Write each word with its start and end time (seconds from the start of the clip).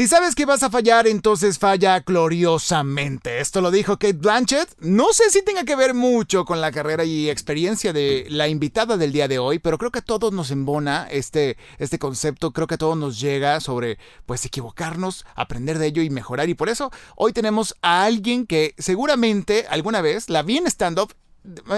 Si 0.00 0.08
sabes 0.08 0.34
que 0.34 0.46
vas 0.46 0.62
a 0.62 0.70
fallar, 0.70 1.06
entonces 1.06 1.58
falla 1.58 2.00
gloriosamente. 2.00 3.38
Esto 3.38 3.60
lo 3.60 3.70
dijo 3.70 3.98
Kate 3.98 4.14
Blanchett. 4.14 4.74
No 4.80 5.12
sé 5.12 5.28
si 5.28 5.42
tenga 5.44 5.64
que 5.64 5.76
ver 5.76 5.92
mucho 5.92 6.46
con 6.46 6.62
la 6.62 6.72
carrera 6.72 7.04
y 7.04 7.28
experiencia 7.28 7.92
de 7.92 8.24
la 8.30 8.48
invitada 8.48 8.96
del 8.96 9.12
día 9.12 9.28
de 9.28 9.38
hoy, 9.38 9.58
pero 9.58 9.76
creo 9.76 9.90
que 9.90 9.98
a 9.98 10.02
todos 10.02 10.32
nos 10.32 10.50
embona 10.52 11.06
este, 11.10 11.58
este 11.76 11.98
concepto. 11.98 12.52
Creo 12.52 12.66
que 12.66 12.76
a 12.76 12.78
todos 12.78 12.96
nos 12.96 13.20
llega 13.20 13.60
sobre 13.60 13.98
pues 14.24 14.42
equivocarnos, 14.46 15.26
aprender 15.34 15.78
de 15.78 15.88
ello 15.88 16.00
y 16.00 16.08
mejorar. 16.08 16.48
Y 16.48 16.54
por 16.54 16.70
eso 16.70 16.90
hoy 17.14 17.34
tenemos 17.34 17.76
a 17.82 18.04
alguien 18.04 18.46
que 18.46 18.74
seguramente 18.78 19.66
alguna 19.68 20.00
vez 20.00 20.30
la 20.30 20.42
vi 20.42 20.56
en 20.56 20.66
stand-up 20.66 21.12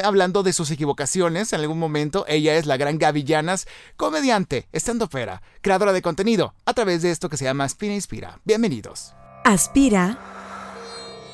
hablando 0.02 0.42
de 0.42 0.52
sus 0.52 0.70
equivocaciones 0.70 1.52
en 1.52 1.60
algún 1.60 1.78
momento. 1.78 2.24
Ella 2.28 2.56
es 2.56 2.66
la 2.66 2.76
gran 2.76 2.98
Gaby 2.98 3.24
Llanas, 3.24 3.66
comediante, 3.96 4.68
estandopera, 4.72 5.42
creadora 5.60 5.92
de 5.92 6.02
contenido 6.02 6.54
a 6.64 6.74
través 6.74 7.02
de 7.02 7.10
esto 7.10 7.28
que 7.28 7.36
se 7.36 7.44
llama 7.44 7.64
Aspira 7.64 7.94
Inspira. 7.94 8.40
Bienvenidos. 8.44 9.14
Aspira. 9.44 10.18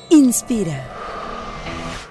Inspira. 0.09 1.08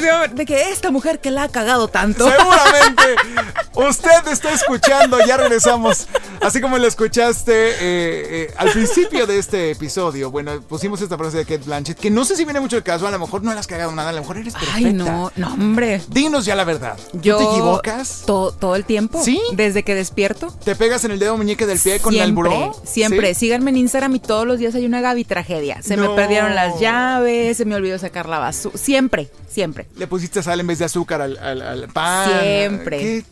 De 0.00 0.46
que 0.46 0.70
esta 0.70 0.90
mujer 0.90 1.20
que 1.20 1.30
la 1.30 1.44
ha 1.44 1.48
cagado 1.48 1.88
tanto. 1.88 2.28
Seguramente. 2.28 3.02
Usted 3.74 4.28
está 4.30 4.52
escuchando, 4.52 5.18
ya 5.26 5.36
regresamos. 5.36 6.08
Así 6.40 6.60
como 6.60 6.78
lo 6.78 6.86
escuchaste 6.86 7.52
eh, 7.52 7.76
eh, 7.80 8.54
al 8.56 8.70
principio 8.70 9.26
de 9.26 9.38
este 9.38 9.72
episodio, 9.72 10.30
bueno, 10.30 10.60
pusimos 10.60 11.00
esta 11.00 11.16
frase 11.16 11.38
de 11.38 11.44
Kate 11.44 11.64
Blanchett, 11.64 11.98
que 11.98 12.10
no 12.10 12.24
sé 12.24 12.36
si 12.36 12.44
viene 12.44 12.60
mucho 12.60 12.76
el 12.76 12.82
caso, 12.82 13.06
a 13.06 13.10
lo 13.10 13.18
mejor 13.18 13.42
no 13.42 13.52
le 13.52 13.58
has 13.58 13.66
cagado 13.66 13.90
nada, 13.92 14.10
a 14.10 14.12
lo 14.12 14.20
mejor 14.20 14.38
eres 14.38 14.54
perfecta. 14.54 14.76
Ay, 14.76 14.92
no, 14.92 15.32
no, 15.36 15.54
hombre. 15.54 16.00
Dinos 16.08 16.44
ya 16.44 16.54
la 16.54 16.64
verdad. 16.64 16.98
Yo 17.12 17.38
¿Te 17.38 17.44
equivocas? 17.44 18.22
todo 18.24 18.76
el 18.76 18.84
tiempo. 18.84 19.22
¿Sí? 19.22 19.40
Desde 19.52 19.82
que 19.82 19.94
despierto. 19.94 20.54
¿Te 20.64 20.76
pegas 20.76 21.04
en 21.04 21.10
el 21.10 21.18
dedo 21.18 21.36
muñeque 21.36 21.66
del 21.66 21.78
pie 21.78 21.98
con 22.00 22.14
el 22.14 22.32
buró? 22.32 22.80
Siempre. 22.84 23.34
Síganme 23.34 23.70
en 23.70 23.78
Instagram 23.78 24.14
y 24.14 24.20
todos 24.20 24.46
los 24.46 24.58
días 24.58 24.74
hay 24.74 24.86
una 24.86 25.00
Gaby 25.00 25.24
tragedia. 25.24 25.82
Se 25.82 25.96
me 25.96 26.08
perdieron 26.10 26.54
las 26.54 26.78
llaves, 26.80 27.56
se 27.56 27.64
me 27.64 27.74
olvidó 27.74 27.98
sacar 27.98 28.28
la 28.28 28.38
basura. 28.38 28.76
Siempre, 28.78 29.30
siempre. 29.48 29.87
¿Le 29.96 30.06
pusiste 30.06 30.42
sal 30.42 30.60
en 30.60 30.66
vez 30.66 30.78
de 30.78 30.84
azúcar 30.84 31.20
al, 31.20 31.88
pan? 31.92 32.40
Siempre. 32.40 33.24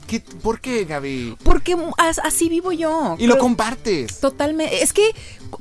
por 0.43 0.61
qué, 0.61 0.85
Gaby? 0.85 1.37
Porque 1.45 1.77
así 2.25 2.49
vivo 2.49 2.73
yo. 2.73 3.17
Y 3.19 3.27
lo 3.27 3.39
compartes. 3.39 4.21
Totalmente. 4.21 4.83
Es 4.83 4.93
que 4.93 5.15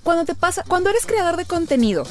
cuando 0.04 0.26
te 0.26 0.34
pasa, 0.34 0.64
cuando 0.68 0.90
eres 0.90 1.06
creador 1.06 1.38
de 1.38 1.46
contenido, 1.46 2.06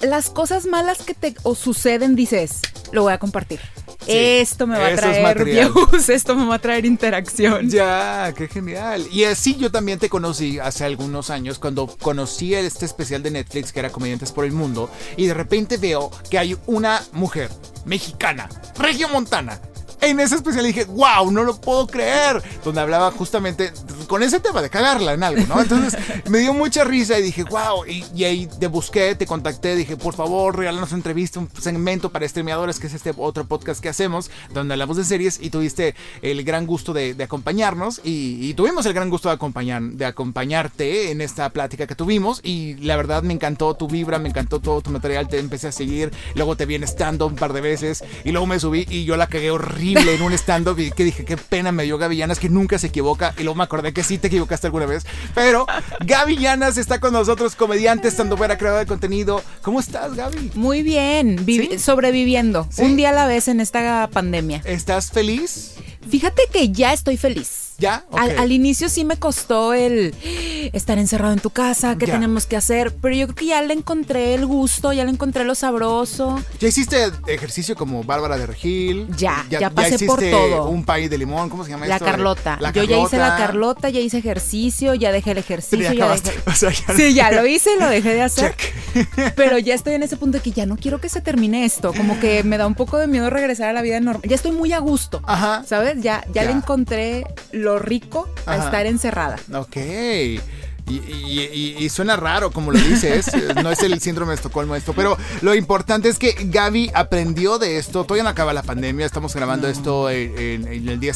las 0.00 0.30
cosas 0.30 0.66
malas 0.66 1.02
que 1.02 1.14
te 1.14 1.34
o 1.42 1.54
suceden, 1.54 2.16
dices, 2.16 2.60
lo 2.92 3.02
voy 3.02 3.12
a 3.12 3.18
compartir. 3.18 3.60
esto 4.06 4.66
me 4.66 4.78
va 4.78 4.88
a 4.88 4.96
traer 4.96 5.44
views, 5.44 6.08
esto 6.08 6.34
me 6.34 6.46
va 6.46 6.56
a 6.56 6.58
traer 6.58 6.84
interacción. 6.86 7.68
Ya, 7.70 8.32
qué 8.36 8.48
genial. 8.48 9.06
Y 9.12 9.24
así 9.24 9.56
yo 9.56 9.70
también 9.70 9.98
te 9.98 10.08
conocí 10.08 10.58
hace 10.58 10.84
algunos 10.84 11.30
años 11.30 11.58
cuando 11.58 11.86
conocí 11.86 12.54
este 12.54 12.86
especial 12.86 13.22
de 13.22 13.30
Netflix 13.30 13.72
que 13.72 13.80
era 13.80 13.90
Comediantes 13.90 14.32
por 14.32 14.44
el 14.44 14.52
Mundo 14.52 14.90
y 15.16 15.26
de 15.26 15.34
repente 15.34 15.76
veo 15.76 16.10
que 16.30 16.38
hay 16.38 16.56
una 16.66 17.02
mujer 17.12 17.50
mexicana, 17.84 18.48
regiomontana, 18.78 19.60
en 20.00 20.20
ese 20.20 20.36
especial 20.36 20.64
dije, 20.64 20.84
wow, 20.84 21.30
no 21.30 21.44
lo 21.44 21.60
puedo 21.60 21.86
creer. 21.86 22.42
Donde 22.64 22.80
hablaba 22.80 23.10
justamente 23.10 23.72
con 24.06 24.22
ese 24.22 24.40
tema 24.40 24.62
de 24.62 24.70
cagarla 24.70 25.12
en 25.12 25.22
algo, 25.22 25.46
¿no? 25.46 25.60
Entonces 25.60 25.96
me 26.28 26.38
dio 26.38 26.52
mucha 26.52 26.84
risa 26.84 27.18
y 27.18 27.22
dije, 27.22 27.44
wow. 27.44 27.84
Y, 27.86 28.24
ahí 28.24 28.48
te 28.58 28.66
busqué, 28.66 29.14
te 29.14 29.26
contacté, 29.26 29.76
dije, 29.76 29.96
por 29.96 30.14
favor, 30.14 30.56
regálanos 30.56 30.90
una 30.90 30.98
entrevista, 30.98 31.40
un 31.40 31.50
segmento 31.60 32.10
para 32.10 32.26
streameadores, 32.26 32.78
que 32.78 32.86
es 32.86 32.94
este 32.94 33.12
otro 33.16 33.46
podcast 33.46 33.80
que 33.80 33.88
hacemos, 33.88 34.30
donde 34.52 34.74
hablamos 34.74 34.96
de 34.96 35.04
series. 35.04 35.38
Y 35.40 35.50
tuviste 35.50 35.94
el 36.22 36.42
gran 36.44 36.66
gusto 36.66 36.92
de, 36.92 37.16
acompañarnos. 37.22 38.00
Y, 38.04 38.54
tuvimos 38.54 38.86
el 38.86 38.94
gran 38.94 39.10
gusto 39.10 39.28
de, 39.28 39.34
acompañar, 39.34 39.82
de 39.82 40.06
acompañarte 40.06 41.10
en 41.10 41.20
esta 41.20 41.50
plática 41.50 41.86
que 41.86 41.94
tuvimos. 41.94 42.40
Y 42.42 42.74
la 42.76 42.96
verdad 42.96 43.22
me 43.22 43.34
encantó 43.34 43.74
tu 43.74 43.88
vibra, 43.88 44.18
me 44.18 44.28
encantó 44.28 44.60
todo 44.60 44.80
tu 44.80 44.90
material. 44.90 45.28
Te 45.28 45.38
empecé 45.38 45.68
a 45.68 45.72
seguir. 45.72 46.10
Luego 46.34 46.56
te 46.56 46.66
vi 46.66 46.74
en 46.74 46.84
stand 46.84 47.22
un 47.22 47.36
par 47.36 47.52
de 47.52 47.60
veces. 47.60 48.02
Y 48.24 48.32
luego 48.32 48.46
me 48.46 48.58
subí 48.58 48.86
y 48.88 49.04
yo 49.04 49.16
la 49.16 49.26
cagué 49.26 49.50
horrible 49.50 49.89
en 49.96 50.22
un 50.22 50.32
stand-up 50.32 50.78
y 50.78 50.90
que 50.90 51.04
dije, 51.04 51.24
qué 51.24 51.36
pena 51.36 51.72
me 51.72 51.84
dio 51.84 51.98
Gavillanas, 51.98 52.38
que 52.38 52.48
nunca 52.48 52.78
se 52.78 52.88
equivoca. 52.88 53.34
Y 53.38 53.42
luego 53.42 53.56
me 53.56 53.64
acordé 53.64 53.92
que 53.92 54.02
sí 54.02 54.18
te 54.18 54.28
equivocaste 54.28 54.66
alguna 54.66 54.86
vez. 54.86 55.04
Pero 55.34 55.66
Gavillanas 56.00 56.76
está 56.76 57.00
con 57.00 57.12
nosotros, 57.12 57.54
comediante, 57.54 58.08
estando 58.08 58.36
fuera, 58.36 58.58
creador 58.58 58.80
de 58.80 58.86
contenido. 58.86 59.42
¿Cómo 59.62 59.80
estás, 59.80 60.14
Gaby? 60.14 60.52
Muy 60.54 60.82
bien, 60.82 61.44
sobreviviendo. 61.78 62.68
Un 62.78 62.96
día 62.96 63.10
a 63.10 63.12
la 63.12 63.26
vez 63.26 63.48
en 63.48 63.60
esta 63.60 64.08
pandemia. 64.12 64.62
¿Estás 64.64 65.10
feliz? 65.10 65.74
Fíjate 66.08 66.42
que 66.52 66.70
ya 66.70 66.92
estoy 66.92 67.16
feliz. 67.16 67.69
¿Ya? 67.80 68.04
Al, 68.12 68.52
inicio 68.52 68.88
sí 68.90 69.04
me 69.04 69.16
costó 69.16 69.72
el 69.72 70.14
estar 70.72 70.98
encerrado 70.98 71.32
en 71.32 71.40
tu 71.40 71.48
casa, 71.50 71.96
qué 71.96 72.06
tenemos 72.06 72.46
que 72.46 72.56
hacer, 72.56 72.94
pero 73.00 73.14
yo 73.14 73.26
creo 73.26 73.34
que 73.34 73.46
ya 73.46 73.62
le 73.62 73.72
encontré 73.72 74.34
el 74.34 74.44
gusto, 74.44 74.92
ya 74.92 75.04
le 75.04 75.10
encontré 75.10 75.44
lo 75.44 75.54
sabroso. 75.54 76.42
¿Ya 76.60 76.68
hiciste 76.68 77.10
ejercicio 77.26 77.74
como 77.74 78.04
Bárbara 78.04 78.36
de 78.36 78.46
Regil? 78.46 79.08
Ya, 79.16 79.46
ya, 79.48 79.70
pasé 79.70 80.04
por 80.06 80.20
todo. 80.20 80.68
un 80.68 80.84
país 80.84 81.08
de 81.08 81.16
limón, 81.16 81.48
¿cómo 81.48 81.64
se 81.64 81.70
llama 81.70 81.86
la 81.86 81.96
esto? 81.96 82.04
Carlota. 82.04 82.58
La 82.60 82.70
yo 82.70 82.84
ya 82.84 82.98
hice 82.98 83.16
la 83.16 83.36
Carlota, 83.36 83.88
ya 83.88 84.00
hice 84.00 84.18
ejercicio, 84.18 84.94
ya 84.94 85.10
dejé 85.10 85.32
el 85.32 85.38
ejercicio. 85.38 85.92
Ya 85.92 86.16
Sí, 86.96 87.14
ya 87.14 87.30
lo 87.30 87.46
hice, 87.46 87.70
lo 87.78 87.88
dejé 87.88 88.14
de 88.14 88.22
hacer. 88.22 88.54
Pero 89.36 89.58
ya 89.58 89.74
estoy 89.74 89.94
en 89.94 90.02
ese 90.02 90.16
punto 90.16 90.38
de 90.38 90.42
que 90.42 90.50
ya 90.50 90.66
no 90.66 90.76
quiero 90.76 91.00
que 91.00 91.08
se 91.08 91.20
termine 91.20 91.64
esto, 91.64 91.92
como 91.92 92.18
que 92.20 92.42
me 92.44 92.58
da 92.58 92.66
un 92.66 92.74
poco 92.74 92.98
de 92.98 93.06
miedo 93.06 93.30
regresar 93.30 93.68
a 93.68 93.72
la 93.72 93.82
vida 93.82 94.00
normal. 94.00 94.22
Ya 94.28 94.34
estoy 94.34 94.52
muy 94.52 94.72
a 94.72 94.78
gusto, 94.78 95.22
Ajá. 95.24 95.64
¿sabes? 95.66 96.00
Ya, 96.02 96.24
ya, 96.32 96.44
le 96.44 96.52
encontré 96.52 97.24
lo 97.52 97.69
rico 97.78 98.28
a 98.46 98.56
estar 98.56 98.86
encerrada. 98.86 99.38
Ok. 99.54 99.76
Y, 100.90 101.88
suena 101.88 102.16
raro 102.16 102.50
como 102.50 102.72
lo 102.72 102.78
dices, 102.78 103.30
no 103.62 103.70
es 103.70 103.82
el 103.82 104.00
síndrome 104.00 104.30
de 104.30 104.36
Estocolmo 104.36 104.74
esto, 104.74 104.92
pero 104.92 105.16
lo 105.40 105.54
importante 105.54 106.08
es 106.08 106.18
que 106.18 106.34
Gaby 106.38 106.90
aprendió 106.94 107.58
de 107.58 107.78
esto, 107.78 108.04
todavía 108.04 108.24
no 108.24 108.30
acaba 108.30 108.52
la 108.52 108.62
pandemia, 108.62 109.06
estamos 109.06 109.34
grabando 109.34 109.68
esto 109.68 110.10
en, 110.10 110.66
el 110.66 111.00
día 111.00 111.14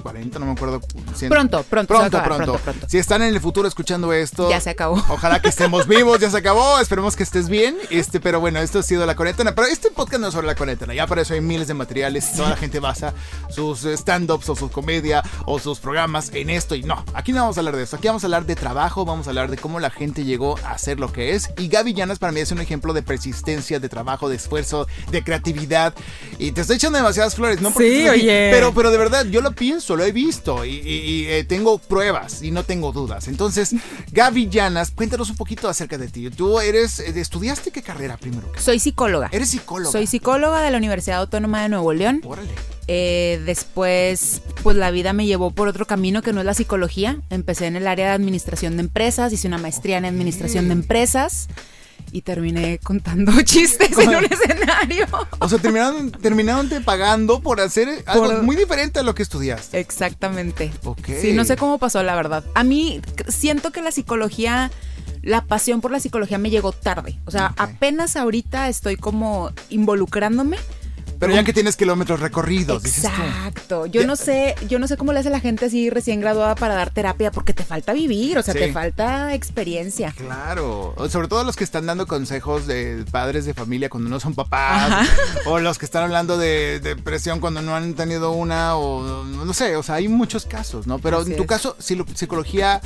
140, 0.00 0.38
no 0.38 0.46
me 0.46 0.52
acuerdo. 0.52 0.80
pronto, 1.28 1.62
pronto, 1.64 1.94
pronto, 1.94 2.22
pronto, 2.22 2.86
Si 2.88 2.98
están 2.98 3.22
en 3.22 3.34
el 3.34 3.40
futuro 3.40 3.68
escuchando 3.68 4.12
esto, 4.12 4.48
ya 4.50 4.60
se 4.60 4.70
acabó. 4.70 5.02
Ojalá 5.08 5.40
que 5.40 5.48
estemos 5.48 5.86
vivos, 5.88 6.18
ya 6.20 6.30
se 6.30 6.38
acabó, 6.38 6.78
esperemos 6.80 7.16
que 7.16 7.22
estés 7.22 7.48
bien, 7.48 7.76
este, 7.90 8.20
pero 8.20 8.40
bueno, 8.40 8.60
esto 8.60 8.80
ha 8.80 8.82
sido 8.82 9.06
la 9.06 9.16
cuarentena, 9.16 9.54
pero 9.54 9.66
este 9.66 9.90
podcast 9.90 10.20
no 10.20 10.28
es 10.28 10.34
sobre 10.34 10.46
la 10.46 10.54
cuarentena, 10.54 10.94
ya 10.94 11.06
para 11.06 11.22
eso 11.22 11.34
hay 11.34 11.40
miles 11.40 11.68
de 11.68 11.74
materiales, 11.74 12.32
toda 12.34 12.50
la 12.50 12.56
gente 12.56 12.80
basa 12.80 13.14
sus 13.50 13.84
stand-ups 13.84 14.48
o 14.48 14.56
su 14.56 14.70
comedia 14.70 15.22
o 15.46 15.58
sus 15.58 15.78
programas 15.80 16.30
en 16.34 16.50
esto 16.50 16.74
y 16.74 16.82
no, 16.82 17.04
aquí 17.14 17.32
no 17.32 17.40
vamos 17.40 17.56
a 17.56 17.60
hablar 17.60 17.76
de 17.76 17.82
eso, 17.82 17.96
aquí 17.96 18.08
vamos 18.08 18.24
a 18.24 18.26
hablar 18.26 18.46
de 18.46 18.56
trabajo 18.56 19.04
vamos 19.04 19.26
a 19.26 19.30
hablar 19.30 19.50
de 19.50 19.56
cómo 19.56 19.80
la 19.80 19.90
gente 19.90 20.24
llegó 20.24 20.58
a 20.64 20.78
ser 20.78 20.98
lo 20.98 21.12
que 21.12 21.34
es. 21.34 21.50
Y 21.58 21.68
Gaby 21.68 21.94
Llanas 21.94 22.18
para 22.18 22.32
mí 22.32 22.40
es 22.40 22.52
un 22.52 22.60
ejemplo 22.60 22.92
de 22.92 23.02
persistencia, 23.02 23.80
de 23.80 23.88
trabajo, 23.88 24.28
de 24.28 24.36
esfuerzo, 24.36 24.86
de 25.10 25.22
creatividad. 25.22 25.94
Y 26.38 26.52
te 26.52 26.62
estoy 26.62 26.76
echando 26.76 26.98
demasiadas 26.98 27.34
flores, 27.34 27.60
¿no? 27.60 27.70
sí, 27.70 28.08
oye. 28.08 28.50
Pero, 28.52 28.72
pero 28.74 28.90
de 28.90 28.98
verdad, 28.98 29.26
yo 29.26 29.40
lo 29.40 29.52
pienso, 29.52 29.89
lo 29.96 30.04
he 30.04 30.12
visto 30.12 30.64
y, 30.64 31.26
eh, 31.28 31.44
tengo 31.44 31.78
pruebas 31.78 32.42
y 32.42 32.50
no 32.50 32.64
tengo 32.64 32.92
dudas. 32.92 33.28
Entonces, 33.28 33.74
Gaby 34.12 34.48
Llanas, 34.48 34.90
cuéntanos 34.90 35.30
un 35.30 35.36
poquito 35.36 35.68
acerca 35.68 35.98
de 35.98 36.08
ti. 36.08 36.30
Tú 36.30 36.60
eres, 36.60 36.98
eh, 37.00 37.12
¿estudiaste 37.16 37.70
qué 37.70 37.82
carrera 37.82 38.16
primero? 38.16 38.50
Soy 38.58 38.78
psicóloga. 38.78 39.28
¿Eres 39.32 39.50
psicóloga? 39.50 39.92
Soy 39.92 40.06
psicóloga 40.06 40.62
de 40.62 40.70
la 40.70 40.78
Universidad 40.78 41.20
Autónoma 41.20 41.62
de 41.62 41.68
Nuevo 41.68 41.92
León. 41.92 42.20
Órale. 42.24 42.50
Eh, 42.86 43.40
después, 43.46 44.42
pues 44.62 44.76
la 44.76 44.90
vida 44.90 45.12
me 45.12 45.26
llevó 45.26 45.52
por 45.52 45.68
otro 45.68 45.86
camino 45.86 46.22
que 46.22 46.32
no 46.32 46.40
es 46.40 46.46
la 46.46 46.54
psicología. 46.54 47.20
Empecé 47.30 47.66
en 47.66 47.76
el 47.76 47.86
área 47.86 48.08
de 48.08 48.12
administración 48.12 48.76
de 48.76 48.82
empresas, 48.82 49.32
hice 49.32 49.46
una 49.46 49.58
maestría 49.58 49.98
en 49.98 50.04
administración 50.04 50.66
de 50.66 50.72
empresas 50.72 51.48
y 52.12 52.22
terminé 52.22 52.78
contando 52.78 53.32
chistes 53.42 53.96
en 53.96 54.08
un 54.08 54.24
escenario. 54.24 55.06
O 55.38 55.48
sea, 55.48 55.58
terminaron, 55.58 56.10
terminaron 56.10 56.68
te 56.68 56.80
pagando 56.80 57.40
por 57.40 57.60
hacer 57.60 58.02
algo 58.06 58.42
muy 58.42 58.56
diferente 58.56 59.00
a 59.00 59.02
lo 59.02 59.14
que 59.14 59.22
estudiaste. 59.22 59.78
Exactamente. 59.78 60.72
Ok. 60.84 61.06
Sí, 61.20 61.32
no 61.32 61.44
sé 61.44 61.56
cómo 61.56 61.78
pasó, 61.78 62.02
la 62.02 62.14
verdad. 62.14 62.44
A 62.54 62.64
mí 62.64 63.00
siento 63.28 63.70
que 63.70 63.82
la 63.82 63.92
psicología 63.92 64.70
la 65.22 65.42
pasión 65.42 65.80
por 65.80 65.90
la 65.90 66.00
psicología 66.00 66.38
me 66.38 66.50
llegó 66.50 66.72
tarde. 66.72 67.18
O 67.26 67.30
sea, 67.30 67.54
apenas 67.56 68.16
ahorita 68.16 68.68
estoy 68.68 68.96
como 68.96 69.50
involucrándome, 69.68 70.56
Pero 71.20 71.34
ya 71.34 71.44
que 71.44 71.52
tienes 71.52 71.76
kilómetros 71.76 72.18
recorridos. 72.18 72.84
Exacto. 72.84 73.84
Yo 73.86 74.06
no 74.06 74.16
sé, 74.16 74.54
yo 74.68 74.78
no 74.78 74.88
sé 74.88 74.96
cómo 74.96 75.12
le 75.12 75.20
hace 75.20 75.28
la 75.28 75.38
gente 75.38 75.66
así 75.66 75.90
recién 75.90 76.20
graduada 76.20 76.54
para 76.54 76.74
dar 76.74 76.90
terapia, 76.90 77.30
porque 77.30 77.52
te 77.52 77.62
falta 77.62 77.92
vivir, 77.92 78.38
o 78.38 78.42
sea, 78.42 78.54
te 78.54 78.72
falta 78.72 79.34
experiencia. 79.34 80.12
Claro. 80.16 80.94
Sobre 81.10 81.28
todo 81.28 81.44
los 81.44 81.56
que 81.56 81.64
están 81.64 81.84
dando 81.84 82.06
consejos 82.06 82.66
de 82.66 83.04
padres 83.10 83.44
de 83.44 83.52
familia 83.52 83.90
cuando 83.90 84.08
no 84.08 84.18
son 84.18 84.34
papás. 84.34 85.08
O 85.44 85.60
los 85.60 85.78
que 85.78 85.84
están 85.84 86.04
hablando 86.04 86.38
de 86.38 86.80
depresión 86.80 87.40
cuando 87.40 87.60
no 87.60 87.76
han 87.76 87.94
tenido 87.94 88.32
una. 88.32 88.76
O 88.76 89.24
no 89.24 89.52
sé. 89.52 89.76
O 89.76 89.82
sea, 89.82 89.96
hay 89.96 90.08
muchos 90.08 90.46
casos, 90.46 90.86
¿no? 90.86 90.98
Pero 90.98 91.22
en 91.22 91.36
tu 91.36 91.44
caso, 91.44 91.76
psicología 91.78 92.80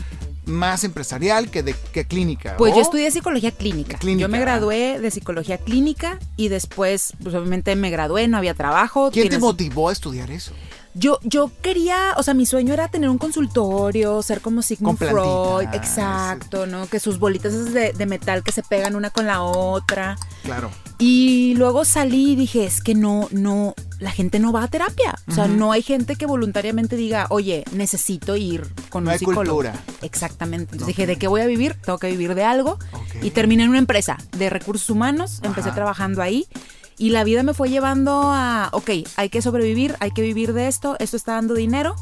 más 0.46 0.84
empresarial 0.84 1.50
que 1.50 1.62
de 1.62 1.74
que 1.92 2.04
clínica. 2.04 2.56
Pues 2.56 2.74
yo 2.74 2.82
estudié 2.82 3.10
psicología 3.10 3.50
clínica. 3.50 3.98
Yo 4.02 4.28
me 4.28 4.38
gradué 4.38 5.00
de 5.00 5.10
psicología 5.10 5.58
clínica 5.58 6.18
y 6.36 6.48
después, 6.48 7.14
pues 7.22 7.34
obviamente 7.34 7.74
me 7.76 7.90
gradué, 7.90 8.28
no 8.28 8.36
había 8.36 8.54
trabajo. 8.54 9.10
¿Quién 9.12 9.28
te 9.28 9.38
motivó 9.38 9.88
a 9.88 9.92
estudiar 9.92 10.30
eso? 10.30 10.52
Yo, 10.94 11.18
yo 11.22 11.50
quería, 11.60 12.14
o 12.16 12.22
sea, 12.22 12.34
mi 12.34 12.46
sueño 12.46 12.72
era 12.72 12.88
tener 12.88 13.10
un 13.10 13.18
consultorio, 13.18 14.22
ser 14.22 14.40
como 14.40 14.62
Sigmund 14.62 14.98
Freud, 14.98 15.68
exacto, 15.72 16.66
¿no? 16.66 16.86
Que 16.86 17.00
sus 17.00 17.18
bolitas 17.18 17.72
de, 17.72 17.92
de 17.92 18.06
metal 18.06 18.44
que 18.44 18.52
se 18.52 18.62
pegan 18.62 18.94
una 18.94 19.10
con 19.10 19.26
la 19.26 19.42
otra. 19.42 20.16
Claro. 20.44 20.70
Y 20.98 21.54
luego 21.56 21.84
salí 21.84 22.32
y 22.32 22.36
dije, 22.36 22.64
es 22.64 22.80
que 22.80 22.94
no, 22.94 23.28
no, 23.32 23.74
la 23.98 24.12
gente 24.12 24.38
no 24.38 24.52
va 24.52 24.62
a 24.62 24.68
terapia. 24.68 25.14
O 25.26 25.32
sea, 25.32 25.48
no 25.48 25.72
hay 25.72 25.82
gente 25.82 26.14
que 26.14 26.26
voluntariamente 26.26 26.94
diga, 26.94 27.26
oye, 27.30 27.64
necesito 27.72 28.36
ir 28.36 28.66
con 28.90 29.08
un 29.08 29.18
psicólogo. 29.18 29.62
Exactamente. 30.02 30.72
Entonces 30.72 30.86
dije, 30.86 31.06
¿de 31.06 31.16
qué 31.16 31.26
voy 31.26 31.40
a 31.40 31.46
vivir? 31.46 31.74
Tengo 31.84 31.98
que 31.98 32.10
vivir 32.10 32.34
de 32.36 32.44
algo. 32.44 32.78
Y 33.22 33.30
terminé 33.30 33.64
en 33.64 33.70
una 33.70 33.78
empresa 33.78 34.18
de 34.38 34.50
recursos 34.50 34.88
humanos, 34.88 35.40
empecé 35.42 35.72
trabajando 35.72 36.22
ahí. 36.22 36.46
Y 36.96 37.10
la 37.10 37.24
vida 37.24 37.42
me 37.42 37.54
fue 37.54 37.68
llevando 37.68 38.22
a, 38.24 38.68
ok, 38.72 38.90
hay 39.16 39.28
que 39.28 39.42
sobrevivir, 39.42 39.96
hay 40.00 40.12
que 40.12 40.22
vivir 40.22 40.52
de 40.52 40.68
esto, 40.68 40.96
esto 40.98 41.16
está 41.16 41.32
dando 41.32 41.54
dinero. 41.54 41.96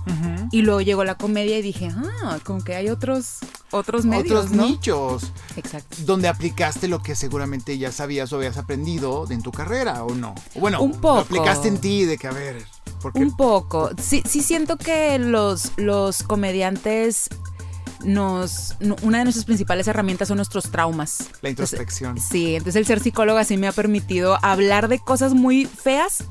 Y 0.50 0.62
luego 0.62 0.82
llegó 0.82 1.04
la 1.04 1.16
comedia 1.16 1.58
y 1.58 1.62
dije, 1.62 1.90
ah, 1.94 2.38
como 2.44 2.62
que 2.62 2.74
hay 2.74 2.90
otros, 2.90 3.38
otros 3.70 4.04
medios. 4.04 4.46
Otros 4.46 4.50
nichos. 4.52 5.32
Exacto. 5.56 5.96
Donde 6.04 6.28
aplicaste 6.28 6.88
lo 6.88 7.02
que 7.02 7.14
seguramente 7.14 7.78
ya 7.78 7.90
sabías 7.90 8.32
o 8.32 8.36
habías 8.36 8.58
aprendido 8.58 9.26
en 9.30 9.42
tu 9.42 9.50
carrera, 9.50 10.04
¿o 10.04 10.14
no? 10.14 10.34
Bueno, 10.54 10.82
un 10.82 10.92
poco. 10.92 11.14
Lo 11.14 11.20
aplicaste 11.20 11.68
en 11.68 11.78
ti 11.78 12.04
de 12.04 12.18
que, 12.18 12.26
a 12.26 12.32
ver. 12.32 12.64
Un 13.14 13.36
poco. 13.36 13.90
Sí, 14.00 14.22
sí 14.26 14.42
siento 14.42 14.76
que 14.76 15.18
los, 15.18 15.72
los 15.76 16.22
comediantes 16.22 17.28
nos 18.04 18.76
una 19.02 19.18
de 19.18 19.24
nuestras 19.24 19.44
principales 19.44 19.86
herramientas 19.88 20.28
son 20.28 20.36
nuestros 20.36 20.70
traumas. 20.70 21.28
La 21.40 21.50
introspección. 21.50 22.18
sí, 22.18 22.54
entonces 22.54 22.76
el 22.76 22.86
ser 22.86 23.00
psicóloga 23.00 23.44
sí 23.44 23.56
me 23.56 23.68
ha 23.68 23.72
permitido 23.72 24.38
hablar 24.42 24.88
de 24.88 24.98
cosas 24.98 25.34
muy 25.34 25.66
feas 25.66 26.24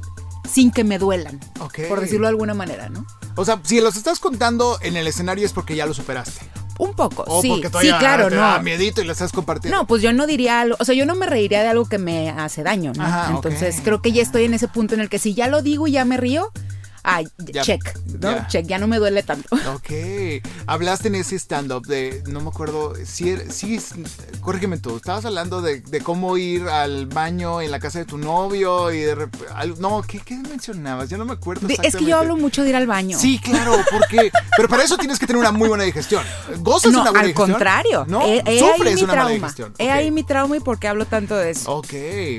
sin 0.49 0.71
que 0.71 0.83
me 0.83 0.97
duelan. 0.99 1.39
Por 1.87 2.01
decirlo 2.01 2.27
de 2.27 2.31
alguna 2.31 2.53
manera, 2.53 2.89
¿no? 2.89 3.05
O 3.35 3.45
sea, 3.45 3.61
si 3.63 3.79
los 3.79 3.95
estás 3.95 4.19
contando 4.19 4.77
en 4.81 4.97
el 4.97 5.07
escenario 5.07 5.45
es 5.45 5.53
porque 5.53 5.75
ya 5.75 5.85
lo 5.85 5.93
superaste. 5.93 6.45
Un 6.77 6.93
poco, 6.93 7.41
sí, 7.41 7.61
sí, 7.79 7.91
claro, 7.99 8.29
te 8.29 8.35
no. 8.35 8.41
Da 8.41 8.59
miedito 8.59 9.01
y 9.01 9.05
lo 9.05 9.11
estás 9.11 9.31
compartiendo. 9.31 9.77
No, 9.77 9.85
pues 9.85 10.01
yo 10.01 10.13
no 10.13 10.25
diría 10.25 10.61
algo, 10.61 10.77
o 10.79 10.85
sea, 10.85 10.95
yo 10.95 11.05
no 11.05 11.13
me 11.15 11.27
reiría 11.27 11.61
de 11.61 11.67
algo 11.67 11.85
que 11.85 11.99
me 11.99 12.31
hace 12.31 12.63
daño, 12.63 12.91
¿no? 12.95 13.35
Entonces 13.35 13.81
creo 13.83 14.01
que 14.01 14.11
ya 14.11 14.23
estoy 14.23 14.45
en 14.45 14.55
ese 14.55 14.67
punto 14.67 14.95
en 14.95 15.01
el 15.01 15.09
que 15.09 15.19
si 15.19 15.35
ya 15.35 15.47
lo 15.47 15.61
digo 15.61 15.87
y 15.87 15.91
ya 15.91 16.05
me 16.05 16.17
río, 16.17 16.51
ah, 17.03 17.21
check, 17.61 17.97
¿no? 18.19 18.31
Ya. 18.31 18.47
Check, 18.47 18.65
ya 18.67 18.77
no 18.77 18.87
me 18.87 18.97
duele 18.97 19.23
tanto. 19.23 19.49
Ok. 19.71 20.43
Hablaste 20.67 21.07
en 21.07 21.15
ese 21.15 21.37
stand-up 21.37 21.85
de, 21.87 22.23
no 22.27 22.41
me 22.41 22.49
acuerdo, 22.49 22.93
si, 23.05 23.35
sí, 23.49 23.79
corrígeme 24.41 24.77
tú, 24.77 24.97
estabas 24.97 25.25
hablando 25.25 25.61
de, 25.61 25.81
cómo 26.03 26.37
ir 26.37 26.67
al 26.67 27.05
baño 27.05 27.61
en 27.61 27.71
la 27.71 27.79
casa 27.79 27.99
de 27.99 28.05
tu 28.05 28.17
novio 28.17 28.91
y 28.91 28.99
de 28.99 29.29
no, 29.79 30.01
¿qué, 30.01 30.19
¿qué, 30.19 30.35
mencionabas? 30.35 31.09
Ya 31.09 31.17
no 31.17 31.25
me 31.25 31.33
acuerdo. 31.33 31.67
es 31.67 31.95
que 31.95 32.05
yo 32.05 32.17
hablo 32.17 32.37
mucho 32.37 32.63
de 32.63 32.69
ir 32.69 32.75
al 32.75 32.87
baño. 32.87 33.17
Sí, 33.17 33.39
claro, 33.39 33.77
porque, 33.91 34.31
pero 34.55 34.67
para 34.67 34.83
eso 34.83 34.97
tienes 34.97 35.19
que 35.19 35.25
tener 35.25 35.39
una 35.39 35.51
muy 35.51 35.69
buena 35.69 35.83
digestión. 35.83 36.23
¿Gozas 36.59 36.91
no, 36.91 37.01
una 37.01 37.11
buena 37.11 37.27
al 37.27 37.33
contrario. 37.33 38.05
No, 38.07 38.21
sufres 38.59 39.01
una 39.01 39.15
mala 39.15 39.29
digestión. 39.29 39.73
He 39.77 39.89
ahí 39.89 40.11
mi 40.11 40.23
trauma 40.23 40.57
y 40.57 40.59
por 40.59 40.79
qué 40.79 40.87
hablo 40.87 41.05
tanto 41.05 41.35
de 41.35 41.51
eso. 41.51 41.71
Ok, 41.71 41.93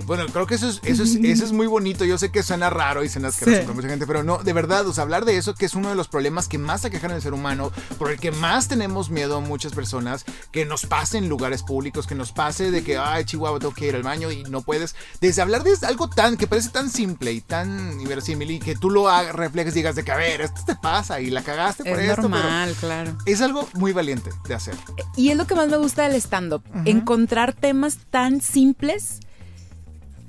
bueno, 0.05 0.27
creo 0.27 0.47
que 0.47 0.55
eso 0.55 0.69
es, 0.69 0.81
eso 0.85 1.03
es, 1.03 1.17
eso 1.17 1.45
es 1.45 1.53
muy 1.53 1.67
bonito. 1.67 2.05
Yo 2.05 2.19
sé 2.19 2.31
que 2.31 2.43
suena 2.43 2.71
raro 2.71 3.05
y 3.05 3.09
suena 3.09 3.29
asqueroso 3.29 3.63
para 3.63 3.75
mucha 3.75 3.89
gente, 3.89 4.07
pero 4.07 4.23
no, 4.23 4.39
de 4.39 4.52
verdad, 4.53 4.87
o 4.87 4.93
sea, 4.93 5.03
hablar 5.03 5.25
de 5.25 5.37
eso 5.37 5.55
que 5.55 5.67
es 5.67 5.75
uno 5.75 5.89
de 5.89 5.95
los 5.95 6.09
problemas 6.09 6.49
que 6.49 6.59
más 6.59 6.85
aquejan 6.85 7.11
al 7.11 7.23
ser 7.23 7.35
humano, 7.35 7.73
por 7.99 8.11
el 8.11 8.19
que 8.19 8.33
más 8.33 8.69
tenemos 8.69 9.11
miedo 9.11 9.37
a 9.37 9.41
muchas 9.41 9.73
personas, 9.73 10.25
que 10.51 10.65
nos 10.65 10.87
pase 10.87 11.19
en 11.19 11.29
lugares 11.29 11.63
públicos, 11.63 12.07
que 12.07 12.15
nos 12.15 12.33
pase 12.33 12.71
de 12.71 12.83
que, 12.83 12.99
ay, 12.99 13.25
Chihuahua, 13.25 13.59
tengo 13.59 13.75
que 13.75 13.87
ir 13.87 13.95
al 13.95 14.03
baño 14.03 14.31
y 14.31 14.43
no 14.45 14.63
puedes. 14.63 14.95
Desde 15.21 15.43
hablar 15.43 15.63
de 15.65 15.73
algo 15.87 16.09
tan, 16.09 16.37
que 16.37 16.47
parece 16.47 16.71
tan 16.71 16.91
simple 16.91 17.33
y 17.33 17.41
tan 17.41 18.01
inverosímil 18.01 18.51
y 18.51 18.59
que 18.59 18.75
tú 18.75 18.91
lo 18.91 19.09
reflejes 19.33 19.75
y 19.75 19.81
digas 19.81 19.95
de 19.95 20.05
que, 20.05 20.13
a 20.13 20.17
ver, 20.17 20.43
esto 20.43 20.63
te 20.67 20.77
pasa 20.77 21.21
y 21.21 21.31
la 21.31 21.43
cagaste 21.43 21.85
por 21.85 21.99
es 21.99 22.11
esto. 22.11 22.29
normal, 22.29 22.75
claro. 22.79 23.17
Es 23.27 23.41
algo 23.41 23.69
muy 23.75 23.93
valiente 23.93 24.31
de 24.47 24.55
hacer. 24.55 24.75
Y 25.17 25.31
es 25.31 25.37
lo 25.37 25.47
que 25.47 25.55
más 25.55 25.69
me 25.69 25.77
gusta 25.77 26.09
del 26.09 26.21
stand-up, 26.21 26.63
encontrar 26.85 27.53
temas 27.53 27.99
tan 28.11 28.41
simples 28.41 29.21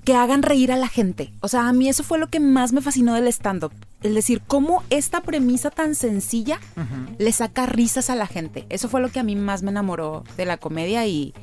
que 0.03 0.15
hagan 0.15 0.43
reír 0.43 0.71
a 0.71 0.77
la 0.77 0.87
gente. 0.87 1.33
O 1.41 1.47
sea, 1.47 1.67
a 1.67 1.73
mí 1.73 1.87
eso 1.87 2.03
fue 2.03 2.19
lo 2.19 2.27
que 2.27 2.39
más 2.39 2.73
me 2.73 2.81
fascinó 2.81 3.13
del 3.13 3.27
stand-up. 3.27 3.73
El 4.03 4.15
decir, 4.15 4.41
cómo 4.45 4.83
esta 4.89 5.21
premisa 5.21 5.69
tan 5.71 5.95
sencilla 5.95 6.59
le 7.17 7.31
saca 7.31 7.65
risas 7.65 8.09
a 8.09 8.15
la 8.15 8.27
gente. 8.27 8.65
Eso 8.69 8.89
fue 8.89 9.01
lo 9.01 9.09
que 9.09 9.19
a 9.19 9.23
mí 9.23 9.35
más 9.35 9.63
me 9.63 9.71
enamoró 9.71 10.23
de 10.37 10.45
la 10.45 10.57
comedia 10.57 11.07
y, 11.07 11.33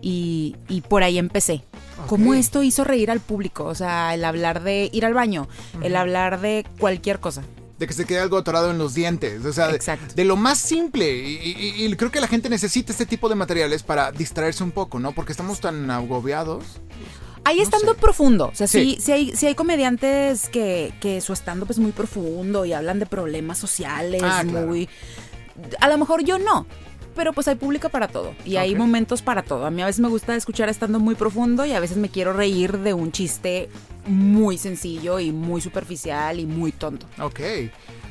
y, 0.00 0.54
por 0.88 1.02
ahí 1.02 1.18
empecé. 1.18 1.64
Cómo 2.06 2.34
esto 2.34 2.62
hizo 2.62 2.84
reír 2.84 3.10
al 3.10 3.20
público. 3.20 3.64
O 3.64 3.74
sea, 3.74 4.14
el 4.14 4.24
hablar 4.24 4.62
de 4.62 4.88
ir 4.92 5.04
al 5.04 5.14
baño, 5.14 5.48
el 5.82 5.96
hablar 5.96 6.40
de 6.40 6.64
cualquier 6.78 7.18
cosa 7.18 7.42
de 7.78 7.86
que 7.86 7.92
se 7.92 8.04
quede 8.04 8.18
algo 8.18 8.36
atorado 8.36 8.70
en 8.70 8.78
los 8.78 8.94
dientes. 8.94 9.44
O 9.44 9.52
sea, 9.52 9.68
de, 9.68 10.24
lo 10.24 10.36
más 10.36 10.58
simple. 10.58 11.16
Y, 11.16 11.94
creo 11.96 12.10
que 12.10 12.20
la 12.20 12.26
gente 12.26 12.48
necesita 12.48 12.92
este 12.92 13.06
tipo 13.06 13.28
de 13.28 13.36
materiales 13.36 13.82
para 13.82 14.10
distraerse 14.12 14.64
un 14.64 14.72
poco, 14.72 14.98
¿no? 14.98 15.12
Porque 15.12 15.32
estamos 15.32 15.60
tan 15.60 15.90
agobiados. 15.90 16.64
Ahí 17.48 17.60
estando 17.60 17.94
profundo. 17.94 18.50
O 18.52 18.54
sea, 18.54 18.66
sí. 18.66 18.98
Sí, 19.00 19.10
hay, 19.10 19.32
hay 19.40 19.54
comediantes 19.54 20.50
que, 20.50 20.92
que 21.00 21.22
su 21.22 21.32
stand-up 21.32 21.70
es 21.70 21.78
muy 21.78 21.92
profundo 21.92 22.66
y 22.66 22.74
hablan 22.74 22.98
de 22.98 23.06
problemas 23.06 23.56
sociales, 23.56 24.20
ah, 24.22 24.44
muy. 24.44 24.86
A 25.80 25.88
lo 25.88 25.96
mejor 25.96 26.24
yo 26.24 26.38
no, 26.38 26.66
pero 27.16 27.32
pues 27.32 27.48
hay 27.48 27.54
público 27.54 27.88
para 27.88 28.06
todo 28.08 28.34
y 28.44 28.56
hay 28.56 28.74
momentos 28.74 29.22
para 29.22 29.42
todo. 29.42 29.64
A 29.64 29.70
mí 29.70 29.80
a 29.80 29.86
veces 29.86 30.00
me 30.00 30.08
gusta 30.08 30.36
escuchar 30.36 30.68
estando 30.68 31.00
muy 31.00 31.14
profundo 31.14 31.64
y 31.64 31.72
a 31.72 31.80
veces 31.80 31.96
me 31.96 32.10
quiero 32.10 32.34
reír 32.34 32.78
de 32.78 32.92
un 32.92 33.12
chiste 33.12 33.70
muy 34.08 34.58
sencillo 34.58 35.18
y 35.18 35.32
muy 35.32 35.60
superficial 35.60 36.40
y 36.40 36.46
muy 36.46 36.72
tonto. 36.72 37.06
Ok. 37.20 37.40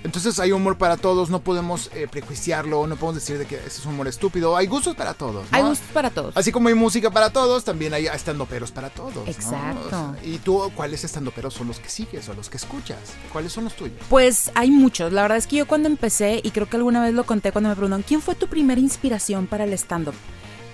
Entonces 0.03 0.39
hay 0.39 0.51
humor 0.51 0.77
para 0.77 0.95
todos, 0.95 1.29
no 1.29 1.41
podemos 1.41 1.89
eh, 1.93 2.07
prejuiciarlo, 2.09 2.87
no 2.87 2.95
podemos 2.95 3.15
decir 3.15 3.37
de 3.37 3.45
que 3.45 3.55
ese 3.55 3.79
es 3.79 3.85
un 3.85 3.93
humor 3.95 4.07
estúpido. 4.07 4.55
Hay 4.55 4.67
gustos 4.67 4.95
para 4.95 5.13
todos. 5.13 5.45
Hay 5.51 5.63
gustos 5.63 5.87
para 5.93 6.09
todos. 6.09 6.37
Así 6.37 6.51
como 6.51 6.69
hay 6.69 6.75
música 6.75 7.09
para 7.11 7.31
todos, 7.31 7.63
también 7.63 7.93
hay 7.93 8.05
estandoperos 8.05 8.71
para 8.71 8.89
todos. 8.89 9.27
Exacto. 9.27 10.15
¿Y 10.23 10.37
tú 10.37 10.71
cuáles 10.75 11.03
estandoperos 11.03 11.53
son 11.53 11.67
los 11.67 11.79
que 11.79 11.89
sigues 11.89 12.29
o 12.29 12.33
los 12.33 12.49
que 12.49 12.57
escuchas? 12.57 12.99
¿Cuáles 13.33 13.51
son 13.51 13.65
los 13.65 13.75
tuyos? 13.75 13.97
Pues 14.09 14.51
hay 14.55 14.71
muchos. 14.71 15.11
La 15.11 15.23
verdad 15.23 15.37
es 15.37 15.47
que 15.47 15.57
yo 15.57 15.67
cuando 15.67 15.89
empecé, 15.89 16.39
y 16.43 16.51
creo 16.51 16.69
que 16.69 16.77
alguna 16.77 17.03
vez 17.03 17.13
lo 17.13 17.25
conté 17.25 17.51
cuando 17.51 17.69
me 17.69 17.75
preguntaron, 17.75 18.05
¿quién 18.07 18.21
fue 18.21 18.35
tu 18.35 18.47
primera 18.47 18.79
inspiración 18.79 19.47
para 19.47 19.63
el 19.63 19.73
stand-up? 19.73 20.15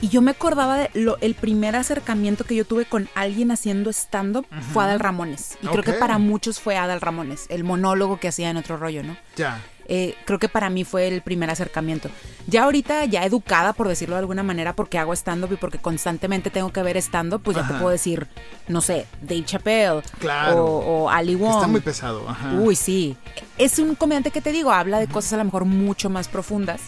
Y 0.04 0.10
yo 0.10 0.22
me 0.22 0.32
acordaba 0.32 0.76
de 0.80 0.90
lo, 0.96 1.18
el 1.22 1.34
primer 1.34 1.78
acercamiento 1.78 2.44
que 2.44 2.56
yo 2.56 2.66
tuve 2.66 2.84
con 2.84 3.08
alguien 3.16 3.52
haciendo 3.52 3.90
stand-up 3.90 4.46
fue 4.74 4.84
Adal 4.84 5.00
Ramones. 5.00 5.58
Y 5.62 5.68
creo 5.68 5.82
que 5.82 5.94
para 5.94 6.18
muchos 6.18 6.60
fue 6.60 6.76
Adal 6.76 7.00
Ramones, 7.00 7.46
el 7.48 7.64
monólogo 7.64 8.20
que 8.20 8.28
hacía 8.28 8.50
en 8.50 8.58
otro 8.58 8.76
rollo, 8.76 9.02
¿no? 9.02 9.16
Ya. 9.38 9.62
Eh, 9.86 10.16
creo 10.26 10.40
que 10.40 10.50
para 10.50 10.70
mí 10.70 10.84
fue 10.84 11.08
el 11.08 11.22
primer 11.22 11.50
acercamiento. 11.50 12.10
Ya 12.48 12.64
ahorita, 12.64 13.06
ya 13.06 13.24
educada, 13.24 13.72
por 13.72 13.88
decirlo 13.88 14.16
de 14.16 14.20
alguna 14.20 14.44
manera, 14.44 14.76
porque 14.76 14.98
hago 14.98 15.14
stand-up 15.14 15.54
y 15.54 15.56
porque 15.56 15.78
constantemente 15.78 16.50
tengo 16.50 16.74
que 16.74 16.84
ver 16.84 16.98
stand-up, 16.98 17.42
pues 17.42 17.56
ya 17.56 17.66
te 17.66 17.74
puedo 17.74 17.90
decir, 17.90 18.28
no 18.68 18.82
sé, 18.82 19.08
Dave 19.22 19.46
Chappelle 19.46 20.02
claro. 20.20 20.66
o, 20.66 21.10
Ali 21.10 21.36
Wong. 21.36 21.56
Está 21.56 21.68
muy 21.68 21.82
pesado. 21.82 22.26
Uy, 22.60 22.76
sí. 22.76 23.16
Es 23.58 23.80
un 23.80 23.96
comediante 23.96 24.32
que 24.32 24.42
te 24.42 24.52
digo, 24.52 24.74
habla 24.74 25.00
de 25.00 25.08
cosas 25.08 25.34
a 25.34 25.38
lo 25.38 25.46
mejor 25.46 25.64
mucho 25.64 26.10
más 26.10 26.28
profundas. 26.28 26.82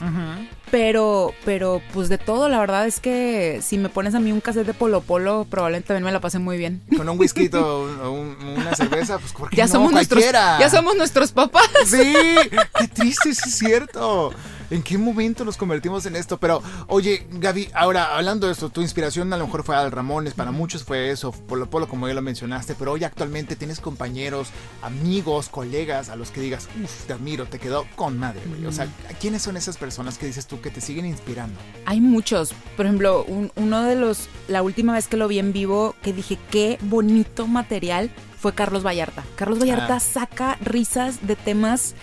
Pero, 0.76 1.34
pero, 1.46 1.82
pues 1.94 2.10
de 2.10 2.18
todo, 2.18 2.50
la 2.50 2.60
verdad 2.60 2.86
es 2.86 3.00
que 3.00 3.62
si 3.64 3.78
me 3.78 3.88
pones 3.88 4.14
a 4.14 4.20
mí 4.20 4.34
un 4.34 4.42
cassette 4.42 4.68
de 4.68 4.74
Polo 4.74 5.00
Polo, 5.00 5.48
probablemente 5.50 5.88
también 5.88 6.04
me 6.04 6.12
la 6.12 6.20
pase 6.20 6.38
muy 6.38 6.58
bien. 6.58 6.82
Con 6.98 7.08
un 7.08 7.18
whisky 7.18 7.50
o 7.54 8.12
una 8.12 8.76
cerveza, 8.76 9.18
pues 9.18 9.32
¿por 9.32 9.56
ya 9.56 9.70
somos 9.70 9.94
nuestros, 9.94 10.22
Ya 10.22 10.70
somos 10.70 10.98
nuestros 10.98 11.32
papás. 11.32 11.70
Sí, 11.86 12.14
qué 12.78 12.88
triste, 12.90 13.30
es 13.30 13.38
cierto. 13.38 14.34
¿En 14.70 14.82
qué 14.82 14.98
momento 14.98 15.46
nos 15.46 15.58
convertimos 15.58 16.06
en 16.06 16.16
esto? 16.16 16.38
Pero, 16.38 16.62
oye, 16.88 17.28
Gaby, 17.32 17.70
ahora 17.74 18.16
hablando 18.16 18.48
de 18.48 18.54
esto, 18.54 18.70
tu 18.70 18.82
inspiración 18.82 19.32
a 19.34 19.38
lo 19.38 19.46
mejor 19.46 19.64
fue 19.64 19.76
Al 19.76 19.92
Ramones, 19.92 20.34
para 20.34 20.52
muchos 20.52 20.84
fue 20.84 21.12
eso, 21.12 21.32
por 21.32 21.60
lo 21.60 21.70
Polo, 21.70 21.88
como 21.88 22.08
ya 22.08 22.14
lo 22.14 22.22
mencionaste, 22.22 22.76
pero 22.76 22.94
hoy 22.94 23.04
actualmente 23.04 23.56
tienes 23.56 23.80
compañeros, 23.80 24.50
amigos, 24.82 25.50
colegas 25.50 26.10
a 26.10 26.16
los 26.16 26.32
que 26.32 26.42
digas, 26.42 26.68
uff, 26.84 27.06
te 27.06 27.14
admiro, 27.14 27.46
te 27.46 27.60
quedó 27.60 27.86
con 27.96 28.18
madre, 28.18 28.42
O 28.68 28.72
sea, 28.72 28.88
¿quiénes 29.20 29.42
son 29.42 29.58
esas 29.58 29.78
personas 29.78 30.18
que 30.18 30.26
dices 30.26 30.48
tú 30.48 30.62
que 30.62 30.72
te 30.72 30.82
siguen 30.82 31.06
inspirando? 31.06 31.60
Hay 31.86 32.02
muchos. 32.02 32.54
Por 32.76 32.86
ejemplo, 32.86 33.26
uno 33.56 33.84
de 33.84 33.96
los, 33.96 34.30
la 34.48 34.62
última 34.62 34.94
vez 34.94 35.08
que 35.08 35.18
lo 35.18 35.28
vi 35.28 35.40
en 35.40 35.54
vivo, 35.54 35.96
que 36.02 36.14
dije, 36.14 36.38
qué 36.50 36.78
bonito 36.82 37.48
material 37.48 38.12
fue 38.40 38.54
Carlos 38.54 38.86
Vallarta. 38.86 39.24
Carlos 39.36 39.60
Vallarta 39.60 39.96
ah. 39.96 40.00
saca 40.00 40.58
risas 40.62 41.26
de 41.28 41.36
temas 41.36 41.96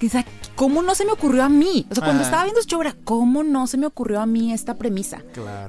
Quizá, 0.00 0.24
¿cómo 0.60 0.82
no 0.82 0.94
se 0.94 1.06
me 1.06 1.12
ocurrió 1.12 1.42
a 1.42 1.48
mí? 1.48 1.86
O 1.90 1.94
sea, 1.94 2.04
cuando 2.04 2.22
estaba 2.22 2.42
viendo 2.42 2.60
este 2.60 2.72
show 2.72 2.82
era, 2.82 2.94
¿cómo 3.04 3.42
no 3.42 3.66
se 3.66 3.78
me 3.78 3.86
ocurrió 3.86 4.20
a 4.20 4.26
mí 4.26 4.52
esta 4.52 4.74
premisa? 4.74 5.22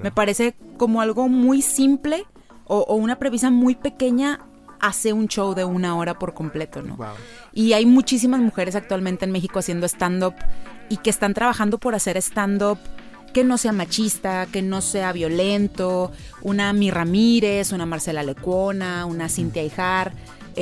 Me 0.04 0.12
parece 0.12 0.54
como 0.76 1.00
algo 1.00 1.30
muy 1.30 1.62
simple 1.62 2.26
o, 2.66 2.94
una 2.96 3.18
premisa 3.18 3.50
muy 3.52 3.76
pequeña 3.76 4.42
hace 4.82 5.14
un 5.14 5.30
show 5.30 5.54
de 5.54 5.64
una 5.64 5.96
hora 5.96 6.20
por 6.20 6.34
completo, 6.34 6.82
¿no? 6.82 6.98
Y 7.54 7.72
hay 7.72 7.86
muchísimas 7.86 8.42
mujeres 8.42 8.76
actualmente 8.76 9.24
en 9.24 9.32
México 9.32 9.60
haciendo 9.60 9.88
stand-up 9.88 10.36
y 10.90 10.98
que 10.98 11.10
están 11.10 11.34
trabajando 11.34 11.78
por 11.78 11.96
hacer 11.96 12.18
stand-up 12.18 12.78
que 13.32 13.46
no 13.46 13.58
sea 13.58 13.72
machista, 13.72 14.46
que 14.52 14.62
no 14.62 14.82
sea 14.82 15.14
violento, 15.14 16.12
una 16.42 16.74
Mi 16.74 16.92
Ramírez, 16.92 17.72
una 17.72 17.86
Marcela 17.86 18.24
Lecuona, 18.24 19.06
una 19.06 19.30
Cintia 19.30 19.64
Ijar. 19.64 20.12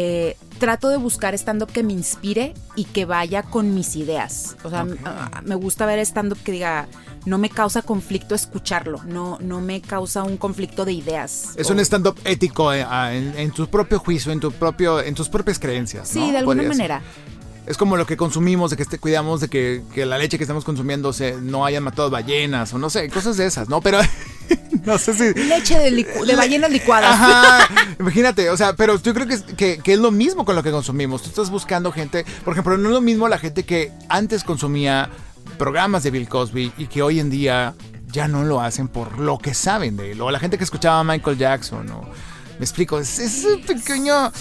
Eh, 0.02 0.38
trato 0.60 0.88
de 0.88 0.96
buscar 0.96 1.34
stand-up 1.34 1.74
que 1.74 1.84
me 1.84 1.92
inspire 1.92 2.54
y 2.78 2.86
que 2.86 3.04
vaya 3.04 3.44
con 3.44 3.76
mis 3.76 3.98
ideas. 3.98 4.56
O 4.64 4.70
sea, 4.70 4.88
ah, 5.04 5.42
me 5.44 5.56
gusta 5.56 5.86
ver 5.86 6.00
stand-up 6.00 6.38
que 6.42 6.54
diga, 6.54 6.88
no 7.26 7.38
me 7.38 7.50
causa 7.50 7.82
conflicto 7.82 8.34
escucharlo, 8.34 9.04
no, 9.04 9.38
no 9.42 9.60
me 9.60 9.82
causa 9.82 10.24
un 10.24 10.38
conflicto 10.38 10.86
de 10.86 10.94
ideas. 10.94 11.50
Es 11.58 11.70
un 11.70 11.82
stand-up 11.82 12.18
ético 12.24 12.72
eh, 12.72 12.86
ah, 12.88 13.14
en, 13.14 13.52
tu 13.52 13.68
propio 13.68 14.00
juicio, 14.00 14.32
en, 14.32 14.40
tu 14.40 14.54
propio, 14.54 15.02
en 15.02 15.16
tus 15.16 15.28
propias 15.28 15.60
creencias. 15.60 16.08
Sí, 16.08 16.32
de 16.32 16.38
alguna 16.38 16.64
manera. 16.64 17.02
Es 17.68 17.76
como 17.76 17.98
lo 17.98 18.06
que 18.06 18.16
consumimos, 18.16 18.72
de 18.72 18.78
que 18.78 18.84
este, 18.84 19.00
cuidamos 19.00 19.42
de 19.42 19.50
que, 19.50 19.84
la 20.06 20.18
leche 20.18 20.38
que 20.38 20.46
estamos 20.46 20.64
consumiendo 20.64 21.12
se, 21.12 21.34
no 21.42 21.66
hayan 21.66 21.84
matado 21.84 22.10
ballenas 22.10 22.74
o 22.74 22.78
no 22.78 22.90
sé, 22.90 23.10
cosas 23.10 23.36
de 23.36 23.48
esas, 23.48 23.68
¿no? 23.68 23.82
Pero 23.82 24.00
no 24.86 24.98
sé 24.98 25.14
si. 25.14 25.40
Leche 25.40 25.78
de, 25.78 26.36
ballenas 26.36 26.72
licuadas. 26.72 27.12
Ajá. 27.14 27.68
Imagínate, 28.00 28.50
o 28.50 28.58
sea, 28.58 28.74
pero 28.74 29.02
yo 29.02 29.14
creo 29.14 29.28
que, 29.28 29.80
que, 29.80 29.94
es 29.94 30.00
lo 30.00 30.12
mismo 30.12 30.46
con 30.46 30.56
lo 30.56 30.64
que 30.64 30.72
consumimos. 30.72 31.22
Tú 31.22 31.30
estás 31.30 31.50
buscando 31.50 31.92
gente, 31.92 32.26
por 32.44 32.54
ejemplo, 32.54 32.78
no 32.78 32.90
es 32.90 32.94
lo 32.94 33.02
mismo 33.02 33.28
la 33.28 33.38
gente 33.38 33.64
que 33.64 33.92
antes 34.08 34.44
consumía 34.44 35.10
programas 35.58 36.04
de 36.04 36.12
Bill 36.12 36.30
Cosby 36.30 36.74
y 36.78 36.88
que 36.88 37.02
hoy 37.02 37.20
en 37.20 37.30
día 37.30 37.76
ya 38.08 38.28
no 38.28 38.44
lo 38.44 38.62
hacen 38.62 38.88
por 38.88 39.20
lo 39.20 39.38
que 39.38 39.54
saben 39.54 39.98
de 39.98 40.12
él. 40.12 40.22
O 40.22 40.32
la 40.32 40.40
gente 40.40 40.58
que 40.58 40.64
escuchaba 40.64 41.00
a 41.00 41.04
Michael 41.04 41.38
Jackson. 41.38 41.90
O, 41.92 42.02
me 42.58 42.66
explico, 42.66 43.00
es, 43.00 43.20
es 43.20 43.46
pequeño 43.66 44.32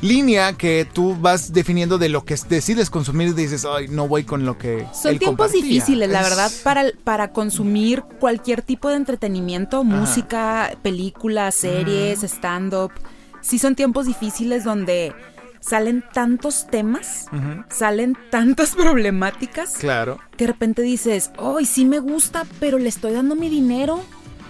línea 0.00 0.54
que 0.54 0.86
tú 0.90 1.16
vas 1.16 1.52
definiendo 1.52 1.98
de 1.98 2.08
lo 2.08 2.24
que 2.24 2.36
decides 2.48 2.90
consumir 2.90 3.28
y 3.28 3.32
dices, 3.32 3.64
ay, 3.64 3.88
no 3.88 4.08
voy 4.08 4.24
con 4.24 4.44
lo 4.44 4.58
que... 4.58 4.86
Son 4.92 5.18
tiempos 5.18 5.52
difíciles, 5.52 6.08
la 6.08 6.22
verdad, 6.22 6.50
para, 6.64 6.84
para 7.04 7.32
consumir 7.32 8.02
cualquier 8.18 8.62
tipo 8.62 8.88
de 8.88 8.96
entretenimiento, 8.96 9.84
música, 9.84 10.76
películas, 10.82 11.54
series, 11.54 12.22
stand-up. 12.22 12.92
Sí 13.40 13.58
son 13.58 13.74
tiempos 13.74 14.06
difíciles 14.06 14.64
donde 14.64 15.14
salen 15.60 16.02
tantos 16.12 16.66
temas, 16.66 17.26
salen 17.68 18.16
tantas 18.30 18.74
problemáticas. 18.76 19.74
Claro. 19.74 20.18
Que 20.36 20.44
de 20.44 20.52
repente 20.52 20.82
dices, 20.82 21.30
ay, 21.38 21.66
sí 21.66 21.84
me 21.84 22.00
gusta, 22.00 22.46
pero 22.58 22.78
le 22.78 22.88
estoy 22.88 23.12
dando 23.12 23.34
mi 23.34 23.48
dinero 23.48 24.02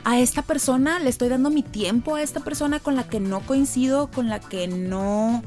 a 0.05 0.19
esta 0.19 0.43
persona, 0.43 0.99
le 0.99 1.11
estoy 1.11 1.29
dando 1.29 1.51
mi 1.51 1.63
tiempo 1.63 2.15
a 2.15 2.23
esta 2.23 2.41
persona 2.41 2.81
con 2.81 2.97
la 2.97 3.05
que 3.05 3.21
no 3.21 3.41
coincido, 3.41 4.11
con 4.11 4.29
la 4.29 4.41
que 4.41 4.69
no 4.69 5.43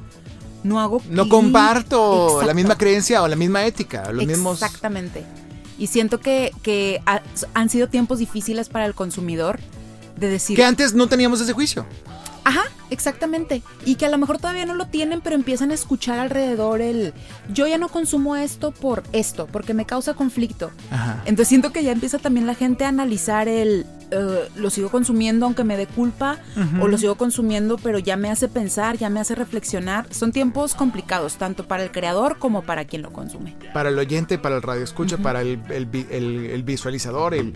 no 0.64 0.80
hago 0.80 1.02
no 1.10 1.28
comparto 1.28 2.42
la 2.42 2.54
misma 2.54 2.78
creencia 2.78 3.22
o 3.22 3.28
la 3.28 3.36
misma 3.36 3.66
ética, 3.66 4.12
los 4.12 4.26
mismos 4.26 4.62
Exactamente. 4.62 5.26
Y 5.78 5.88
siento 5.88 6.20
que, 6.20 6.52
que 6.62 7.02
han 7.54 7.70
sido 7.70 7.90
tiempos 7.90 8.20
difíciles 8.20 8.70
para 8.70 8.86
el 8.86 8.94
consumidor 8.94 9.60
de 10.16 10.30
decir 10.30 10.56
que 10.56 10.64
antes 10.64 10.94
no 10.94 11.08
teníamos 11.08 11.42
ese 11.42 11.54
juicio. 11.54 11.86
Ajá, 12.44 12.64
exactamente. 12.90 13.62
Y 13.86 13.96
que 13.96 14.06
a 14.06 14.10
lo 14.10 14.18
mejor 14.18 14.38
todavía 14.38 14.66
no 14.66 14.76
lo 14.76 14.88
tienen, 14.88 15.22
pero 15.22 15.36
empiezan 15.36 15.72
a 15.72 15.74
escuchar 15.74 16.20
alrededor 16.20 16.82
el 16.82 17.14
yo 17.54 17.68
ya 17.68 17.78
no 17.78 17.90
consumo 17.90 18.36
esto 18.36 18.72
por 18.72 19.04
esto, 19.14 19.48
porque 19.52 19.74
me 19.74 19.86
causa 19.86 20.14
conflicto. 20.14 20.72
Ajá. 20.92 21.22
Entonces 21.26 21.48
siento 21.50 21.72
que 21.72 21.84
ya 21.84 21.92
empieza 21.92 22.20
también 22.20 22.48
la 22.48 22.56
gente 22.56 22.86
a 22.86 22.90
analizar 22.90 23.48
el 23.48 23.86
eh, 24.14 24.50
lo 24.56 24.70
sigo 24.70 24.90
consumiendo 24.90 25.46
aunque 25.46 25.64
me 25.64 25.76
dé 25.76 25.88
culpa, 25.88 26.38
o 26.80 26.88
lo 26.88 26.98
sigo 26.98 27.16
consumiendo 27.16 27.78
pero 27.78 27.98
ya 27.98 28.16
me 28.16 28.30
hace 28.30 28.48
pensar, 28.48 28.98
ya 28.98 29.10
me 29.10 29.20
hace 29.20 29.34
reflexionar. 29.34 30.06
Son 30.14 30.32
tiempos 30.32 30.76
complicados, 30.76 31.38
tanto 31.38 31.68
para 31.68 31.84
el 31.84 31.92
creador 31.92 32.38
como 32.38 32.62
para 32.62 32.86
quien 32.86 33.02
lo 33.02 33.12
consume. 33.12 33.56
Para 33.74 33.90
el 33.90 33.98
oyente, 33.98 34.38
para 34.38 34.56
el 34.56 34.62
radio 34.62 34.84
escucha, 34.84 35.18
para 35.18 35.42
el, 35.42 35.60
el, 35.70 36.64
visualizador, 36.64 37.34
el, 37.34 37.54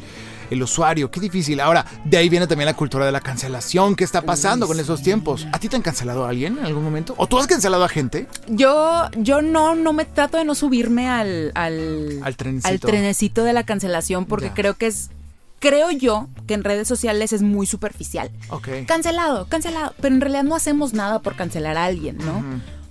el, 0.49 0.63
usuario, 0.63 1.09
qué 1.11 1.19
difícil. 1.19 1.59
Ahora, 1.59 1.85
de 2.03 2.17
ahí 2.17 2.29
viene 2.29 2.47
también 2.47 2.65
la 2.65 2.75
cultura 2.75 3.05
de 3.05 3.11
la 3.11 3.21
cancelación. 3.21 3.95
¿Qué 3.95 4.03
está 4.03 4.21
pasando 4.21 4.67
con 4.67 4.79
esos 4.79 5.01
tiempos? 5.01 5.47
¿A 5.51 5.59
ti 5.59 5.69
te 5.69 5.75
han 5.75 5.81
cancelado 5.81 6.25
a 6.25 6.29
alguien 6.29 6.57
en 6.57 6.65
algún 6.65 6.83
momento? 6.83 7.13
¿O 7.17 7.27
tú 7.27 7.37
has 7.37 7.47
cancelado 7.47 7.83
a 7.83 7.89
gente? 7.89 8.27
Yo, 8.47 9.09
yo 9.17 9.41
no, 9.41 9.75
no 9.75 9.93
me 9.93 10.05
trato 10.05 10.37
de 10.37 10.45
no 10.45 10.55
subirme 10.55 11.09
al, 11.09 11.51
al, 11.55 12.19
al, 12.23 12.35
trenecito. 12.35 13.43
de 13.43 13.53
la 13.53 13.63
cancelación 13.63 14.25
porque 14.25 14.51
creo 14.51 14.75
que 14.75 14.87
es 14.87 15.09
creo 15.59 15.91
yo 15.91 16.27
que 16.45 16.53
en 16.53 16.63
redes 16.63 16.87
sociales 16.87 17.33
es 17.33 17.41
muy 17.41 17.65
superficial. 17.65 18.31
Ok. 18.49 18.69
Cancelado, 18.85 19.47
cancelado. 19.47 19.93
Pero 19.99 20.15
en 20.15 20.21
realidad 20.21 20.43
no 20.43 20.55
hacemos 20.55 20.93
nada 20.93 21.19
por 21.19 21.35
cancelar 21.35 21.77
a 21.77 21.85
alguien, 21.85 22.17
¿no? 22.17 22.43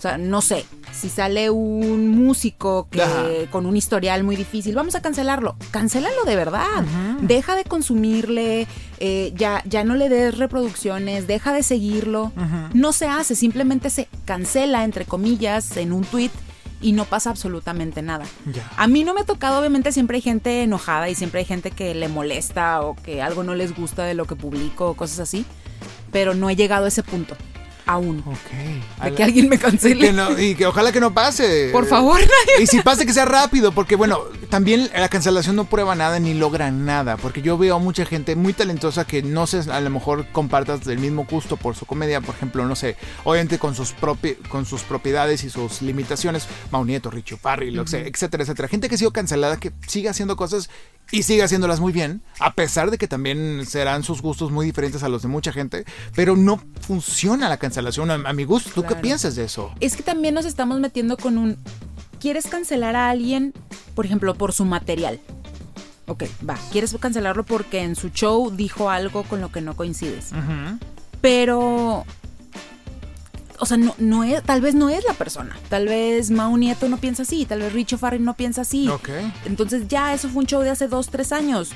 Sea, 0.06 0.18
no 0.18 0.40
sé, 0.40 0.64
si 0.92 1.08
sale 1.08 1.50
un 1.50 2.08
músico 2.08 2.88
que 2.90 3.48
con 3.50 3.66
un 3.66 3.76
historial 3.76 4.24
muy 4.24 4.36
difícil, 4.36 4.74
vamos 4.74 4.94
a 4.94 5.02
cancelarlo. 5.02 5.56
Cancélalo 5.70 6.24
de 6.24 6.36
verdad. 6.36 6.84
Deja 7.20 7.54
de 7.54 7.64
consumirle, 7.64 8.66
eh, 8.98 9.32
ya, 9.36 9.62
ya 9.66 9.84
no 9.84 9.94
le 9.94 10.08
des 10.08 10.36
reproducciones, 10.38 11.26
deja 11.26 11.52
de 11.52 11.62
seguirlo. 11.62 12.32
No 12.72 12.92
se 12.92 13.06
hace, 13.06 13.34
simplemente 13.34 13.90
se 13.90 14.08
cancela, 14.24 14.84
entre 14.84 15.04
comillas, 15.04 15.76
en 15.76 15.92
un 15.92 16.04
tweet 16.04 16.30
y 16.80 16.92
no 16.92 17.04
pasa 17.04 17.30
absolutamente 17.30 18.02
nada. 18.02 18.24
A 18.76 18.86
mí 18.86 19.04
no 19.04 19.14
me 19.14 19.22
ha 19.22 19.24
tocado, 19.24 19.58
obviamente 19.58 19.92
siempre 19.92 20.16
hay 20.16 20.22
gente 20.22 20.62
enojada 20.62 21.08
y 21.08 21.14
siempre 21.14 21.40
hay 21.40 21.46
gente 21.46 21.70
que 21.70 21.94
le 21.94 22.08
molesta 22.08 22.80
o 22.82 22.96
que 22.96 23.22
algo 23.22 23.42
no 23.42 23.54
les 23.54 23.74
gusta 23.74 24.04
de 24.04 24.14
lo 24.14 24.26
que 24.26 24.36
publico 24.36 24.90
o 24.90 24.94
cosas 24.94 25.20
así, 25.20 25.44
pero 26.12 26.34
no 26.34 26.50
he 26.50 26.56
llegado 26.56 26.84
a 26.84 26.88
ese 26.88 27.02
punto 27.02 27.36
aún. 27.86 28.22
Ok. 28.26 29.04
De 29.04 29.14
que 29.14 29.22
alguien 29.22 29.48
me 29.48 29.58
cancele. 29.58 30.12
y 30.38 30.54
que 30.54 30.66
ojalá 30.66 30.92
que 30.92 31.00
no 31.00 31.14
pase. 31.14 31.70
Por 31.72 31.86
favor. 31.86 32.20
Y 32.60 32.66
si 32.66 32.80
pase 32.80 33.06
que 33.06 33.12
sea 33.12 33.24
rápido, 33.24 33.72
porque 33.72 33.96
bueno, 33.96 34.20
también 34.50 34.90
la 34.94 35.08
cancelación 35.08 35.56
no 35.56 35.64
prueba 35.64 35.94
nada 35.94 36.18
ni 36.18 36.34
logra 36.34 36.70
nada, 36.70 37.16
porque 37.16 37.42
yo 37.42 37.56
veo 37.56 37.76
a 37.76 37.78
mucha 37.78 38.04
gente 38.04 38.36
muy 38.36 38.52
talentosa 38.52 39.04
que 39.06 39.22
no 39.22 39.46
sé, 39.46 39.70
a 39.70 39.80
lo 39.80 39.90
mejor 39.90 40.26
compartas 40.32 40.84
del 40.84 40.98
mismo 40.98 41.26
gusto 41.30 41.56
por 41.56 41.76
su 41.76 41.86
comedia, 41.86 42.20
por 42.20 42.34
ejemplo, 42.34 42.66
no 42.66 42.74
sé, 42.74 42.96
obviamente 43.24 43.58
con 43.58 43.74
sus, 43.74 43.94
con 44.48 44.66
sus 44.66 44.82
propiedades 44.82 45.44
y 45.44 45.50
sus 45.50 45.82
limitaciones, 45.82 46.46
Maunieto, 46.70 47.10
Richo 47.10 47.36
Farrell, 47.36 47.78
etcétera, 47.78 48.42
etcétera. 48.42 48.68
Gente 48.68 48.88
que 48.88 48.96
ha 48.96 48.98
sido 48.98 49.12
cancelada, 49.12 49.58
que 49.58 49.72
sigue 49.86 50.08
haciendo 50.08 50.36
cosas 50.36 50.70
y 51.12 51.22
sigue 51.22 51.42
haciéndolas 51.42 51.78
muy 51.78 51.92
bien, 51.92 52.22
a 52.40 52.54
pesar 52.54 52.90
de 52.90 52.98
que 52.98 53.06
también 53.06 53.64
serán 53.66 54.02
sus 54.02 54.22
gustos 54.22 54.50
muy 54.50 54.66
diferentes 54.66 55.02
a 55.02 55.08
los 55.08 55.22
de 55.22 55.28
mucha 55.28 55.52
gente, 55.52 55.84
pero 56.14 56.36
no 56.36 56.60
funciona 56.80 57.48
la 57.48 57.58
cancelación 57.58 57.75
a, 57.78 58.32
mi 58.32 58.44
gusto. 58.44 58.70
¿Tú 58.74 58.82
qué 58.82 58.96
piensas 58.96 59.36
de 59.36 59.44
eso? 59.44 59.72
Es 59.80 59.96
que 59.96 60.02
también 60.02 60.34
nos 60.34 60.44
estamos 60.44 60.80
metiendo 60.80 61.16
con 61.16 61.38
un... 61.38 61.56
¿Quieres 62.20 62.46
cancelar 62.46 62.96
a 62.96 63.10
alguien, 63.10 63.52
por 63.94 64.06
ejemplo, 64.06 64.34
por 64.34 64.52
su 64.52 64.64
material? 64.64 65.20
Ok, 66.06 66.24
va. 66.48 66.56
¿Quieres 66.72 66.96
cancelarlo 66.98 67.44
porque 67.44 67.82
en 67.82 67.96
su 67.96 68.10
show 68.10 68.50
dijo 68.50 68.90
algo 68.90 69.24
con 69.24 69.40
lo 69.40 69.50
que 69.50 69.60
no 69.60 69.74
coincides? 69.74 70.30
Pero 71.20 72.04
o 73.60 73.66
sea, 73.66 73.76
no, 73.76 73.94
no 73.98 74.24
es, 74.24 74.42
tal 74.42 74.60
vez 74.60 74.74
no 74.74 74.88
es 74.88 75.04
la 75.04 75.14
persona. 75.14 75.56
Tal 75.68 75.86
vez 75.86 76.30
Mau 76.30 76.56
Nieto 76.56 76.88
no 76.88 76.96
piensa 76.98 77.22
así, 77.22 77.44
tal 77.46 77.60
vez 77.60 77.72
Richo 77.72 77.98
Farrell 77.98 78.24
no 78.24 78.34
piensa 78.34 78.62
así. 78.62 78.88
Entonces 79.44 79.88
ya 79.88 80.14
eso 80.14 80.28
fue 80.28 80.40
un 80.40 80.46
show 80.46 80.62
de 80.62 80.70
hace 80.70 80.88
dos, 80.88 81.08
tres 81.08 81.32
años. 81.32 81.70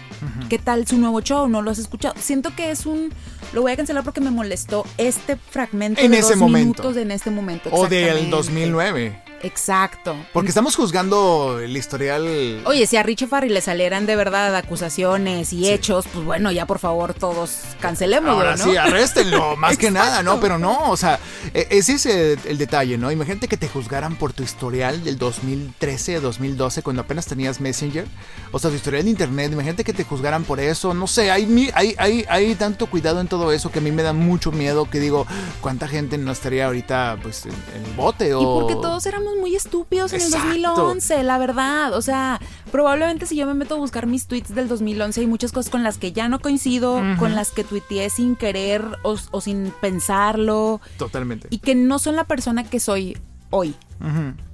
¿Qué 0.48 0.58
tal 0.58 0.86
su 0.86 0.98
nuevo 0.98 1.20
show? 1.20 1.48
¿No 1.48 1.62
lo 1.62 1.70
has 1.70 1.78
escuchado? 1.78 2.14
Siento 2.18 2.54
que 2.54 2.70
es 2.70 2.86
un... 2.86 3.12
Lo 3.52 3.62
voy 3.62 3.72
a 3.72 3.76
cancelar 3.76 4.04
porque 4.04 4.20
me 4.20 4.30
molestó 4.30 4.84
este 4.98 5.36
fragmento 5.36 6.00
en 6.00 6.12
de 6.12 6.18
ese 6.18 6.30
dos 6.30 6.38
momento. 6.38 6.82
minutos 6.82 6.96
en 6.96 7.10
este 7.10 7.30
momento. 7.30 7.68
O 7.72 7.88
del 7.88 8.30
2009. 8.30 9.29
Exacto. 9.42 10.16
Porque 10.32 10.48
estamos 10.48 10.76
juzgando 10.76 11.60
el 11.60 11.76
historial. 11.76 12.62
Oye, 12.66 12.86
si 12.86 12.96
a 12.96 13.02
Richo 13.02 13.26
Farrell 13.26 13.54
le 13.54 13.60
salieran 13.60 14.06
de 14.06 14.16
verdad 14.16 14.54
acusaciones 14.54 15.52
y 15.52 15.70
hechos, 15.70 16.06
pues 16.12 16.24
bueno, 16.24 16.52
ya 16.52 16.66
por 16.66 16.78
favor 16.78 17.14
todos 17.14 17.60
cancelemos. 17.80 18.30
Ahora 18.30 18.56
sí, 18.56 18.76
arréstenlo, 18.76 19.56
más 19.58 19.78
que 19.78 19.90
nada, 19.90 20.22
¿no? 20.22 20.40
Pero 20.40 20.58
no, 20.58 20.90
o 20.90 20.96
sea, 20.96 21.18
e, 21.54 21.66
ese 21.70 21.94
es 21.94 22.06
el, 22.06 22.58
detalle, 22.58 22.98
¿no? 22.98 23.10
Imagínate 23.10 23.48
que 23.48 23.56
te 23.56 23.68
juzgaran 23.68 24.16
por 24.16 24.32
tu 24.32 24.42
historial 24.42 25.02
del 25.02 25.18
2013, 25.18 26.20
2012, 26.20 26.82
cuando 26.82 27.02
apenas 27.02 27.26
tenías 27.26 27.60
Messenger. 27.60 28.06
O 28.52 28.58
sea, 28.58 28.70
tu 28.70 28.76
historial 28.76 29.04
de 29.04 29.10
internet, 29.10 29.52
imagínate 29.52 29.84
que 29.84 29.92
te 29.92 30.04
juzgaran 30.04 30.44
por 30.44 30.60
eso. 30.60 30.92
No 30.92 31.06
sé, 31.06 31.30
hay, 31.30 31.70
hay, 31.74 31.94
hay, 31.98 32.26
hay 32.28 32.54
tanto 32.56 32.86
cuidado 32.86 33.20
en 33.20 33.28
todo 33.28 33.52
eso 33.52 33.70
que 33.70 33.78
a 33.78 33.82
mí 33.82 33.90
me 33.90 34.02
da 34.02 34.12
mucho 34.12 34.52
miedo 34.52 34.88
que 34.90 35.00
digo, 35.00 35.26
¿cuánta 35.60 35.88
gente 35.88 36.18
no 36.18 36.32
estaría 36.32 36.66
ahorita 36.66 37.18
pues 37.22 37.46
en, 37.46 37.52
el 37.52 37.92
bote? 37.96 38.34
O... 38.34 38.40
Y 38.40 38.60
porque 38.60 38.74
todos 38.74 39.06
éramos 39.06 39.29
muy 39.38 39.54
estúpidos 39.54 40.12
en 40.12 40.22
el 40.22 40.30
2011, 40.30 41.22
la 41.22 41.38
verdad. 41.38 41.94
O 41.94 42.02
sea, 42.02 42.40
probablemente 42.70 43.26
si 43.26 43.36
yo 43.36 43.46
me 43.46 43.54
meto 43.54 43.74
a 43.74 43.78
buscar 43.78 44.06
mis 44.06 44.26
tweets 44.26 44.54
del 44.54 44.68
2011 44.68 45.20
hay 45.20 45.26
muchas 45.26 45.52
cosas 45.52 45.70
con 45.70 45.82
las 45.82 45.98
que 45.98 46.12
ya 46.12 46.28
no 46.28 46.40
coincido, 46.40 47.00
con 47.18 47.34
las 47.34 47.50
que 47.50 47.64
tuiteé 47.64 48.10
sin 48.10 48.36
querer 48.36 48.84
o, 49.02 49.40
sin 49.40 49.72
pensarlo. 49.80 50.80
Totalmente. 50.96 51.48
Y 51.50 51.58
que 51.58 51.74
no 51.74 51.98
son 51.98 52.16
la 52.16 52.24
persona 52.24 52.64
que 52.64 52.80
soy 52.80 53.16
hoy. 53.50 53.74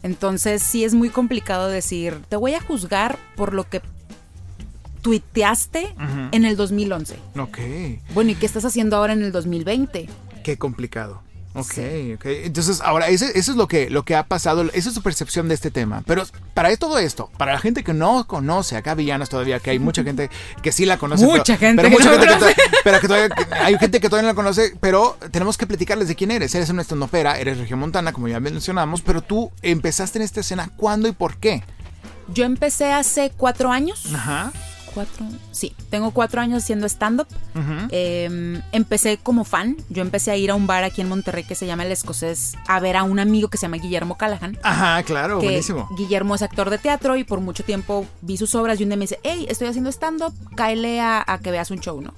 Entonces 0.03 0.63
sí 0.63 0.85
es 0.85 0.95
muy 0.95 1.11
complicado 1.11 1.69
decir, 1.69 2.21
te 2.29 2.37
voy 2.37 2.55
a 2.55 2.61
juzgar 2.61 3.19
por 3.37 3.55
lo 3.55 3.69
que 3.69 3.81
tuiteaste 5.03 5.95
en 6.33 6.45
el 6.45 6.57
2011. 6.57 7.17
Ok. 7.39 7.59
Bueno, 8.13 8.33
¿y 8.33 8.35
qué 8.35 8.47
estás 8.47 8.65
haciendo 8.65 8.97
ahora 8.97 9.13
en 9.13 9.23
el 9.23 9.31
2020? 9.31 10.09
Qué 10.43 10.59
complicado. 10.59 11.23
Ok, 11.57 11.79
ok. 12.17 12.27
Entonces, 12.45 12.83
ahora, 12.83 13.09
eso, 13.09 13.25
es 13.35 13.49
lo 13.49 13.67
que, 13.67 13.89
lo 13.89 14.05
que 14.05 14.15
ha 14.15 14.25
pasado, 14.25 14.63
esa 14.75 14.89
es 14.91 14.95
su 14.95 15.03
percepción 15.03 15.49
de 15.49 15.55
este 15.55 15.71
tema. 15.71 16.03
Pero 16.07 16.25
para 16.53 16.75
todo 16.77 16.99
esto, 16.99 17.31
para 17.39 17.55
la 17.55 17.61
gente 17.61 17.83
que 17.83 17.95
no 17.95 18.27
conoce 18.27 18.77
acá 18.77 18.95
Villanas 18.95 19.31
todavía, 19.31 19.59
que 19.59 19.71
hay 19.71 19.79
mucha 19.79 20.03
gente 20.05 20.29
que 20.63 20.71
sí 20.71 20.85
la 20.85 20.99
conoce. 20.99 21.25
Mucha 21.25 21.57
gente. 21.57 21.83
Pero, 21.83 21.91
mucha 21.97 22.11
gente 22.11 22.27
que, 22.27 22.63
pero 22.85 23.01
que 23.01 23.09
todavía, 23.09 23.35
hay 23.63 23.79
gente 23.79 24.01
que 24.01 24.11
todavía 24.11 24.29
no 24.31 24.35
la 24.35 24.37
conoce, 24.37 24.75
pero 24.81 25.17
tenemos 25.31 25.57
que 25.57 25.67
platicarles 25.67 26.09
de 26.09 26.15
quién 26.15 26.31
eres. 26.31 26.55
Eres 26.55 26.69
una 26.69 26.83
estandopera, 26.83 27.39
eres 27.39 27.57
regiomontana, 27.57 28.13
como 28.13 28.29
ya 28.29 28.39
mencionamos, 28.39 29.01
pero 29.01 29.23
tú 29.23 29.51
empezaste 29.63 30.19
en 30.19 30.25
esta 30.25 30.41
escena, 30.41 30.71
¿cuándo 30.77 31.09
y 31.09 31.13
por 31.13 31.39
qué? 31.39 31.65
Yo 32.29 32.45
empecé 32.45 32.93
hace 32.93 33.33
cuatro 33.35 33.73
años. 33.73 34.13
Ajá 34.15 34.53
cuatro, 34.97 35.27
sí, 35.53 35.75
tengo 35.91 36.11
cuatro 36.11 36.41
años 36.41 36.63
haciendo 36.63 36.87
stand-up. 36.87 37.27
Em, 37.91 38.63
empecé 38.73 39.19
como 39.19 39.45
fan, 39.45 39.77
yo 39.91 40.01
empecé 40.01 40.31
a 40.31 40.37
ir 40.37 40.51
a 40.51 40.55
un 40.55 40.67
bar 40.67 40.85
aquí 40.85 41.03
en 41.03 41.09
Monterrey 41.11 41.45
que 41.45 41.55
se 41.55 41.67
llama 41.67 41.85
El 41.85 41.93
Escocés 41.93 42.55
a 42.67 42.81
ver 42.81 42.97
a 42.97 43.03
un 43.03 43.19
amigo 43.19 43.49
que 43.49 43.59
se 43.59 43.63
llama 43.63 43.77
Guillermo 43.77 44.17
Callahan. 44.17 44.57
Ajá, 44.63 45.03
claro, 45.03 45.39
buenísimo. 45.39 45.87
Guillermo 45.99 46.35
es 46.35 46.41
actor 46.41 46.71
de 46.71 46.79
teatro 46.79 47.17
y 47.17 47.25
por 47.25 47.41
mucho 47.41 47.63
tiempo 47.63 48.07
vi 48.23 48.39
sus 48.39 48.55
obras 48.55 48.81
y 48.81 48.85
un 48.85 48.89
día 48.89 48.97
me 48.97 49.03
dice, 49.03 49.21
hey, 49.23 49.45
estoy 49.51 49.69
haciendo 49.69 49.91
stand-up, 49.93 50.33
cáele 50.55 51.03
a, 51.03 51.41
que 51.43 51.51
veas 51.51 51.71
un 51.71 51.81
show, 51.81 52.01
¿no? 52.01 52.15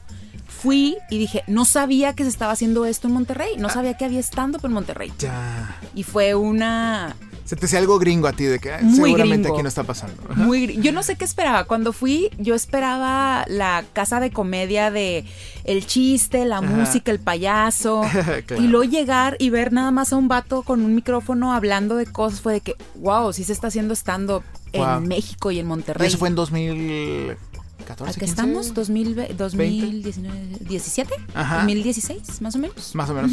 fui 0.46 0.96
y 1.08 1.18
dije, 1.18 1.44
no 1.46 1.64
sabía 1.64 2.14
que 2.14 2.24
se 2.24 2.30
estaba 2.30 2.50
haciendo 2.50 2.84
esto 2.84 3.06
en 3.06 3.14
Monterrey, 3.14 3.56
no 3.58 3.68
ah. 3.68 3.70
sabía 3.70 3.96
que 3.96 4.04
había 4.04 4.20
stand-up 4.20 4.64
en 4.64 4.72
Monterrey. 4.72 5.12
Ya. 5.18 5.76
Y 5.94 6.02
fue 6.02 6.34
una 6.34 7.14
se 7.48 7.56
te 7.56 7.64
hacía 7.64 7.78
algo 7.78 7.98
gringo 7.98 8.28
a 8.28 8.34
ti 8.34 8.44
de 8.44 8.58
que 8.58 8.78
seguramente 8.94 9.48
aquí 9.48 9.62
no 9.62 9.68
está 9.68 9.82
pasando. 9.82 10.22
Muy 10.36 10.78
yo 10.82 10.92
no 10.92 11.02
sé 11.02 11.16
qué 11.16 11.24
esperaba. 11.24 11.64
Cuando 11.64 11.94
fui, 11.94 12.28
yo 12.36 12.54
esperaba 12.54 13.46
la 13.48 13.86
casa 13.94 14.20
de 14.20 14.30
comedia 14.30 14.90
de 14.90 15.24
el 15.64 15.86
chiste, 15.86 16.44
la 16.44 16.60
música, 16.60 17.10
el 17.10 17.20
payaso. 17.20 18.02
Y 18.58 18.66
luego 18.66 18.84
llegar 18.84 19.36
y 19.38 19.48
ver 19.50 19.72
nada 19.72 19.90
más 19.90 20.12
a 20.12 20.16
un 20.16 20.28
vato 20.28 20.62
con 20.62 20.82
un 20.82 20.94
micrófono 20.94 21.52
hablando 21.52 21.96
de 21.96 22.04
cosas 22.04 22.40
fue 22.42 22.54
de 22.54 22.60
que, 22.60 22.74
wow, 22.96 23.32
sí 23.32 23.44
se 23.44 23.52
está 23.52 23.68
haciendo 23.68 23.94
estando 23.94 24.42
en 24.72 25.08
México 25.08 25.50
y 25.50 25.58
en 25.58 25.66
Monterrey. 25.66 26.06
eso 26.06 26.18
fue 26.18 26.28
en 26.28 26.34
2014. 26.34 28.10
¿A 28.10 28.12
qué 28.12 28.24
estamos? 28.26 28.74
2000, 28.74 29.36
2019, 29.36 30.58
17, 30.60 31.14
2016, 31.34 32.42
más 32.42 32.54
o 32.56 32.58
menos. 32.58 32.94
Más 32.94 33.08
o 33.08 33.14
menos. 33.14 33.32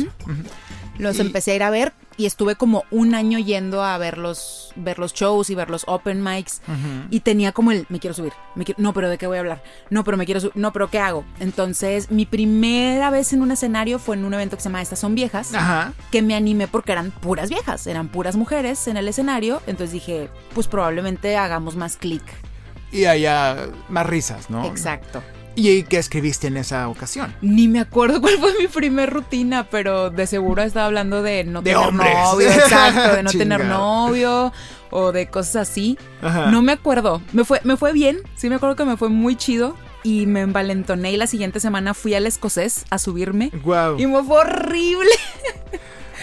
Los 0.97 1.19
empecé 1.19 1.51
a 1.51 1.55
ir 1.55 1.63
a 1.63 1.69
ver 1.69 1.93
y 2.17 2.25
estuve 2.25 2.55
como 2.55 2.83
un 2.91 3.13
año 3.13 3.39
yendo 3.39 3.83
a 3.83 3.97
ver 3.97 4.17
los, 4.17 4.71
ver 4.75 4.99
los 4.99 5.13
shows 5.13 5.49
y 5.49 5.55
ver 5.55 5.69
los 5.69 5.83
open 5.87 6.23
mics 6.23 6.61
y 7.09 7.19
tenía 7.19 7.51
como 7.51 7.71
el, 7.71 7.85
me 7.89 7.99
quiero 7.99 8.13
subir, 8.13 8.33
no, 8.77 8.93
pero 8.93 9.09
¿de 9.09 9.17
qué 9.17 9.27
voy 9.27 9.37
a 9.37 9.41
hablar? 9.41 9.63
No, 9.89 10.03
pero 10.03 10.17
me 10.17 10.25
quiero 10.25 10.39
subir, 10.39 10.55
no, 10.55 10.71
pero 10.71 10.89
¿qué 10.89 10.99
hago? 10.99 11.25
Entonces, 11.39 12.11
mi 12.11 12.25
primera 12.25 13.09
vez 13.09 13.33
en 13.33 13.41
un 13.41 13.51
escenario 13.51 13.99
fue 13.99 14.15
en 14.15 14.25
un 14.25 14.33
evento 14.33 14.55
que 14.55 14.63
se 14.63 14.69
llama 14.69 14.81
Estas 14.81 14.99
son 14.99 15.15
viejas, 15.15 15.51
que 16.11 16.21
me 16.21 16.35
animé 16.35 16.67
porque 16.67 16.93
eran 16.93 17.11
puras 17.11 17.49
viejas, 17.49 17.87
eran 17.87 18.07
puras 18.07 18.35
mujeres 18.35 18.87
en 18.87 18.97
el 18.97 19.07
escenario, 19.07 19.61
entonces 19.67 19.91
dije, 19.91 20.29
pues 20.53 20.67
probablemente 20.67 21.35
hagamos 21.37 21.75
más 21.75 21.97
clic. 21.97 22.23
Y 22.91 23.05
haya 23.05 23.67
más 23.89 24.05
risas, 24.05 24.49
¿no? 24.49 24.65
Exacto. 24.65 25.21
¿Y 25.55 25.83
qué 25.83 25.97
escribiste 25.97 26.47
en 26.47 26.57
esa 26.57 26.89
ocasión? 26.89 27.33
Ni 27.41 27.67
me 27.67 27.79
acuerdo 27.79 28.21
cuál 28.21 28.37
fue 28.39 28.53
mi 28.59 28.67
primer 28.67 29.11
rutina, 29.11 29.67
pero 29.69 30.09
de 30.09 30.27
seguro 30.27 30.61
estaba 30.61 30.85
hablando 30.85 31.23
de 31.23 31.43
no 31.45 31.61
de 31.61 31.73
tener 31.73 31.93
novio, 31.93 32.49
exacto, 32.49 33.15
de 33.15 33.23
no 33.23 33.31
tener 33.31 33.65
novio 33.65 34.51
o 34.91 35.11
de 35.11 35.27
cosas 35.27 35.69
así. 35.69 35.97
No 36.21 36.61
me 36.61 36.73
acuerdo. 36.73 37.21
Me 37.33 37.43
fue, 37.45 37.61
me 37.63 37.77
fue 37.77 37.93
bien, 37.93 38.19
sí 38.35 38.49
me 38.49 38.55
acuerdo 38.55 38.75
que 38.75 38.85
me 38.85 38.97
fue 38.97 39.09
muy 39.09 39.35
chido. 39.35 39.75
Y 40.03 40.27
me 40.27 40.41
envalentoné 40.41 41.13
y 41.13 41.17
la 41.17 41.25
siguiente 41.25 41.59
semana 41.59 41.95
fui 41.95 42.13
al 42.13 42.27
escocés 42.27 42.85
a 42.91 42.99
subirme. 42.99 43.49
Wow. 43.63 43.99
Y 43.99 44.05
me 44.05 44.21
fue 44.23 44.37
horrible. 44.37 45.09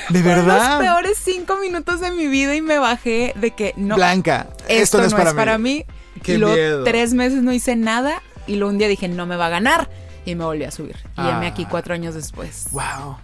¿De 0.08 0.22
verdad? 0.22 0.78
los 0.78 0.86
peores 0.86 1.18
cinco 1.20 1.56
minutos 1.56 1.98
de 1.98 2.12
mi 2.12 2.28
vida 2.28 2.54
y 2.54 2.62
me 2.62 2.78
bajé 2.78 3.32
de 3.34 3.50
que 3.50 3.74
no. 3.76 3.96
Blanca, 3.96 4.46
esto, 4.68 4.98
no 4.98 5.04
es, 5.04 5.14
para, 5.14 5.58
mí. 5.58 5.84
Qué 6.22 6.34
y 6.34 6.38
luego 6.38 6.84
tres 6.84 7.12
meses 7.12 7.42
no 7.42 7.52
hice 7.52 7.74
nada 7.74 8.22
y 8.46 8.56
luego 8.56 8.72
un 8.72 8.78
día 8.78 8.88
dije, 8.88 9.08
no 9.08 9.26
me 9.26 9.36
va 9.36 9.46
a 9.46 9.50
ganar. 9.50 9.88
Y 10.24 10.34
me 10.36 10.44
volví 10.44 10.64
a 10.64 10.70
subir. 10.70 10.96
Y 11.16 11.22
me 11.22 11.48
aquí 11.48 11.64
ah. 11.66 11.68
cuatro 11.70 11.94
años 11.94 12.14
después. 12.14 12.68
Wow. 12.70 13.16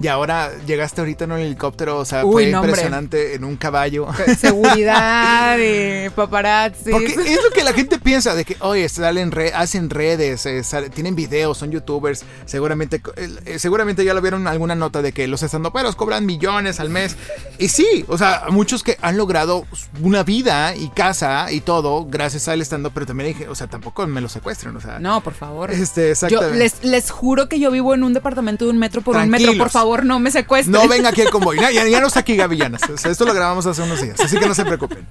Y 0.00 0.08
ahora 0.08 0.50
llegaste 0.66 1.00
ahorita 1.00 1.24
en 1.24 1.32
un 1.32 1.38
helicóptero, 1.38 1.98
o 1.98 2.04
sea, 2.04 2.22
fue 2.22 2.50
impresionante 2.50 3.34
en 3.34 3.44
un 3.44 3.56
caballo. 3.56 4.08
Seguridad, 4.38 5.56
y 5.58 6.10
paparazzi. 6.16 6.90
Porque 6.90 7.12
es 7.12 7.42
lo 7.42 7.50
que 7.50 7.62
la 7.62 7.72
gente 7.72 7.98
piensa, 8.00 8.34
de 8.34 8.44
que, 8.44 8.56
oye, 8.60 8.88
salen 8.88 9.32
hacen 9.54 9.90
redes, 9.90 10.46
eh, 10.46 10.62
tienen 10.92 11.14
videos, 11.14 11.58
son 11.58 11.70
youtubers, 11.70 12.24
seguramente, 12.44 13.00
eh, 13.16 13.58
seguramente 13.58 14.04
ya 14.04 14.14
lo 14.14 14.20
vieron 14.20 14.42
en 14.42 14.48
alguna 14.48 14.74
nota 14.74 15.00
de 15.00 15.12
que 15.12 15.28
los 15.28 15.42
estandoperos 15.44 15.94
cobran 15.94 16.26
millones 16.26 16.80
al 16.80 16.90
mes. 16.90 17.16
Y 17.58 17.68
sí, 17.68 18.04
o 18.08 18.18
sea, 18.18 18.46
muchos 18.50 18.82
que 18.82 18.98
han 19.00 19.16
logrado 19.16 19.64
una 20.02 20.24
vida 20.24 20.74
y 20.74 20.88
casa 20.88 21.52
y 21.52 21.60
todo 21.60 22.04
gracias 22.06 22.48
al 22.48 22.60
estando, 22.60 22.90
pero 22.90 23.06
también 23.06 23.28
dije, 23.28 23.48
o 23.48 23.54
sea, 23.54 23.68
tampoco 23.68 24.06
me 24.08 24.20
lo 24.20 24.28
secuestren, 24.28 24.74
o 24.74 24.80
sea. 24.80 24.98
No, 24.98 25.20
por 25.20 25.34
favor. 25.34 25.70
Este, 25.70 26.10
exactamente. 26.10 26.54
Yo 26.54 26.58
les, 26.58 26.82
les 26.82 27.10
juro 27.12 27.48
que 27.48 27.60
yo 27.60 27.70
vivo 27.70 27.94
en 27.94 28.02
un 28.02 28.12
departamento 28.12 28.64
de 28.64 28.72
un 28.72 28.78
metro 28.78 29.00
por 29.00 29.16
un 29.16 29.28
metro, 29.28 29.56
por 29.56 29.70
favor 29.70 29.83
favor, 29.84 30.04
no 30.04 30.20
me 30.20 30.30
secuestren. 30.30 30.72
No 30.72 30.88
venga 30.88 31.10
aquí 31.10 31.20
el 31.20 31.30
convoy. 31.30 31.58
Ya, 31.58 31.70
ya, 31.70 32.00
no 32.00 32.06
está 32.06 32.20
aquí 32.20 32.36
Gavillanas. 32.36 32.82
esto 33.04 33.24
lo 33.24 33.34
grabamos 33.34 33.66
hace 33.66 33.82
unos 33.82 34.00
días, 34.00 34.18
así 34.20 34.38
que 34.38 34.46
no 34.46 34.54
se 34.54 34.64
preocupen. 34.64 35.06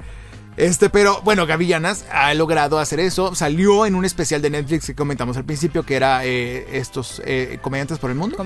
Este, 0.55 0.89
pero 0.89 1.19
bueno, 1.23 1.47
Gavillanas 1.47 2.05
ha 2.11 2.33
logrado 2.33 2.77
hacer 2.77 2.99
eso. 2.99 3.33
Salió 3.33 3.85
en 3.85 3.95
un 3.95 4.05
especial 4.05 4.41
de 4.41 4.49
Netflix 4.51 4.85
que 4.85 4.95
comentamos 4.95 5.35
al 5.37 5.45
principio, 5.45 5.83
que 5.83 5.95
era 5.95 6.25
eh, 6.25 6.77
estos 6.77 7.21
eh, 7.25 7.57
comediantes 7.61 7.97
por 7.97 8.11
el 8.11 8.15
mundo. 8.15 8.37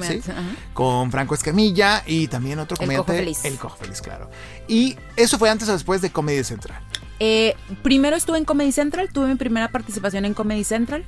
Con 0.73 1.11
Franco 1.11 1.35
Escamilla 1.35 2.03
y 2.05 2.27
también 2.27 2.59
otro 2.59 2.77
comediante. 2.77 3.11
El 3.11 3.17
Cojo 3.17 3.25
Feliz. 3.25 3.45
El 3.45 3.57
Cojo 3.57 3.77
Feliz, 3.77 4.01
claro. 4.01 4.29
Y 4.67 4.95
eso 5.15 5.37
fue 5.37 5.49
antes 5.49 5.67
o 5.69 5.73
después 5.73 6.01
de 6.01 6.09
Comedy 6.09 6.43
Central. 6.43 6.81
Eh, 7.19 7.55
primero 7.81 8.15
estuve 8.15 8.37
en 8.37 8.45
Comedy 8.45 8.71
Central, 8.71 9.09
tuve 9.11 9.27
mi 9.27 9.35
primera 9.35 9.69
participación 9.69 10.25
en 10.25 10.33
Comedy 10.33 10.63
Central. 10.63 11.03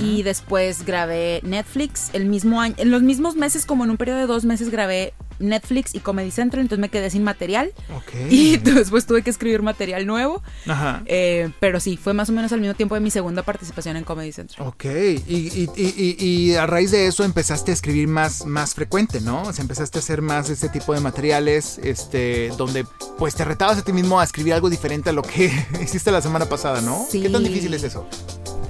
Y 0.00 0.22
después 0.22 0.84
grabé 0.84 1.40
Netflix. 1.42 2.10
El 2.12 2.26
mismo 2.26 2.60
año, 2.60 2.74
en 2.78 2.90
los 2.90 3.02
mismos 3.02 3.36
meses, 3.36 3.66
como 3.66 3.84
en 3.84 3.90
un 3.90 3.96
periodo 3.96 4.18
de 4.18 4.26
dos 4.26 4.44
meses, 4.44 4.70
grabé 4.70 5.12
Netflix 5.38 5.94
y 5.94 6.00
Comedy 6.00 6.30
Central, 6.30 6.62
entonces 6.62 6.80
me 6.80 6.88
quedé 6.88 7.10
sin 7.10 7.24
material. 7.24 7.72
Y 8.30 8.56
después 8.56 9.06
tuve 9.06 9.22
que 9.22 9.30
escribir 9.30 9.62
material 9.62 10.06
nuevo. 10.06 10.42
Ajá. 10.66 11.02
Eh, 11.06 11.50
pero 11.60 11.80
sí, 11.80 11.96
fue 11.96 12.14
más 12.14 12.28
o 12.28 12.32
menos 12.32 12.52
al 12.52 12.60
mismo 12.60 12.74
tiempo 12.74 12.94
de 12.94 13.00
mi 13.00 13.10
segunda 13.10 13.42
participación 13.42 13.96
en 13.96 14.04
Comedy 14.04 14.32
Central. 14.32 14.66
Ok, 14.66 14.84
y, 14.84 15.68
y, 15.76 16.54
a 16.54 16.66
raíz 16.66 16.90
de 16.90 17.06
eso 17.06 17.24
empezaste 17.24 17.70
a 17.70 17.74
escribir 17.74 18.08
más, 18.08 18.46
más 18.46 18.74
frecuente, 18.74 19.20
¿no? 19.20 19.42
O 19.42 19.52
sea, 19.52 19.62
empezaste 19.62 19.98
a 19.98 20.00
hacer 20.00 20.22
más 20.22 20.50
este 20.50 20.68
tipo 20.68 20.94
de 20.94 21.00
materiales, 21.00 21.78
este, 21.82 22.50
donde 22.56 22.86
pues 23.18 23.34
te 23.34 23.44
retabas 23.44 23.78
a 23.78 23.82
ti 23.82 23.92
mismo 23.92 24.18
a 24.20 24.24
escribir 24.24 24.54
algo 24.54 24.70
diferente 24.70 25.10
a 25.10 25.12
lo 25.12 25.22
que 25.22 25.52
hiciste 25.82 26.10
la 26.10 26.22
semana 26.22 26.46
pasada, 26.46 26.80
¿no? 26.80 27.06
Sí. 27.08 27.22
¿Qué 27.22 27.30
tan 27.30 27.44
difícil 27.44 27.72
es 27.74 27.84
eso? 27.84 28.06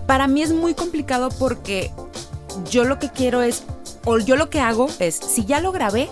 Para 0.07 0.29
mí 0.29 0.42
es 0.42 0.53
muy 0.53 0.75
complicado 0.75 1.29
porque 1.38 1.90
yo 2.71 2.85
lo 2.85 2.99
que 2.99 3.11
quiero 3.11 3.42
es, 3.42 3.64
o 4.05 4.19
yo 4.19 4.37
lo 4.37 4.51
que 4.51 4.61
hago 4.61 4.88
es, 4.99 5.16
si 5.16 5.45
ya 5.45 5.61
lo 5.61 5.73
grabé, 5.73 6.09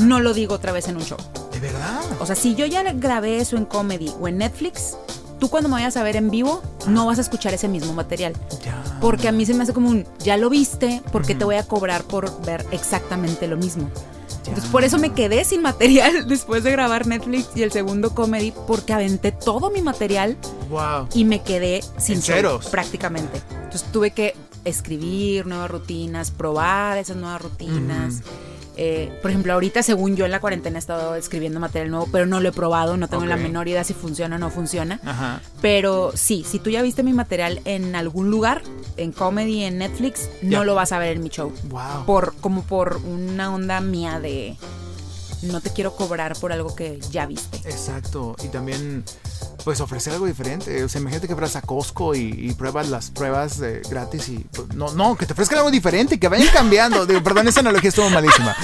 no 0.00 0.20
lo 0.20 0.34
digo 0.34 0.54
otra 0.54 0.72
vez 0.72 0.88
en 0.88 0.96
un 0.96 1.04
show. 1.04 1.18
¿De 1.52 1.60
verdad? 1.60 2.00
O 2.20 2.26
sea, 2.26 2.34
si 2.36 2.54
yo 2.54 2.66
ya 2.66 2.82
grabé 2.92 3.38
eso 3.38 3.56
en 3.56 3.64
comedy 3.64 4.12
o 4.20 4.28
en 4.28 4.38
Netflix, 4.38 4.96
tú 5.38 5.48
cuando 5.48 5.68
me 5.68 5.74
vayas 5.74 5.96
a 5.96 6.02
ver 6.02 6.16
en 6.16 6.30
vivo, 6.30 6.62
no 6.86 7.06
vas 7.06 7.18
a 7.18 7.20
escuchar 7.20 7.54
ese 7.54 7.68
mismo 7.68 7.92
material. 7.92 8.34
Ya. 8.64 8.82
Porque 9.00 9.28
a 9.28 9.32
mí 9.32 9.46
se 9.46 9.54
me 9.54 9.62
hace 9.62 9.72
como 9.72 9.90
un, 9.90 10.06
ya 10.18 10.36
lo 10.36 10.50
viste, 10.50 11.02
porque 11.12 11.34
te 11.34 11.44
voy 11.44 11.56
a 11.56 11.62
cobrar 11.64 12.04
por 12.04 12.44
ver 12.44 12.64
exactamente 12.70 13.46
lo 13.46 13.56
mismo. 13.56 13.90
Entonces, 14.48 14.70
por 14.70 14.84
eso 14.84 14.98
me 14.98 15.12
quedé 15.12 15.44
sin 15.44 15.62
material 15.62 16.28
después 16.28 16.62
de 16.62 16.70
grabar 16.70 17.06
Netflix 17.06 17.48
y 17.56 17.62
el 17.62 17.72
segundo 17.72 18.14
comedy, 18.14 18.52
porque 18.66 18.92
aventé 18.92 19.32
todo 19.32 19.70
mi 19.70 19.82
material 19.82 20.36
wow. 20.70 21.08
y 21.14 21.24
me 21.24 21.42
quedé 21.42 21.82
sin 21.98 22.22
ceros 22.22 22.66
prácticamente. 22.66 23.42
Entonces 23.50 23.84
tuve 23.92 24.12
que 24.12 24.34
escribir 24.64 25.46
nuevas 25.46 25.70
rutinas, 25.70 26.30
probar 26.30 26.98
esas 26.98 27.16
nuevas 27.16 27.42
rutinas. 27.42 28.22
Eh, 28.76 29.10
por 29.22 29.30
ejemplo, 29.30 29.52
ahorita, 29.54 29.82
según 29.82 30.16
yo 30.16 30.24
en 30.24 30.30
la 30.30 30.40
cuarentena 30.40 30.76
he 30.76 30.78
estado 30.78 31.14
escribiendo 31.14 31.60
material 31.60 31.90
nuevo, 31.90 32.08
pero 32.12 32.26
no 32.26 32.40
lo 32.40 32.48
he 32.48 32.52
probado, 32.52 32.96
no 32.96 33.08
tengo 33.08 33.24
la 33.24 33.36
menor 33.36 33.68
idea 33.68 33.84
si 33.84 33.94
funciona 33.94 34.36
o 34.36 34.38
no 34.38 34.50
funciona. 34.50 35.00
Pero 35.60 36.12
sí, 36.14 36.44
si 36.46 36.58
tú 36.58 36.70
ya 36.70 36.82
viste 36.82 37.02
mi 37.02 37.12
material 37.12 37.60
en 37.64 37.96
algún 37.96 38.30
lugar, 38.30 38.62
en 38.96 39.12
comedy, 39.12 39.64
en 39.64 39.78
Netflix, 39.78 40.28
no 40.42 40.64
lo 40.64 40.74
vas 40.74 40.92
a 40.92 40.98
ver 40.98 41.16
en 41.16 41.22
mi 41.22 41.30
show. 41.30 41.52
Wow. 41.68 42.04
Por, 42.04 42.34
como 42.36 42.62
por 42.62 42.96
una 42.96 43.54
onda 43.54 43.80
mía 43.80 44.20
de 44.20 44.56
no 45.42 45.60
te 45.60 45.70
quiero 45.70 45.94
cobrar 45.94 46.36
por 46.38 46.52
algo 46.52 46.74
que 46.74 46.98
ya 47.10 47.26
viste. 47.26 47.58
Exacto. 47.68 48.36
Y 48.42 48.48
también 48.48 49.04
pues 49.66 49.80
ofrecer 49.80 50.12
algo 50.12 50.26
diferente. 50.26 50.84
O 50.84 50.88
sea, 50.88 51.00
imagínate 51.00 51.26
que 51.26 51.34
vas 51.34 51.56
a 51.56 51.60
Costco 51.60 52.14
y, 52.14 52.54
pruebas 52.56 52.88
las 52.88 53.10
pruebas 53.10 53.60
gratis 53.90 54.28
y 54.28 54.46
pues, 54.52 54.68
no, 54.76 54.92
no, 54.92 55.16
que 55.16 55.26
te 55.26 55.32
ofrezcan 55.32 55.58
algo 55.58 55.72
diferente, 55.72 56.20
que 56.20 56.28
vayan 56.28 56.46
cambiando. 56.52 57.04
Digo, 57.04 57.20
perdón, 57.20 57.48
esa 57.48 57.60
analogía 57.60 57.88
estuvo 57.88 58.08
malísima. 58.08 58.54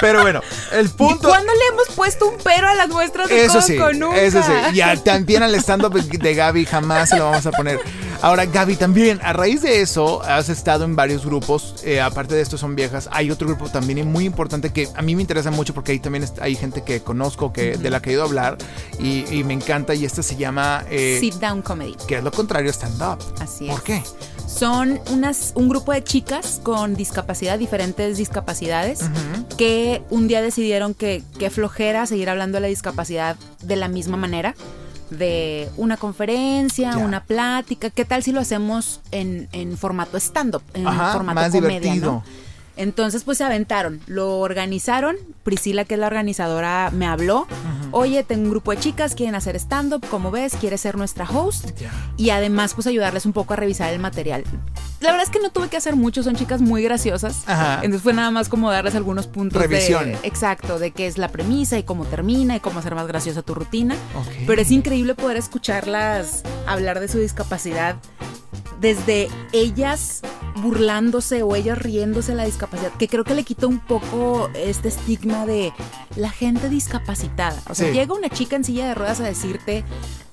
Pero 0.00 0.22
bueno, 0.22 0.42
el 0.70 0.90
punto. 0.90 1.28
¿Cuándo 1.28 1.52
le 1.52 1.74
hemos 1.74 1.88
puesto 1.96 2.28
un 2.28 2.36
pero 2.44 2.68
a 2.68 2.74
las 2.74 2.88
muestras 2.88 3.28
de 3.28 3.44
eso 3.44 3.54
Costco? 3.54 4.12
Sí, 4.12 4.18
Eso 4.20 4.42
sí. 4.44 4.78
Y 4.78 4.96
también 4.98 5.42
al 5.42 5.56
stand-up 5.56 6.00
de 6.00 6.34
Gaby 6.36 6.66
jamás 6.66 7.08
se 7.08 7.16
lo 7.16 7.24
vamos 7.24 7.46
a 7.46 7.50
poner. 7.50 7.80
Ahora, 8.24 8.46
Gaby, 8.46 8.76
también, 8.76 9.20
a 9.22 9.34
raíz 9.34 9.60
de 9.60 9.82
eso, 9.82 10.22
has 10.22 10.48
estado 10.48 10.86
en 10.86 10.96
varios 10.96 11.26
grupos. 11.26 11.74
Eh, 11.84 12.00
aparte 12.00 12.34
de 12.34 12.40
esto, 12.40 12.56
son 12.56 12.74
viejas. 12.74 13.06
Hay 13.12 13.30
otro 13.30 13.46
grupo 13.46 13.68
también 13.68 14.10
muy 14.10 14.24
importante 14.24 14.72
que 14.72 14.88
a 14.94 15.02
mí 15.02 15.14
me 15.14 15.20
interesa 15.20 15.50
mucho 15.50 15.74
porque 15.74 15.92
ahí 15.92 15.98
también 15.98 16.24
hay 16.40 16.56
gente 16.56 16.82
que 16.82 17.00
conozco, 17.00 17.52
que, 17.52 17.76
de 17.76 17.90
la 17.90 18.00
que 18.00 18.08
he 18.08 18.12
ido 18.14 18.22
a 18.22 18.24
hablar 18.24 18.56
y, 18.98 19.44
me 19.44 19.52
encanta. 19.52 19.94
Y 19.94 20.06
esta 20.06 20.22
se 20.22 20.36
llama. 20.36 20.86
Eh, 20.88 21.18
Sit 21.20 21.34
Down 21.34 21.60
Comedy. 21.60 21.96
Que 22.08 22.16
es 22.16 22.24
lo 22.24 22.32
contrario, 22.32 22.70
stand-up. 22.70 23.18
Así 23.40 23.66
es. 23.66 23.72
¿Por 23.72 23.82
qué? 23.82 24.02
Son 24.46 25.00
unas, 25.10 25.52
un 25.54 25.68
grupo 25.68 25.92
de 25.92 26.02
chicas 26.02 26.60
con 26.62 26.94
discapacidad, 26.94 27.58
diferentes 27.58 28.16
discapacidades, 28.16 29.00
que 29.58 30.02
un 30.08 30.28
día 30.28 30.40
decidieron 30.40 30.94
que, 30.94 31.22
que 31.38 31.50
flojera 31.50 32.06
seguir 32.06 32.30
hablando 32.30 32.56
de 32.56 32.62
la 32.62 32.68
discapacidad 32.68 33.36
de 33.62 33.76
la 33.76 33.88
misma 33.88 34.16
manera 34.16 34.54
de 35.14 35.68
una 35.76 35.96
conferencia, 35.96 36.96
una 36.98 37.24
plática. 37.24 37.90
¿Qué 37.90 38.04
tal 38.04 38.22
si 38.22 38.32
lo 38.32 38.40
hacemos 38.40 39.00
en, 39.10 39.48
en 39.52 39.76
formato 39.76 40.16
stand-up, 40.16 40.62
en 40.74 40.84
formato 40.84 41.50
comedia, 41.50 41.94
¿no? 41.96 42.24
Entonces, 42.76 43.24
pues 43.24 43.38
se 43.38 43.44
aventaron, 43.44 44.00
lo 44.06 44.40
organizaron. 44.40 45.16
Priscila, 45.42 45.84
que 45.84 45.94
es 45.94 46.00
la 46.00 46.06
organizadora, 46.06 46.90
me 46.92 47.06
habló. 47.06 47.46
Oye, 47.92 48.24
tengo 48.24 48.44
un 48.44 48.50
grupo 48.50 48.72
de 48.72 48.78
chicas, 48.78 49.14
quieren 49.14 49.34
hacer 49.34 49.54
stand-up, 49.56 50.04
como 50.08 50.30
ves, 50.30 50.54
quiere 50.58 50.78
ser 50.78 50.96
nuestra 50.96 51.28
host. 51.28 51.70
Y 52.16 52.30
además, 52.30 52.74
pues 52.74 52.86
ayudarles 52.86 53.26
un 53.26 53.32
poco 53.32 53.52
a 53.52 53.56
revisar 53.56 53.92
el 53.92 54.00
material. 54.00 54.42
La 55.00 55.10
verdad 55.10 55.26
es 55.26 55.30
que 55.30 55.38
no 55.38 55.50
tuve 55.50 55.68
que 55.68 55.76
hacer 55.76 55.94
mucho, 55.94 56.22
son 56.22 56.34
chicas 56.34 56.60
muy 56.60 56.82
graciosas. 56.82 57.44
Entonces 57.46 58.02
fue 58.02 58.14
nada 58.14 58.30
más 58.30 58.48
como 58.48 58.70
darles 58.70 58.94
algunos 58.94 59.26
puntos 59.26 59.60
Revisión. 59.60 60.12
de. 60.12 60.18
Exacto, 60.22 60.78
de 60.78 60.90
qué 60.92 61.06
es 61.06 61.18
la 61.18 61.28
premisa 61.28 61.78
y 61.78 61.82
cómo 61.82 62.04
termina 62.06 62.56
y 62.56 62.60
cómo 62.60 62.78
hacer 62.80 62.94
más 62.94 63.06
graciosa 63.06 63.42
tu 63.42 63.54
rutina. 63.54 63.96
Pero 64.46 64.60
es 64.60 64.70
increíble 64.70 65.14
poder 65.14 65.36
escucharlas 65.36 66.42
hablar 66.66 67.00
de 67.00 67.08
su 67.08 67.18
discapacidad 67.18 67.96
desde 68.80 69.28
ellas 69.52 70.22
burlándose 70.56 71.42
o 71.42 71.56
ellas 71.56 71.78
riéndose 71.78 72.32
de 72.32 72.36
la 72.36 72.44
discapacidad, 72.44 72.92
que 72.92 73.08
creo 73.08 73.24
que 73.24 73.34
le 73.34 73.42
quita 73.44 73.66
un 73.66 73.80
poco 73.80 74.50
este 74.54 74.88
estigma 74.88 75.46
de 75.46 75.72
la 76.16 76.30
gente 76.30 76.68
discapacitada. 76.68 77.60
O 77.68 77.74
sea, 77.74 77.90
llega 77.90 78.14
una 78.14 78.28
chica 78.28 78.56
en 78.56 78.64
silla 78.64 78.86
de 78.86 78.94
ruedas 78.94 79.20
a 79.20 79.24
decirte, 79.24 79.84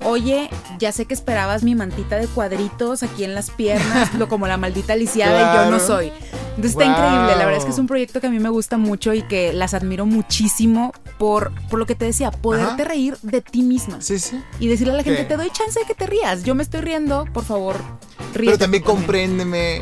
oye, 0.04 0.50
ya 0.80 0.92
sé 0.92 1.06
que 1.06 1.14
esperabas 1.14 1.64
mi 1.64 1.76
mantita 1.76 2.18
de 2.18 2.28
cuadritos 2.28 3.04
aquí 3.04 3.24
en 3.24 3.34
las 3.34 3.50
piernas, 3.50 4.14
lo 4.18 4.28
como 4.28 4.48
la 4.48 4.58
maldita 4.58 4.96
lisiada 4.96 5.54
y 5.54 5.66
yo 5.66 5.72
no 5.72 5.80
soy. 5.80 6.12
Entonces 6.56 6.72
está 6.72 6.86
increíble, 6.86 7.36
la 7.38 7.46
verdad 7.46 7.58
es 7.58 7.66
que 7.66 7.72
es 7.72 7.80
un 7.80 7.88
proyecto 7.88 8.20
que 8.20 8.28
a 8.28 8.30
mí 8.30 8.40
me 8.40 8.50
gusta 8.50 8.78
mucho 8.78 9.14
y 9.14 9.22
que 9.22 9.54
las 9.54 9.74
admiro 9.74 10.06
muchísimo 10.06 10.92
por, 11.18 11.54
por 11.70 11.80
lo 11.80 11.86
que 11.86 11.96
te 11.96 12.06
decía, 12.06 12.30
poderte 12.30 12.84
reír 12.84 13.18
de 13.22 13.42
ti 13.42 13.62
misma. 13.62 14.02
Sí, 14.02 14.20
sí. 14.20 14.40
Y 14.60 14.68
decirle 14.68 14.94
a 14.94 14.98
la 14.98 15.04
gente, 15.04 15.24
te 15.24 15.38
doy 15.38 15.50
chance 15.50 15.80
de 15.80 15.86
que 15.86 15.96
te 15.96 16.08
rías, 16.08 16.44
yo 16.44 16.54
me 16.54 16.64
estoy 16.64 16.82
riendo, 16.82 17.26
por 17.34 17.46
favor, 17.46 17.78
ríete. 18.34 18.46
Pero 18.46 18.58
también 18.58 18.84
compréndeme 18.84 19.82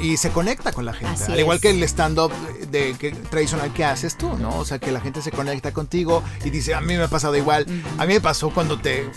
y 0.00 0.16
se 0.16 0.30
conecta 0.30 0.72
con 0.72 0.84
la 0.84 0.92
gente. 0.92 1.24
Al 1.24 1.38
igual 1.38 1.60
que 1.60 1.70
el 1.70 1.82
stand-up 1.82 2.32
de, 2.70 2.94
tradicional 3.30 3.72
que 3.72 3.84
haces 3.84 4.16
tú, 4.16 4.36
¿no? 4.38 4.58
O 4.58 4.64
sea, 4.64 4.78
que 4.78 4.92
la 4.92 5.00
gente 5.00 5.22
se 5.22 5.30
conecta 5.30 5.72
contigo 5.72 6.22
y 6.44 6.50
dice, 6.50 6.74
a 6.74 6.80
mí 6.80 6.96
me 6.96 7.04
ha 7.04 7.08
pasado 7.08 7.36
igual. 7.36 7.66
A 7.98 8.06
mí 8.06 8.14
me 8.14 8.20
pasó 8.20 8.50
cuando 8.50 8.78
te, 8.78 9.10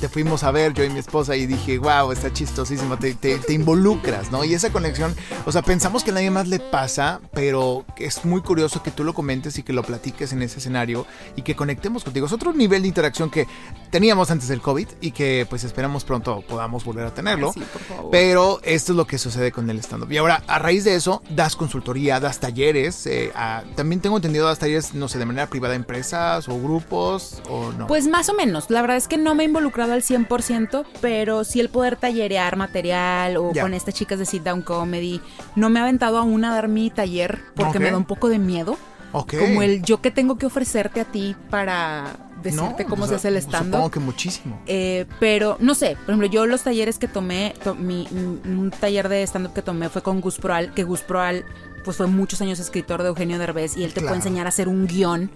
te 0.00 0.08
fuimos 0.08 0.44
a 0.44 0.50
ver, 0.50 0.72
yo 0.74 0.84
y 0.84 0.90
mi 0.90 0.98
esposa, 0.98 1.36
y 1.36 1.46
dije, 1.46 1.78
wow, 1.78 2.12
está 2.12 2.32
chistosísimo, 2.32 2.98
te, 2.98 3.14
te, 3.14 3.52
involucras, 3.52 4.30
¿no? 4.30 4.44
Y 4.44 4.54
esa 4.54 4.70
conexión, 4.70 5.14
o 5.46 5.52
sea, 5.52 5.62
pensamos 5.62 6.02
que 6.02 6.10
a 6.10 6.14
nadie 6.14 6.30
más 6.30 6.48
le 6.48 6.58
pasa, 6.58 7.20
pero 7.32 7.84
es 7.96 8.24
muy 8.24 8.40
curioso 8.40 8.82
que 8.82 8.90
tú 8.90 9.04
lo 9.04 9.14
comentes 9.14 9.58
y 9.58 9.62
que 9.62 9.72
lo 9.72 9.82
platiques 9.82 10.32
en 10.32 10.42
ese 10.42 10.58
escenario 10.58 11.06
y 11.36 11.42
que 11.42 11.54
conectemos 11.54 12.04
contigo. 12.04 12.26
Es 12.26 12.32
otro 12.32 12.52
nivel 12.52 12.82
de 12.82 12.88
interacción 12.88 13.30
que 13.30 13.46
teníamos 13.90 14.30
antes 14.30 14.48
del 14.48 14.60
COVID 14.60 14.88
y 15.00 15.12
que 15.12 15.46
pues 15.48 15.64
esperamos 15.64 16.04
pronto 16.04 16.42
podamos 16.42 16.84
volver 16.84 17.06
a 17.06 17.14
tenerlo. 17.14 17.52
sí, 17.52 17.60
por 17.60 17.82
favor. 17.82 18.10
Pero 18.10 18.60
esto 18.62 18.92
es 18.92 18.96
lo 18.96 19.06
que 19.06 19.18
sucede 19.18 19.52
con 19.52 19.68
el 19.70 19.78
stand-up. 19.78 20.10
Y 20.10 20.18
ahora, 20.24 20.42
a 20.46 20.58
raíz 20.58 20.84
de 20.84 20.94
eso, 20.94 21.22
das 21.28 21.54
consultoría, 21.56 22.18
das 22.18 22.40
talleres. 22.40 23.06
Eh, 23.06 23.32
también 23.74 24.00
tengo 24.00 24.16
entendido, 24.16 24.46
das 24.46 24.58
talleres, 24.58 24.94
no 24.94 25.08
sé, 25.08 25.18
de 25.18 25.26
manera 25.26 25.46
privada 25.48 25.74
a 25.74 25.76
empresas 25.76 26.48
o 26.48 26.58
grupos 26.58 27.42
o 27.48 27.72
no. 27.72 27.86
Pues 27.86 28.06
más 28.08 28.28
o 28.28 28.34
menos. 28.34 28.70
La 28.70 28.80
verdad 28.80 28.96
es 28.96 29.06
que 29.06 29.18
no 29.18 29.34
me 29.34 29.42
he 29.42 29.46
involucrado 29.46 29.92
al 29.92 30.02
100%, 30.02 30.84
pero 31.00 31.44
sí 31.44 31.60
el 31.60 31.68
poder 31.68 31.96
tallerear 31.96 32.56
material 32.56 33.36
o 33.36 33.52
con 33.52 33.74
estas 33.74 33.94
chicas 33.94 34.18
de 34.18 34.26
Sit 34.26 34.42
Down 34.42 34.62
Comedy. 34.62 35.20
No 35.56 35.68
me 35.68 35.80
ha 35.80 35.82
aventado 35.82 36.18
aún 36.18 36.44
a 36.44 36.54
dar 36.54 36.68
mi 36.68 36.90
taller 36.90 37.40
porque 37.54 37.78
me 37.78 37.90
da 37.90 37.96
un 37.96 38.06
poco 38.06 38.28
de 38.28 38.38
miedo. 38.38 38.78
Como 39.12 39.62
el 39.62 39.82
yo 39.82 40.00
que 40.00 40.10
tengo 40.10 40.38
que 40.38 40.46
ofrecerte 40.46 41.00
a 41.00 41.04
ti 41.04 41.36
para 41.48 42.16
decirte 42.44 42.84
cómo 42.84 43.06
se 43.06 43.16
hace 43.16 43.28
el 43.28 43.36
stand-up. 43.36 43.72
Supongo 43.72 43.90
que 43.90 44.00
muchísimo. 44.00 44.60
Eh, 44.66 45.06
pero 45.18 45.56
no 45.60 45.74
sé, 45.74 45.96
por 45.96 46.10
ejemplo, 46.10 46.26
yo 46.28 46.46
los 46.46 46.62
talleres 46.62 46.98
que 46.98 47.08
tomé, 47.08 47.54
un 47.66 48.72
taller 48.78 49.08
de 49.08 49.22
stand-up 49.24 49.52
que 49.52 49.62
tomé 49.62 49.88
fue 49.88 50.02
con 50.02 50.20
Gus 50.20 50.38
Proal, 50.38 50.72
que 50.72 50.84
Gus 50.84 51.00
Proal 51.00 51.44
pues 51.84 51.98
fue 51.98 52.06
muchos 52.06 52.40
años 52.40 52.58
escritor 52.58 53.02
de 53.02 53.08
Eugenio 53.08 53.38
Derbez 53.38 53.76
y 53.76 53.84
él 53.84 53.92
te 53.92 54.00
puede 54.00 54.16
enseñar 54.16 54.46
a 54.46 54.48
hacer 54.48 54.68
un 54.68 54.86
guion 54.86 55.30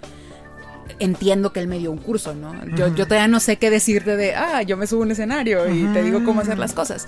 entiendo 0.99 1.53
que 1.53 1.61
él 1.61 1.69
me 1.69 1.79
dio 1.79 1.91
un 1.91 1.99
curso, 1.99 2.35
¿no? 2.35 2.55
Yo, 2.77 2.89
yo, 2.89 3.07
todavía 3.07 3.29
no 3.29 3.41
sé 3.41 3.57
qué 3.57 3.71
decirte 3.71 4.17
de, 4.17 4.35
ah, 4.35 4.63
yo 4.63 4.77
me 4.77 4.87
subo 4.87 5.03
a 5.03 5.07
un 5.07 5.11
escenario 5.11 5.69
y 5.69 5.85
te 5.93 6.03
digo 6.03 6.25
cómo 6.25 6.41
hacer 6.41 6.59
las 6.59 6.73
cosas. 6.73 7.07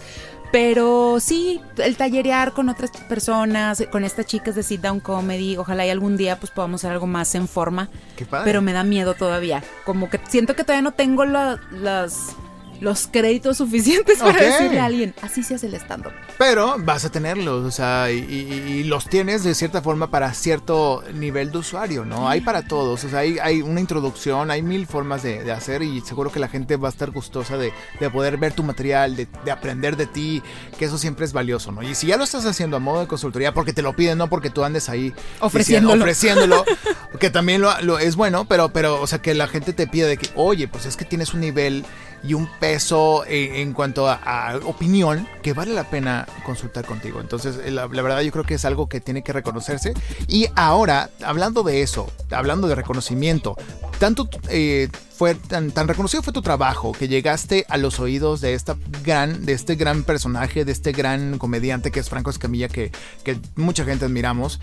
Pero 0.52 1.18
sí, 1.20 1.60
el 1.76 1.96
tallerear 1.96 2.52
con 2.52 2.68
otras 2.68 2.90
personas, 2.90 3.84
con 3.92 4.04
estas 4.04 4.26
chicas 4.26 4.56
de 4.56 4.62
Sit 4.64 4.80
Down 4.80 4.98
Comedy, 4.98 5.56
ojalá 5.56 5.86
y 5.86 5.90
algún 5.90 6.16
día 6.16 6.40
pues 6.40 6.50
podamos 6.50 6.80
hacer 6.80 6.92
algo 6.92 7.06
más 7.06 7.34
en 7.36 7.46
forma. 7.46 7.88
Qué 8.16 8.26
padre. 8.26 8.44
Pero 8.46 8.60
me 8.60 8.72
da 8.72 8.82
miedo 8.82 9.14
todavía. 9.14 9.62
Como 9.84 10.10
que 10.10 10.20
siento 10.28 10.56
que 10.56 10.64
todavía 10.64 10.82
no 10.82 10.92
tengo 10.92 11.24
las 11.24 12.34
los 12.80 13.06
créditos 13.06 13.58
suficientes 13.58 14.18
para 14.18 14.42
decirle 14.42 14.80
a 14.80 14.86
alguien, 14.86 15.14
así 15.22 15.42
se 15.42 15.54
hace 15.54 15.66
el 15.66 15.74
stand-up. 15.74 16.12
Pero 16.38 16.76
vas 16.78 17.04
a 17.04 17.10
tenerlos, 17.10 17.64
o 17.64 17.70
sea, 17.70 18.10
y, 18.10 18.84
los 18.84 19.08
tienes 19.08 19.44
de 19.44 19.54
cierta 19.54 19.82
forma 19.82 20.10
para 20.10 20.32
cierto 20.34 21.04
nivel 21.14 21.52
de 21.52 21.58
usuario, 21.58 22.04
¿no? 22.04 22.28
Hay 22.28 22.40
para 22.40 22.62
todos, 22.62 23.04
o 23.04 23.08
sea, 23.08 23.20
hay, 23.20 23.62
una 23.62 23.80
introducción, 23.80 24.50
hay 24.50 24.62
mil 24.62 24.86
formas 24.86 25.22
de, 25.22 25.50
hacer 25.52 25.82
y 25.82 26.00
seguro 26.00 26.32
que 26.32 26.40
la 26.40 26.48
gente 26.48 26.76
va 26.76 26.88
a 26.88 26.90
estar 26.90 27.10
gustosa 27.10 27.56
de, 27.56 27.72
poder 28.10 28.38
ver 28.38 28.52
tu 28.52 28.62
material, 28.62 29.16
de, 29.16 29.28
aprender 29.50 29.96
de 29.96 30.06
ti, 30.06 30.42
que 30.78 30.86
eso 30.86 30.98
siempre 30.98 31.24
es 31.24 31.32
valioso, 31.32 31.72
¿no? 31.72 31.82
Y 31.82 31.94
si 31.94 32.06
ya 32.06 32.16
lo 32.16 32.24
estás 32.24 32.46
haciendo 32.46 32.76
a 32.76 32.80
modo 32.80 33.00
de 33.00 33.06
consultoría, 33.06 33.52
porque 33.52 33.72
te 33.72 33.82
lo 33.82 33.94
piden, 33.94 34.18
no 34.18 34.28
porque 34.28 34.50
tú 34.50 34.64
andes 34.64 34.88
ahí 34.88 35.12
ofreciéndolo, 35.40 36.02
ofreciéndolo 36.02 36.64
que 37.20 37.30
también 37.30 37.60
lo, 37.60 37.98
es 37.98 38.16
bueno, 38.16 38.46
pero, 38.46 38.72
pero, 38.72 39.00
o 39.00 39.06
sea, 39.06 39.20
que 39.20 39.34
la 39.34 39.46
gente 39.46 39.72
te 39.72 39.86
pide 39.86 40.06
de 40.06 40.16
que, 40.16 40.30
oye, 40.34 40.68
pues 40.68 40.86
es 40.86 40.96
que 40.96 41.04
tienes 41.04 41.34
un 41.34 41.40
nivel 41.40 41.84
y 42.22 42.34
un 42.34 42.46
peso 42.58 43.24
en, 43.26 43.72
cuanto 43.72 44.08
a, 44.08 44.58
opinión 44.64 45.26
que 45.42 45.52
vale 45.52 45.72
la 45.72 45.84
pena 45.84 46.26
consultar 46.44 46.84
contigo. 46.84 47.20
Entonces, 47.20 47.58
eh, 47.64 47.70
la, 47.70 47.86
verdad 47.86 48.20
yo 48.20 48.32
creo 48.32 48.44
que 48.44 48.54
es 48.54 48.64
algo 48.64 48.88
que 48.88 49.00
tiene 49.00 49.22
que 49.22 49.32
reconocerse. 49.32 49.94
Y 50.28 50.46
ahora, 50.56 51.10
hablando 51.22 51.62
de 51.62 51.82
eso, 51.82 52.10
hablando 52.30 52.68
de 52.68 52.74
reconocimiento, 52.74 53.56
tanto 53.98 54.28
eh, 54.48 54.88
fue 55.20 55.34
tan, 55.34 55.70
tan 55.70 55.86
reconocido 55.86 56.22
fue 56.22 56.32
tu 56.32 56.40
trabajo 56.40 56.92
que 56.92 57.06
llegaste 57.06 57.66
a 57.68 57.76
los 57.76 58.00
oídos 58.00 58.40
de 58.40 58.54
esta 58.54 58.78
gran, 59.04 59.44
de 59.44 59.52
este 59.52 59.74
gran 59.74 60.02
personaje, 60.02 60.64
de 60.64 60.72
este 60.72 60.92
gran 60.92 61.36
comediante 61.36 61.90
que 61.90 62.00
es 62.00 62.08
Franco 62.08 62.30
Escamilla, 62.30 62.68
que, 62.68 62.90
que 63.22 63.38
mucha 63.54 63.84
gente 63.84 64.06
admiramos. 64.06 64.60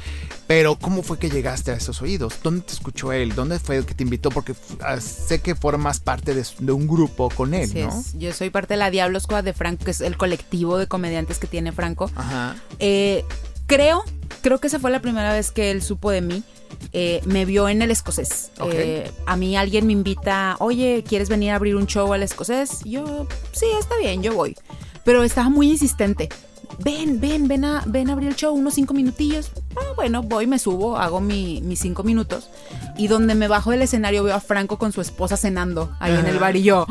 Pero, 0.48 0.76
¿cómo 0.80 1.04
fue 1.04 1.20
que 1.20 1.30
llegaste 1.30 1.70
a 1.70 1.76
esos 1.76 2.02
oídos? 2.02 2.40
¿Dónde 2.42 2.62
te 2.62 2.74
escuchó 2.74 3.14
él? 3.14 3.36
¿Dónde 3.36 3.60
fue 3.60 3.78
el 3.78 3.86
que 3.86 3.94
te 3.94 4.02
invitó? 4.02 4.32
Porque 4.32 4.56
ah, 4.82 5.00
sé 5.00 5.42
que 5.42 5.54
formas 5.54 6.00
parte 6.00 6.34
de, 6.34 6.72
un 6.72 6.88
grupo 6.88 7.30
con 7.30 7.54
él, 7.54 7.70
¿no? 7.76 8.04
Yo 8.16 8.34
soy 8.34 8.50
parte 8.50 8.74
de 8.74 8.78
la 8.80 8.90
Diablo 8.90 9.20
Squad 9.20 9.44
de 9.44 9.54
Franco, 9.54 9.86
que 9.86 9.92
es 9.92 10.02
el 10.02 10.18
colectivo 10.18 10.80
de 10.80 10.88
comediantes 10.88 11.38
que 11.38 11.46
tiene 11.46 11.72
Franco. 11.72 12.10
Ajá. 12.16 12.56
Eh, 12.80 13.24
creo, 13.68 14.04
creo 14.42 14.60
que 14.60 14.68
esa 14.68 14.80
fue 14.80 14.90
la 14.90 15.02
primera 15.02 15.32
vez 15.32 15.52
que 15.52 15.72
él 15.72 15.82
supo 15.82 16.10
de 16.10 16.22
mí. 16.22 16.44
Eh, 16.94 17.22
me 17.26 17.46
vio 17.46 17.70
en 17.70 17.82
el 17.82 17.92
escocés. 17.92 18.52
Eh, 18.72 19.12
a 19.26 19.36
mí 19.36 19.56
alguien 19.56 19.88
me 19.88 19.94
invita, 19.94 20.56
oye, 20.60 21.04
¿quieres 21.08 21.30
venir 21.30 21.52
a 21.52 21.56
abrir 21.56 21.76
un 21.76 21.86
show 21.86 22.12
al 22.14 22.24
escocés? 22.24 22.80
Yo, 22.84 23.28
sí, 23.52 23.66
está 23.80 23.98
bien, 23.98 24.22
yo 24.24 24.34
voy. 24.34 24.56
Pero 25.04 25.24
estaba 25.24 25.50
muy 25.50 25.72
insistente. 25.72 26.30
Ven, 26.80 27.20
ven, 27.20 27.48
ven 27.48 27.66
a, 27.66 27.84
ven 27.88 28.10
a 28.10 28.14
abrir 28.14 28.30
el 28.30 28.36
show, 28.36 28.54
unos 28.54 28.74
cinco 28.76 28.94
minutillos. 28.94 29.52
Ah, 29.76 29.94
bueno, 29.96 30.22
voy, 30.22 30.46
me 30.48 30.60
subo, 30.60 30.98
hago 30.98 31.22
mis 31.22 31.80
cinco 31.80 32.04
minutos. 32.04 32.50
Y 32.98 33.08
donde 33.08 33.36
me 33.36 33.48
bajo 33.48 33.72
del 33.72 33.82
escenario 33.82 34.24
veo 34.24 34.36
a 34.36 34.40
Franco 34.40 34.78
con 34.78 34.92
su 34.92 35.02
esposa 35.02 35.38
cenando 35.38 35.92
ahí 36.00 36.14
en 36.14 36.26
el 36.26 36.40
bar 36.40 36.56
y 36.56 36.64
yo, 36.64 36.86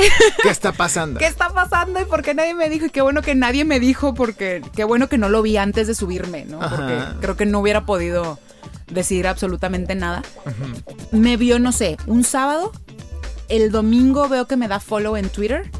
¿qué? 0.00 0.42
¿Qué 0.42 0.48
está 0.48 0.72
pasando? 0.72 1.18
¿Qué 1.18 1.26
está 1.26 1.50
pasando? 1.50 2.00
¿Y 2.00 2.04
por 2.04 2.22
qué 2.22 2.34
nadie 2.34 2.54
me 2.54 2.68
dijo? 2.68 2.86
Y 2.86 2.90
qué 2.90 3.02
bueno 3.02 3.22
que 3.22 3.34
nadie 3.34 3.64
me 3.64 3.80
dijo, 3.80 4.14
porque 4.14 4.62
qué 4.74 4.84
bueno 4.84 5.08
que 5.08 5.18
no 5.18 5.28
lo 5.28 5.42
vi 5.42 5.56
antes 5.56 5.86
de 5.86 5.94
subirme, 5.94 6.44
¿no? 6.44 6.58
Porque 6.60 6.98
creo 7.20 7.36
que 7.36 7.46
no 7.46 7.60
hubiera 7.60 7.86
podido 7.86 8.38
decir 8.90 9.26
absolutamente 9.26 9.94
nada. 9.94 10.22
Me 11.12 11.36
vio, 11.36 11.58
no 11.58 11.72
sé, 11.72 11.96
un 12.06 12.24
sábado. 12.24 12.72
El 13.48 13.72
domingo 13.72 14.28
veo 14.28 14.46
que 14.46 14.56
me 14.56 14.68
da 14.68 14.78
follow 14.78 15.16
en 15.16 15.28
Twitter. 15.28 15.70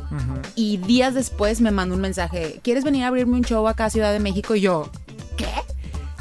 Y 0.55 0.79
días 0.79 1.15
después 1.15 1.61
me 1.61 1.71
manda 1.71 1.95
un 1.95 2.01
mensaje. 2.01 2.61
¿Quieres 2.63 2.85
venir 2.85 3.05
a 3.05 3.09
abrirme 3.09 3.37
un 3.37 3.45
show 3.45 3.67
acá 3.69 3.87
a 3.87 3.91
Ciudad 3.91 4.13
de 4.13 4.19
México? 4.21 4.55
Y 4.57 4.63
yo, 4.63 4.91
¿qué? 5.37 5.47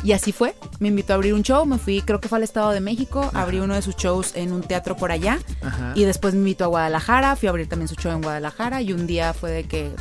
Y 0.04 0.14
así 0.14 0.32
fue. 0.32 0.56
Me 0.80 0.88
invitó 0.88 1.14
a 1.14 1.16
abrir 1.18 1.34
un 1.34 1.44
show. 1.44 1.66
Me 1.66 1.78
fui, 1.78 2.02
creo 2.02 2.20
que 2.20 2.30
fue 2.30 2.38
al 2.38 2.44
Estado 2.44 2.72
de 2.72 2.80
México. 2.80 3.30
Abrí 3.34 3.60
uno 3.60 3.76
de 3.76 3.82
sus 3.82 3.96
shows 3.96 4.32
en 4.36 4.54
un 4.54 4.62
teatro 4.62 4.96
por 4.96 5.12
allá. 5.12 5.40
Y 5.96 6.06
después 6.06 6.34
me 6.34 6.40
invitó 6.40 6.66
a 6.66 6.68
Guadalajara. 6.68 7.36
Fui 7.36 7.48
a 7.48 7.50
abrir 7.50 7.68
también 7.68 7.88
su 7.88 7.96
show 7.96 8.12
en 8.12 8.22
Guadalajara. 8.22 8.82
Y 8.82 8.94
un 8.94 9.08
día 9.08 9.34
fue 9.34 9.52
de 9.52 9.64
que, 9.66 9.92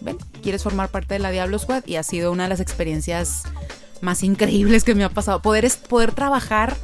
ven, 0.00 0.18
¿quieres 0.42 0.62
formar 0.62 0.88
parte 0.88 1.14
de 1.14 1.20
la 1.20 1.30
Diablo 1.30 1.58
Squad? 1.58 1.84
Y 1.86 1.96
ha 1.96 2.02
sido 2.02 2.32
una 2.32 2.44
de 2.44 2.48
las 2.48 2.60
experiencias 2.60 3.42
más 4.00 4.22
increíbles 4.22 4.84
que 4.84 4.94
me 4.94 5.04
ha 5.04 5.10
pasado. 5.10 5.40
Poder, 5.42 5.70
poder 5.88 6.12
trabajar 6.12 6.76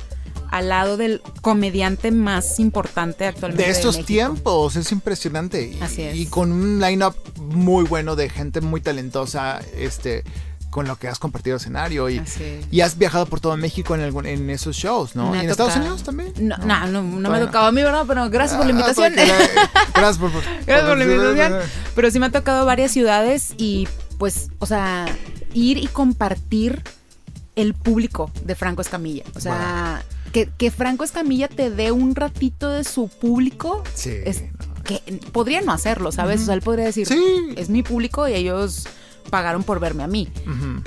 al 0.53 0.68
lado 0.68 0.98
del 0.98 1.22
comediante 1.40 2.11
más 2.11 2.61
importante 2.61 3.27
actualmente. 3.27 3.64
De 3.64 3.70
estos 3.70 4.05
tiempos, 4.05 4.77
es 4.77 4.92
impresionante. 4.92 5.77
Así 5.81 6.03
es. 6.03 6.14
Y 6.14 6.27
con 6.27 6.53
un 6.53 6.79
line-up 6.79 7.16
muy 7.40 7.85
bueno 7.85 8.16
de 8.16 8.29
gente 8.29 8.61
muy 8.61 8.83
talentosa, 8.83 9.61
este 9.75 10.25
con 10.72 10.88
lo 10.88 10.96
que 10.96 11.06
has 11.06 11.18
compartido 11.18 11.58
escenario 11.58 12.08
y, 12.08 12.22
y 12.70 12.80
has 12.80 12.96
viajado 12.96 13.26
por 13.26 13.40
todo 13.40 13.54
México 13.58 13.94
en, 13.94 14.26
en 14.26 14.48
esos 14.48 14.74
shows, 14.74 15.14
¿no? 15.14 15.37
¿Y 15.37 15.40
en 15.40 15.50
Estados 15.50 15.76
Unidos 15.76 16.02
también? 16.02 16.32
No, 16.40 16.56
no, 16.56 17.02
no, 17.02 17.28
me 17.30 17.37
ha 17.37 17.40
tocado 17.40 17.66
a 17.66 17.72
mí, 17.72 17.82
¿verdad? 17.82 18.04
Pero 18.08 18.30
gracias 18.30 18.56
por 18.56 18.66
la 18.66 18.72
ah, 18.72 18.80
invitación. 18.80 19.12
gracias 19.94 20.16
por, 20.16 20.30
gracias 20.32 20.88
por 20.88 20.96
la 20.96 21.04
invitación. 21.04 21.58
Pero 21.94 22.11
sí 22.11 22.18
me 22.18 22.24
ha 22.24 22.30
tocado 22.30 22.64
varias 22.64 22.90
ciudades 22.90 23.52
y 23.58 23.87
pues, 24.16 24.48
o 24.61 24.66
sea, 24.66 25.04
ir 25.52 25.76
y 25.76 25.88
compartir 25.88 26.82
el 27.54 27.74
público 27.74 28.30
de 28.42 28.54
Franco 28.54 28.80
Escamilla. 28.80 29.24
O 29.35 29.40
sea, 29.40 30.02
que, 30.32 30.70
Franco 30.70 31.04
Escamilla 31.04 31.48
te 31.48 31.68
dé 31.68 31.92
un 31.92 32.14
ratito 32.14 32.70
de 32.70 32.85
su 32.85 33.08
público. 33.08 33.85
Sí. 33.92 34.14
Es, 34.24 34.44
que 34.85 35.02
podría 35.32 35.61
no 35.61 35.70
hacerlo, 35.70 36.12
¿sabes? 36.12 36.40
O 36.40 36.44
sea, 36.46 36.54
él 36.54 36.62
podría 36.62 36.87
decir, 36.87 37.06
es 37.56 37.68
mi 37.68 37.82
público 37.82 38.26
y 38.26 38.32
ellos 38.32 38.88
pagaron 39.30 39.62
por 39.62 39.80
verme 39.80 40.02
a 40.02 40.06
mí. 40.06 40.28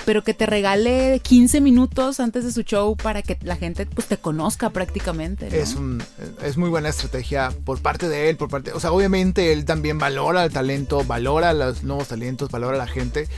Pero 0.04 0.22
que 0.22 0.34
te 0.34 0.46
regale 0.46 1.20
15 1.20 1.60
minutos 1.60 2.20
antes 2.20 2.44
de 2.44 2.52
su 2.52 2.62
show 2.62 2.96
para 2.96 3.22
que 3.22 3.38
la 3.42 3.56
gente 3.56 3.86
pues 3.86 4.06
te 4.06 4.16
conozca 4.16 4.70
prácticamente. 4.70 5.60
Es, 5.60 5.74
un, 5.74 6.02
es 6.42 6.56
muy 6.56 6.70
buena 6.70 6.88
estrategia 6.88 7.52
por 7.64 7.80
parte 7.80 8.08
de 8.08 8.30
él, 8.30 8.36
por 8.36 8.48
parte, 8.48 8.72
o 8.72 8.80
sea, 8.80 8.92
obviamente 8.92 9.52
él 9.52 9.64
también 9.64 9.98
valora 9.98 10.44
el 10.44 10.52
talento, 10.52 11.04
valora 11.04 11.52
los 11.52 11.82
nuevos 11.82 12.08
talentos, 12.08 12.50
valora 12.50 12.76
a 12.76 12.78
la 12.78 12.86
gente 12.86 13.28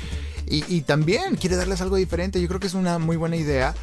y, 0.50 0.80
también 0.82 1.36
quiere 1.36 1.56
darles 1.56 1.80
algo 1.80 1.96
diferente. 1.96 2.40
Yo 2.40 2.48
creo 2.48 2.60
que 2.60 2.66
es 2.66 2.74
una 2.74 2.98
muy 2.98 3.16
buena 3.16 3.36
idea 3.36 3.74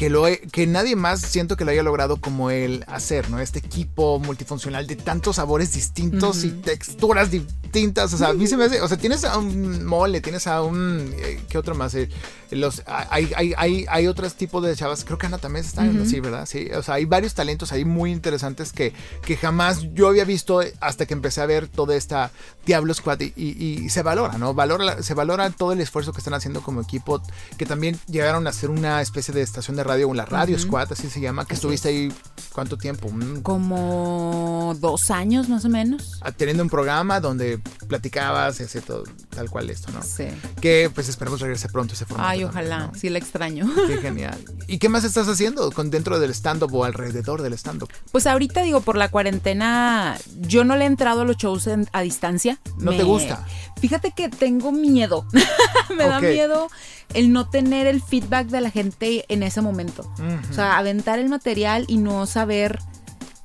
que, 0.00 0.08
lo 0.08 0.24
que 0.50 0.66
nadie 0.66 0.96
más 0.96 1.20
siento 1.20 1.58
que 1.58 1.66
lo 1.66 1.72
haya 1.72 1.82
logrado 1.82 2.16
como 2.16 2.50
él 2.50 2.86
hacer, 2.88 3.28
¿no? 3.28 3.38
Este 3.38 3.58
equipo 3.58 4.18
multifuncional 4.18 4.86
de 4.86 4.96
tantos 4.96 5.36
sabores 5.36 5.74
distintos 5.74 6.42
y 6.42 6.52
texturas 6.52 7.30
distintas. 7.30 8.14
O 8.14 8.16
sea, 8.16 8.28
a 8.28 8.32
mí 8.32 8.46
se 8.46 8.56
me 8.56 8.64
hace. 8.64 8.80
O 8.80 8.88
sea, 8.88 8.96
tienes 8.96 9.24
a 9.24 9.36
un 9.36 9.84
mole, 9.84 10.22
tienes 10.22 10.46
a 10.46 10.62
un. 10.62 11.14
Eh, 11.18 11.42
¿Qué 11.50 11.58
otro 11.58 11.74
más? 11.74 11.94
Eh, 11.94 12.08
los, 12.50 12.82
hay, 12.86 13.30
hay, 13.36 13.52
hay, 13.58 13.84
hay 13.90 14.06
otros 14.06 14.36
tipos 14.36 14.64
de 14.64 14.74
chavas. 14.74 15.04
Creo 15.04 15.18
que 15.18 15.26
Ana 15.26 15.36
también 15.36 15.66
está 15.66 15.84
en 15.84 16.00
así, 16.00 16.18
¿verdad? 16.20 16.46
Sí. 16.46 16.70
O 16.74 16.82
sea, 16.82 16.94
hay 16.94 17.04
varios 17.04 17.34
talentos 17.34 17.70
ahí 17.70 17.84
muy 17.84 18.10
interesantes 18.10 18.72
que, 18.72 18.94
que 19.22 19.36
jamás 19.36 19.82
yo 19.92 20.08
había 20.08 20.24
visto 20.24 20.62
hasta 20.80 21.04
que 21.04 21.12
empecé 21.12 21.42
a 21.42 21.46
ver 21.46 21.68
toda 21.68 21.94
esta 21.94 22.30
Diablo 22.64 22.94
Squad 22.94 23.20
y, 23.20 23.32
y, 23.36 23.88
se 23.90 24.02
valora, 24.02 24.38
¿no? 24.38 24.54
Valora, 24.54 25.02
se 25.02 25.12
valora 25.12 25.50
todo 25.50 25.72
el 25.72 25.80
esfuerzo 25.80 26.12
que 26.12 26.18
están 26.18 26.34
haciendo 26.34 26.62
como 26.62 26.80
equipo, 26.80 27.22
que 27.58 27.66
también 27.66 27.98
llegaron 28.08 28.46
a 28.46 28.52
ser 28.52 28.70
una 28.70 29.02
especie 29.02 29.34
de 29.34 29.42
estación 29.42 29.76
de 29.76 29.84
radio, 29.90 30.14
la 30.14 30.24
Radio 30.24 30.58
Squad, 30.58 30.92
así 30.92 31.10
se 31.10 31.20
llama, 31.20 31.44
que 31.46 31.54
estuviste 31.54 31.88
ahí 31.88 32.12
cuánto 32.52 32.76
tiempo? 32.76 33.10
Como 33.42 34.76
dos 34.78 35.10
años 35.10 35.48
más 35.48 35.64
o 35.64 35.68
menos. 35.68 36.20
Ah, 36.20 36.30
teniendo 36.32 36.62
un 36.62 36.70
programa 36.70 37.20
donde 37.20 37.58
platicabas 37.88 38.60
y 38.60 38.64
así 38.64 38.80
todo, 38.80 39.04
tal 39.30 39.50
cual 39.50 39.70
esto, 39.70 39.90
¿no? 39.92 40.02
Sí. 40.02 40.28
Que 40.60 40.90
pues 40.94 41.08
esperemos 41.08 41.40
regrese 41.40 41.68
pronto 41.68 41.94
ese 41.94 42.04
formato. 42.04 42.28
Ay, 42.28 42.44
ojalá, 42.44 42.92
sí 42.94 43.08
la 43.08 43.18
extraño. 43.18 43.68
Qué 43.86 43.98
genial. 43.98 44.38
¿Y 44.68 44.78
qué 44.78 44.88
más 44.88 45.04
estás 45.04 45.28
haciendo 45.28 45.70
con 45.72 45.90
dentro 45.90 46.20
del 46.20 46.30
stand-up 46.30 46.74
o 46.74 46.84
alrededor 46.84 47.42
del 47.42 47.54
stand-up? 47.54 47.90
Pues 48.12 48.26
ahorita 48.26 48.62
digo, 48.62 48.80
por 48.80 48.96
la 48.96 49.08
cuarentena, 49.08 50.16
yo 50.40 50.64
no 50.64 50.76
le 50.76 50.84
he 50.84 50.86
entrado 50.86 51.22
a 51.22 51.24
los 51.24 51.36
shows 51.36 51.68
a 51.92 52.00
distancia. 52.02 52.60
¿No 52.78 52.92
te 52.92 53.02
gusta? 53.02 53.44
Fíjate 53.80 54.12
que 54.12 54.28
tengo 54.28 54.72
miedo. 54.72 55.26
Me 55.96 56.06
da 56.06 56.20
miedo 56.20 56.68
el 57.14 57.32
no 57.32 57.48
tener 57.48 57.86
el 57.86 58.02
feedback 58.02 58.48
de 58.48 58.60
la 58.60 58.70
gente 58.70 59.24
en 59.28 59.42
ese 59.42 59.60
momento. 59.60 59.79
O 59.88 60.52
sea, 60.52 60.78
aventar 60.78 61.18
el 61.18 61.28
material 61.28 61.84
y 61.88 61.98
no 61.98 62.26
saber 62.26 62.78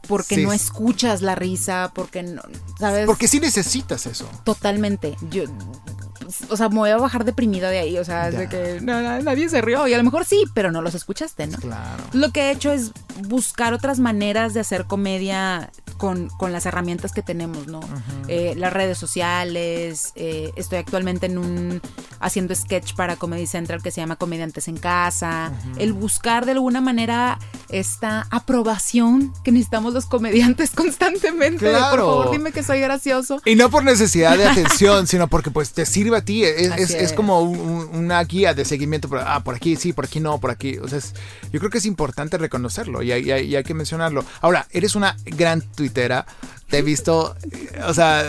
porque 0.08 0.38
no 0.38 0.54
escuchas 0.54 1.22
la 1.22 1.36
risa, 1.36 1.92
porque 1.94 2.24
no, 2.24 2.42
¿sabes? 2.80 3.06
Porque 3.06 3.28
sí 3.28 3.40
necesitas 3.40 4.06
eso. 4.06 4.30
Totalmente. 4.44 5.18
Yo 5.30 5.44
o 6.50 6.58
sea, 6.58 6.70
me 6.70 6.76
voy 6.76 6.90
a 6.90 6.98
bajar 6.98 7.26
deprimida 7.26 7.70
de 7.70 7.80
ahí, 7.80 7.98
o 7.98 8.04
sea, 8.04 8.32
de 8.32 8.48
que 8.50 8.80
nadie 8.82 9.50
se 9.50 9.62
rió 9.62 9.88
y 9.88 9.94
a 9.94 9.98
lo 9.98 10.04
mejor 10.04 10.26
sí, 10.26 10.44
pero 10.54 10.72
no 10.72 10.82
los 10.82 10.96
escuchaste, 10.96 11.48
¿no? 11.48 11.58
Claro. 11.58 12.04
Lo 12.14 12.32
que 12.32 12.44
he 12.44 12.52
hecho 12.52 12.72
es 12.72 12.92
buscar 13.28 13.74
otras 13.74 14.00
maneras 14.00 14.54
de 14.54 14.60
hacer 14.60 14.86
comedia 14.86 15.70
con, 15.98 16.30
las 16.52 16.66
herramientas 16.66 17.12
que 17.12 17.22
tenemos, 17.22 17.68
¿no? 17.68 17.80
Eh, 18.28 18.54
las 18.58 18.72
redes 18.72 18.98
sociales, 18.98 20.12
eh, 20.16 20.52
estoy 20.56 20.78
actualmente 20.78 21.26
en 21.26 21.38
un 21.38 21.82
haciendo 22.20 22.54
sketch 22.54 22.96
para 22.96 23.16
Comedy 23.16 23.48
Central 23.48 23.82
que 23.82 23.92
se 23.92 24.02
llama 24.02 24.16
Comediantes 24.16 24.68
en 24.68 24.78
Casa, 24.78 25.52
el 25.78 25.94
buscar 25.94 26.46
de 26.46 26.54
alguna 26.54 26.82
manera 26.82 27.40
esta 27.70 28.28
aprobación 28.30 29.34
que 29.44 29.52
necesitamos 29.52 29.94
los 29.94 30.06
comediantes 30.06 30.72
constantemente, 30.76 31.72
por 31.72 32.00
favor 32.00 32.32
dime 32.32 32.52
que 32.52 32.64
soy 32.64 32.80
gracioso. 32.80 33.42
Y 33.46 33.56
no 33.56 33.70
por 33.70 33.84
necesidad 33.84 34.38
de 34.38 34.46
atención, 34.50 35.08
sino 35.08 35.28
porque 35.28 35.52
pues 35.52 35.72
te 35.72 35.86
sirve 35.86 36.15
a 36.16 36.24
ti, 36.24 36.44
es, 36.44 37.14
como 37.14 37.42
una 37.42 38.24
guía 38.24 38.54
de 38.54 38.66
seguimiento, 38.66 39.10
por, 39.10 39.20
ah, 39.20 39.42
por 39.44 39.56
aquí 39.56 39.76
sí, 39.76 39.94
por 39.94 40.06
aquí 40.06 40.20
no, 40.20 40.40
por 40.40 40.52
aquí, 40.52 40.78
o 40.78 40.88
sea, 40.88 41.00
yo 41.52 41.60
creo 41.60 41.70
que 41.70 41.78
es 41.78 41.86
importante 41.86 42.38
reconocerlo 42.38 43.02
y 43.02 43.12
hay, 43.12 43.30
y 43.30 43.56
hay 43.56 43.64
que 43.64 43.74
mencionarlo. 43.74 44.24
Ahora, 44.42 44.68
eres 44.72 44.96
una 44.96 45.16
gran 45.26 45.62
tuitera, 45.62 46.26
te 46.70 46.80
he 46.80 46.82
visto, 46.82 47.36
o 47.88 47.94
sea, 47.94 48.24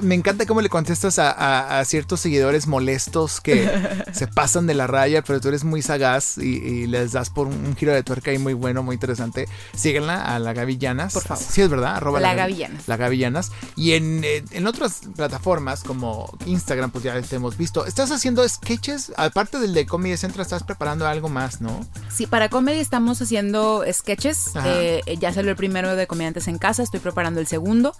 me 0.00 0.14
encanta 0.14 0.46
cómo 0.46 0.60
le 0.60 0.68
contestas 0.68 1.18
a, 1.18 1.82
ciertos 1.84 2.20
seguidores 2.20 2.66
molestos 2.66 3.40
que 3.40 3.68
se 4.12 4.28
pasan 4.28 4.66
de 4.66 4.74
la 4.74 4.86
raya, 4.86 5.22
pero 5.22 5.40
tú 5.40 5.48
eres 5.48 5.64
muy 5.64 5.82
sagaz 5.82 6.38
y, 6.38 6.86
les 6.86 7.12
das 7.12 7.30
por 7.30 7.48
un, 7.48 7.76
giro 7.76 7.92
de 7.92 8.02
tuerca 8.02 8.30
ahí 8.30 8.38
muy 8.38 8.54
bueno, 8.54 8.82
muy 8.82 8.94
interesante. 8.94 9.48
Síguenla 9.74 10.34
a 10.34 10.38
la 10.38 10.52
Gavillanas. 10.52 11.12
Por 11.12 11.22
favor. 11.24 11.44
Sí, 11.44 11.60
es 11.60 11.68
verdad, 11.68 11.96
arroba 11.96 12.20
la, 12.20 12.34
Gavillanas. 12.34 12.86
La 12.86 12.96
Gavillanas. 12.96 13.50
Y 13.76 13.92
en, 13.92 14.22
en, 14.24 14.66
otras 14.66 15.00
plataformas 15.16 15.82
como 15.82 16.32
Instagram, 16.46 16.90
pues 16.90 17.04
ya 17.04 17.20
te 17.20 17.36
hemos 17.36 17.56
visto. 17.56 17.84
Estás 17.84 18.10
haciendo 18.12 18.48
sketches, 18.48 19.12
aparte 19.16 19.58
del 19.58 19.74
de 19.74 19.86
Comedy 19.86 20.16
Central, 20.16 20.42
estás 20.42 20.62
preparando 20.62 21.06
algo 21.06 21.28
más, 21.28 21.60
¿no? 21.60 21.86
Sí, 22.10 22.26
para 22.26 22.48
Comedy 22.48 22.78
estamos 22.78 23.20
haciendo 23.20 23.84
sketches. 23.90 24.52
Eh, 24.64 25.02
ya 25.18 25.32
salió 25.32 25.50
el 25.50 25.56
primero 25.56 25.96
de 25.96 26.06
Comediantes 26.06 26.48
en 26.48 26.58
Casa, 26.58 26.82
estoy 26.82 27.00
preparando 27.08 27.40
el 27.40 27.46
segundo. 27.46 27.94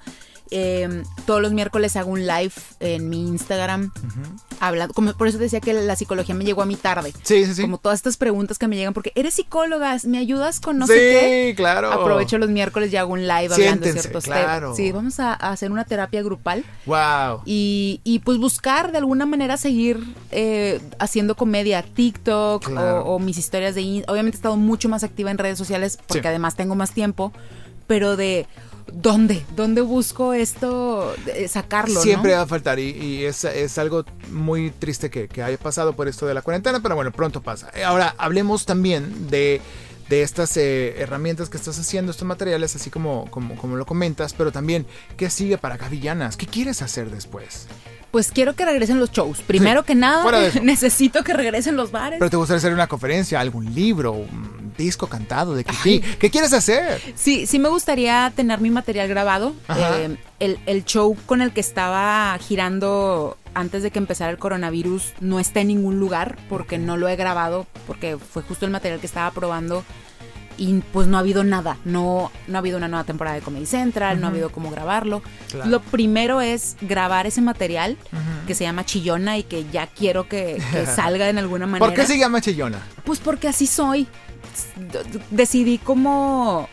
Em, 0.51 1.05
todos 1.27 1.43
los 1.43 1.53
miércoles 1.53 1.95
hago 1.97 2.11
un 2.11 2.27
live 2.27 2.53
en 2.81 3.09
mi 3.09 3.29
Instagram. 3.29 3.93
como, 4.95 5.13
por 5.13 5.29
eso 5.29 5.39
decía 5.39 5.61
que 5.61 5.75
la 5.75 5.95
psicología 5.95 6.35
me 6.35 6.45
llegó 6.45 6.63
a 6.63 6.67
mi 6.67 6.77
tarde. 6.77 7.13
Sí, 7.23 7.45
sí, 7.45 7.55
sí. 7.55 7.63
Como 7.63 7.79
todas 7.79 7.99
estas 7.99 8.17
preguntas 8.17 8.59
que 8.59 8.67
me 8.67 8.77
llegan, 8.77 8.95
porque 8.95 9.13
eres 9.15 9.35
psicóloga, 9.35 9.97
¿me 10.05 10.19
ayudas 10.19 10.61
con 10.61 10.79
no 10.79 10.87
sé 10.87 10.95
qué? 10.95 11.49
Sí, 11.51 11.57
claro. 11.57 11.93
Aprovecho 11.93 12.39
los 12.39 12.49
miércoles 12.49 12.93
y 12.93 12.97
hago 12.97 13.13
un 13.13 13.23
live 13.27 13.53
hablando 13.53 13.87
de 13.87 13.93
ciertos 13.93 14.25
temas. 14.25 14.77
Sí, 14.77 14.91
vamos 14.91 15.21
a, 15.21 15.35
hacer 15.35 15.71
una 15.71 15.85
terapia 15.85 16.23
grupal. 16.23 16.65
Wow. 16.87 17.43
Y, 17.45 18.01
y 18.05 18.21
pues 18.21 18.39
buscar 18.39 18.91
de 18.93 18.99
alguna 18.99 19.27
manera 19.27 19.57
seguir 19.57 20.03
eh, 20.31 20.81
haciendo 20.99 21.37
comedia, 21.37 21.83
TikTok 21.83 22.71
o, 23.05 23.19
mis 23.19 23.37
historias 23.37 23.75
de... 23.75 24.05
Obviamente 24.09 24.37
he 24.37 24.39
estado 24.39 24.57
mucho 24.57 24.89
más 24.89 25.05
activa 25.05 25.31
en 25.31 25.39
redes 25.39 25.59
sociales 25.59 25.99
porque 26.07 26.27
además 26.29 26.57
tengo 26.57 26.75
más 26.75 26.93
tiempo, 26.93 27.33
pero 27.89 28.17
de 28.17 28.47
¿dónde? 28.93 29.45
¿Dónde 29.57 29.81
busco 29.81 30.33
esto? 30.33 31.15
sacarlo. 31.49 32.01
Siempre 32.01 32.35
va 32.35 32.43
a 32.43 32.47
faltar 32.47 32.79
y, 32.79 33.25
es, 33.25 33.79
algo 33.79 34.05
muy 34.31 34.71
triste 34.71 35.11
que, 35.11 35.43
haya 35.43 35.59
pasado 35.59 35.95
por 35.95 36.07
esto 36.07 36.27
de 36.27 36.35
la 36.35 36.43
cuarentena, 36.43 36.81
pero 36.81 36.95
bueno, 36.95 37.11
pronto 37.11 37.43
pasa. 37.43 37.73
Ahora, 37.85 38.15
hablemos 38.19 38.67
también 38.67 39.29
de, 39.29 39.61
estas 40.11 40.57
eh, 40.57 40.95
herramientas 40.99 41.49
que 41.49 41.57
estás 41.57 41.79
haciendo, 41.79 42.13
estos 42.13 42.27
materiales, 42.27 42.77
así 42.77 42.91
como, 42.91 43.31
como, 43.31 43.57
como 43.57 43.77
lo 43.77 43.85
comentas, 43.85 44.35
pero 44.35 44.53
también, 44.53 44.87
¿qué 45.17 45.29
sigue 45.31 45.59
para 45.59 45.77
Gavillanas? 45.77 46.37
¿Qué 46.37 46.47
quieres 46.47 46.83
hacer 46.83 47.11
después? 47.11 47.67
Pues 48.11 48.33
quiero 48.33 48.55
que 48.55 48.65
regresen 48.65 48.99
los 48.99 49.11
shows. 49.13 49.43
Primero 49.43 49.85
que 49.85 49.95
nada, 49.95 50.25
necesito 50.63 51.23
que 51.25 51.33
regresen 51.35 51.77
los 51.77 51.91
bares. 51.91 52.19
Pero 52.19 52.31
te 52.31 52.37
gustaría 52.37 52.59
hacer 52.59 52.73
una 52.73 52.87
conferencia, 52.87 53.41
algún 53.41 53.75
libro, 53.75 54.25
disco 54.77 55.09
cantado 55.09 55.55
de 55.55 55.65
Kitty. 55.65 56.01
¿Qué 56.01 56.31
quieres 56.31 56.53
hacer? 56.53 57.01
Sí, 57.15 57.47
sí 57.47 57.59
me 57.59 57.69
gustaría 57.69 58.33
tener 58.35 58.61
mi 58.61 58.71
material 58.71 59.09
grabado. 59.09 59.55
Eh, 59.77 60.17
el, 60.41 60.59
el, 60.67 60.85
show 60.85 61.17
con 61.27 61.43
el 61.43 61.53
que 61.53 61.61
estaba 61.61 62.39
girando 62.39 63.37
antes 63.55 63.83
de 63.83 63.91
que 63.91 63.99
empezara 63.99 64.31
el 64.31 64.39
coronavirus 64.39 65.15
no 65.21 65.41
está 65.41 65.61
en 65.61 65.69
ningún 65.69 65.99
lugar 65.99 66.39
porque 66.49 66.79
no 66.79 66.97
lo 66.97 67.09
he 67.09 67.17
grabado, 67.17 67.67
porque 67.87 68.17
fue 68.17 68.43
justo 68.43 68.65
el 68.65 68.71
material 68.71 69.01
que 69.01 69.07
estaba 69.07 69.31
probando 69.33 69.85
y 70.59 70.83
pues 70.93 71.07
no 71.07 71.17
ha 71.17 71.21
habido 71.21 71.45
nada, 71.45 71.79
no, 71.85 72.31
no 72.49 72.57
ha 72.57 72.59
habido 72.59 72.77
una 72.77 72.89
nueva 72.89 73.05
temporada 73.05 73.37
de 73.37 73.43
Comedy 73.43 73.65
Central, 73.65 74.21
no 74.21 74.27
ha 74.27 74.31
habido 74.31 74.51
cómo 74.51 74.71
grabarlo. 74.71 75.23
Lo 75.65 75.81
primero 75.81 76.41
es 76.41 76.77
grabar 76.81 77.27
ese 77.27 77.41
material 77.41 77.97
que 78.47 78.55
se 78.55 78.65
llama 78.65 78.85
Chillona 78.85 79.39
y 79.39 79.45
que 79.45 79.65
ya 79.71 79.87
quiero 79.87 80.29
que, 80.29 80.61
salga 80.95 81.29
en 81.29 81.39
alguna 81.39 81.67
manera. 81.67 81.87
¿Por 81.87 81.95
qué 81.95 82.07
se 82.07 82.19
llama 82.19 82.41
Chillona? 82.41 82.81
Pues 83.05 83.21
porque 83.21 83.49
así 83.49 83.67
soy. 83.67 84.09
Decidí 85.31 85.79
como 85.79 86.69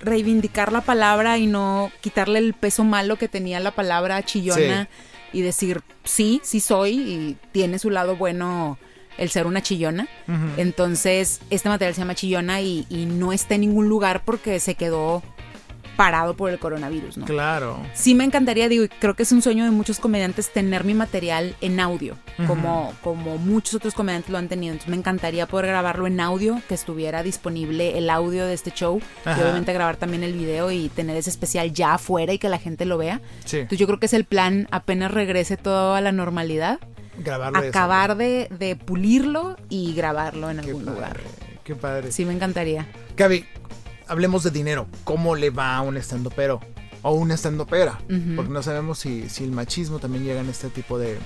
reivindicar 0.00 0.72
la 0.72 0.82
palabra 0.82 1.38
y 1.38 1.46
no 1.46 1.90
quitarle 2.00 2.38
el 2.38 2.54
peso 2.54 2.84
malo 2.84 3.16
que 3.16 3.28
tenía 3.28 3.60
la 3.60 3.70
palabra 3.70 4.22
chillona 4.22 4.88
y 5.32 5.40
decir, 5.40 5.82
sí, 6.04 6.40
sí 6.44 6.60
soy 6.60 6.98
y 6.98 7.36
tiene 7.52 7.78
su 7.78 7.88
lado 7.88 8.16
bueno 8.16 8.78
el 9.18 9.30
ser 9.30 9.46
una 9.46 9.62
chillona. 9.62 10.08
Entonces, 10.56 11.40
este 11.50 11.68
material 11.68 11.94
se 11.94 12.00
llama 12.00 12.14
chillona 12.14 12.60
y, 12.60 12.86
no 13.12 13.32
está 13.32 13.54
en 13.54 13.62
ningún 13.62 13.88
lugar 13.88 14.22
porque 14.24 14.58
se 14.60 14.74
quedó 14.74 15.22
parado 15.96 16.34
por 16.34 16.50
el 16.50 16.58
coronavirus, 16.58 17.18
¿no? 17.18 17.26
Claro. 17.26 17.78
Sí 17.92 18.14
me 18.14 18.24
encantaría, 18.24 18.68
digo, 18.68 18.84
y 18.84 18.88
creo 18.88 19.14
que 19.14 19.24
es 19.24 19.32
un 19.32 19.42
sueño 19.42 19.64
de 19.64 19.70
muchos 19.70 20.00
comediantes 20.00 20.50
tener 20.50 20.84
mi 20.84 20.94
material 20.94 21.54
en 21.60 21.80
audio, 21.80 22.16
como, 22.46 22.92
como 23.02 23.38
muchos 23.38 23.74
otros 23.74 23.94
comediantes 23.94 24.30
lo 24.30 24.38
han 24.38 24.48
tenido. 24.48 24.72
Entonces 24.72 24.90
me 24.90 24.96
encantaría 24.96 25.46
poder 25.46 25.66
grabarlo 25.66 26.06
en 26.06 26.18
audio, 26.20 26.60
que 26.68 26.74
estuviera 26.74 27.22
disponible 27.22 27.98
el 27.98 28.08
audio 28.10 28.46
de 28.46 28.54
este 28.54 28.70
show, 28.70 29.00
y 29.26 29.40
obviamente 29.40 29.72
grabar 29.72 29.96
también 29.96 30.22
el 30.22 30.32
video 30.32 30.70
y 30.70 30.88
tener 30.88 31.16
ese 31.16 31.30
especial 31.30 31.72
ya 31.72 31.94
afuera 31.94 32.32
y 32.32 32.38
que 32.38 32.48
la 32.48 32.58
gente 32.58 32.84
lo 32.86 32.98
vea. 32.98 33.20
Sí. 33.44 33.58
Entonces 33.58 33.78
yo 33.78 33.86
creo 33.86 34.00
que 34.00 34.06
es 34.06 34.14
el 34.14 34.24
plan 34.24 34.68
apenas 34.70 35.10
regrese 35.10 35.56
todo 35.56 35.94
a 35.94 36.00
la 36.00 36.12
normalidad 36.12 36.80
acabar 37.54 38.16
de, 38.16 38.78
pulirlo 38.84 39.56
y 39.68 39.94
grabarlo 39.94 40.50
en 40.50 40.60
algún 40.60 40.84
lugar. 40.84 41.20
Qué 41.64 41.74
padre. 41.74 42.10
Sí, 42.12 42.24
me 42.24 42.32
encantaría. 42.32 42.86
Gaby, 43.16 43.44
hablemos 44.08 44.42
de 44.42 44.50
dinero. 44.50 44.86
¿Cómo 45.04 45.36
le 45.36 45.50
va 45.50 45.76
a 45.76 45.82
un 45.82 45.96
estandopero? 45.96 46.60
O 47.04 47.14
una 47.14 47.34
estandopera, 47.34 47.98
porque 48.36 48.52
no 48.52 48.62
sabemos 48.62 49.00
si, 49.00 49.28
si, 49.28 49.42
el 49.42 49.50
machismo 49.50 49.98
también 49.98 50.22
llega 50.22 50.40
en 50.40 50.48
este 50.48 50.68
tipo 50.68 51.00
de, 51.00 51.18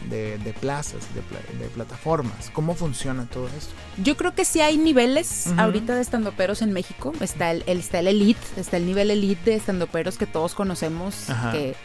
plazas, 0.59 1.07
de, 1.14 1.68
plataformas. 1.68 2.51
¿Cómo 2.55 2.75
funciona 2.75 3.29
todo 3.29 3.46
esto? 3.49 3.75
Yo 4.03 4.16
creo 4.16 4.35
que 4.35 4.46
sí 4.46 4.62
hay 4.62 4.79
niveles 4.79 5.49
ahorita 5.59 5.94
de 5.94 6.01
estandoperos 6.01 6.62
en 6.62 6.72
México. 6.72 7.12
Está 7.20 7.51
el, 7.51 7.62
está 7.66 7.99
el 7.99 8.07
elite, 8.07 8.40
está 8.57 8.79
el 8.79 8.87
nivel 8.87 9.11
elite 9.11 9.51
de 9.51 9.57
estandoperos 9.57 10.16
que 10.16 10.25
todos 10.25 10.55
conocemos, 10.55 11.27
que 11.53 11.77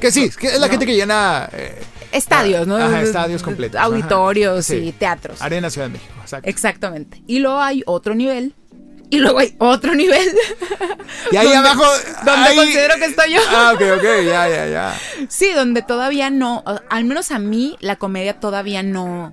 que 0.00 0.10
sí, 0.10 0.30
que 0.30 0.48
es 0.48 0.60
la 0.60 0.68
gente 0.68 0.86
que 0.86 0.94
llena... 0.94 1.48
Eh, 1.52 1.82
estadios, 2.12 2.66
¿no? 2.66 2.76
Ajá, 2.76 3.02
estadios 3.02 3.42
completos. 3.42 3.80
Auditorios 3.80 4.70
y 4.70 4.92
teatros. 4.92 5.40
Arena 5.42 5.70
Ciudad 5.70 5.88
de 5.88 5.94
México, 5.94 6.14
exacto. 6.20 6.48
Exactamente. 6.48 7.22
Y 7.26 7.40
luego 7.40 7.60
hay 7.60 7.82
otro 7.86 8.14
nivel. 8.14 8.54
Y 9.10 9.18
luego 9.20 9.38
hay 9.38 9.54
otro 9.58 9.94
nivel. 9.94 10.28
Y 11.32 11.36
ahí 11.36 11.52
abajo. 11.52 11.84
Donde 12.24 12.54
considero 12.54 12.96
que 12.96 13.06
estoy 13.06 13.32
yo. 13.32 13.40
Ah, 13.50 13.72
ok, 13.74 13.80
ok, 13.96 14.04
ya, 14.26 14.48
ya, 14.48 14.66
ya. 14.66 15.00
Sí, 15.28 15.52
donde 15.54 15.82
todavía 15.82 16.30
no. 16.30 16.62
Al 16.90 17.04
menos 17.04 17.30
a 17.30 17.38
mí, 17.38 17.76
la 17.80 17.96
comedia 17.96 18.38
todavía 18.38 18.82
no. 18.82 19.32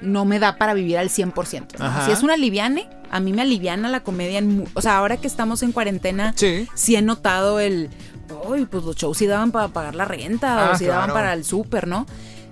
No 0.00 0.24
me 0.24 0.38
da 0.38 0.56
para 0.56 0.74
vivir 0.74 0.98
al 0.98 1.08
100%. 1.08 2.04
Si 2.04 2.10
es 2.10 2.22
una 2.22 2.36
liviane, 2.36 2.90
a 3.10 3.20
mí 3.20 3.32
me 3.32 3.42
aliviana 3.42 3.88
la 3.88 4.00
comedia. 4.00 4.38
En, 4.38 4.68
o 4.74 4.82
sea, 4.82 4.96
ahora 4.96 5.16
que 5.16 5.28
estamos 5.28 5.62
en 5.62 5.72
cuarentena, 5.72 6.34
sí, 6.36 6.68
sí 6.74 6.96
he 6.96 7.00
notado 7.00 7.60
el 7.60 7.90
uy, 8.46 8.66
pues 8.66 8.84
los 8.84 8.96
shows 8.96 9.16
sí 9.16 9.26
daban 9.26 9.52
para 9.52 9.68
pagar 9.68 9.94
la 9.94 10.04
renta 10.04 10.56
o 10.56 10.72
ah, 10.72 10.78
sí 10.78 10.86
daban 10.86 11.12
para 11.12 11.32
el 11.32 11.44
súper, 11.44 11.86
¿no? 11.86 12.06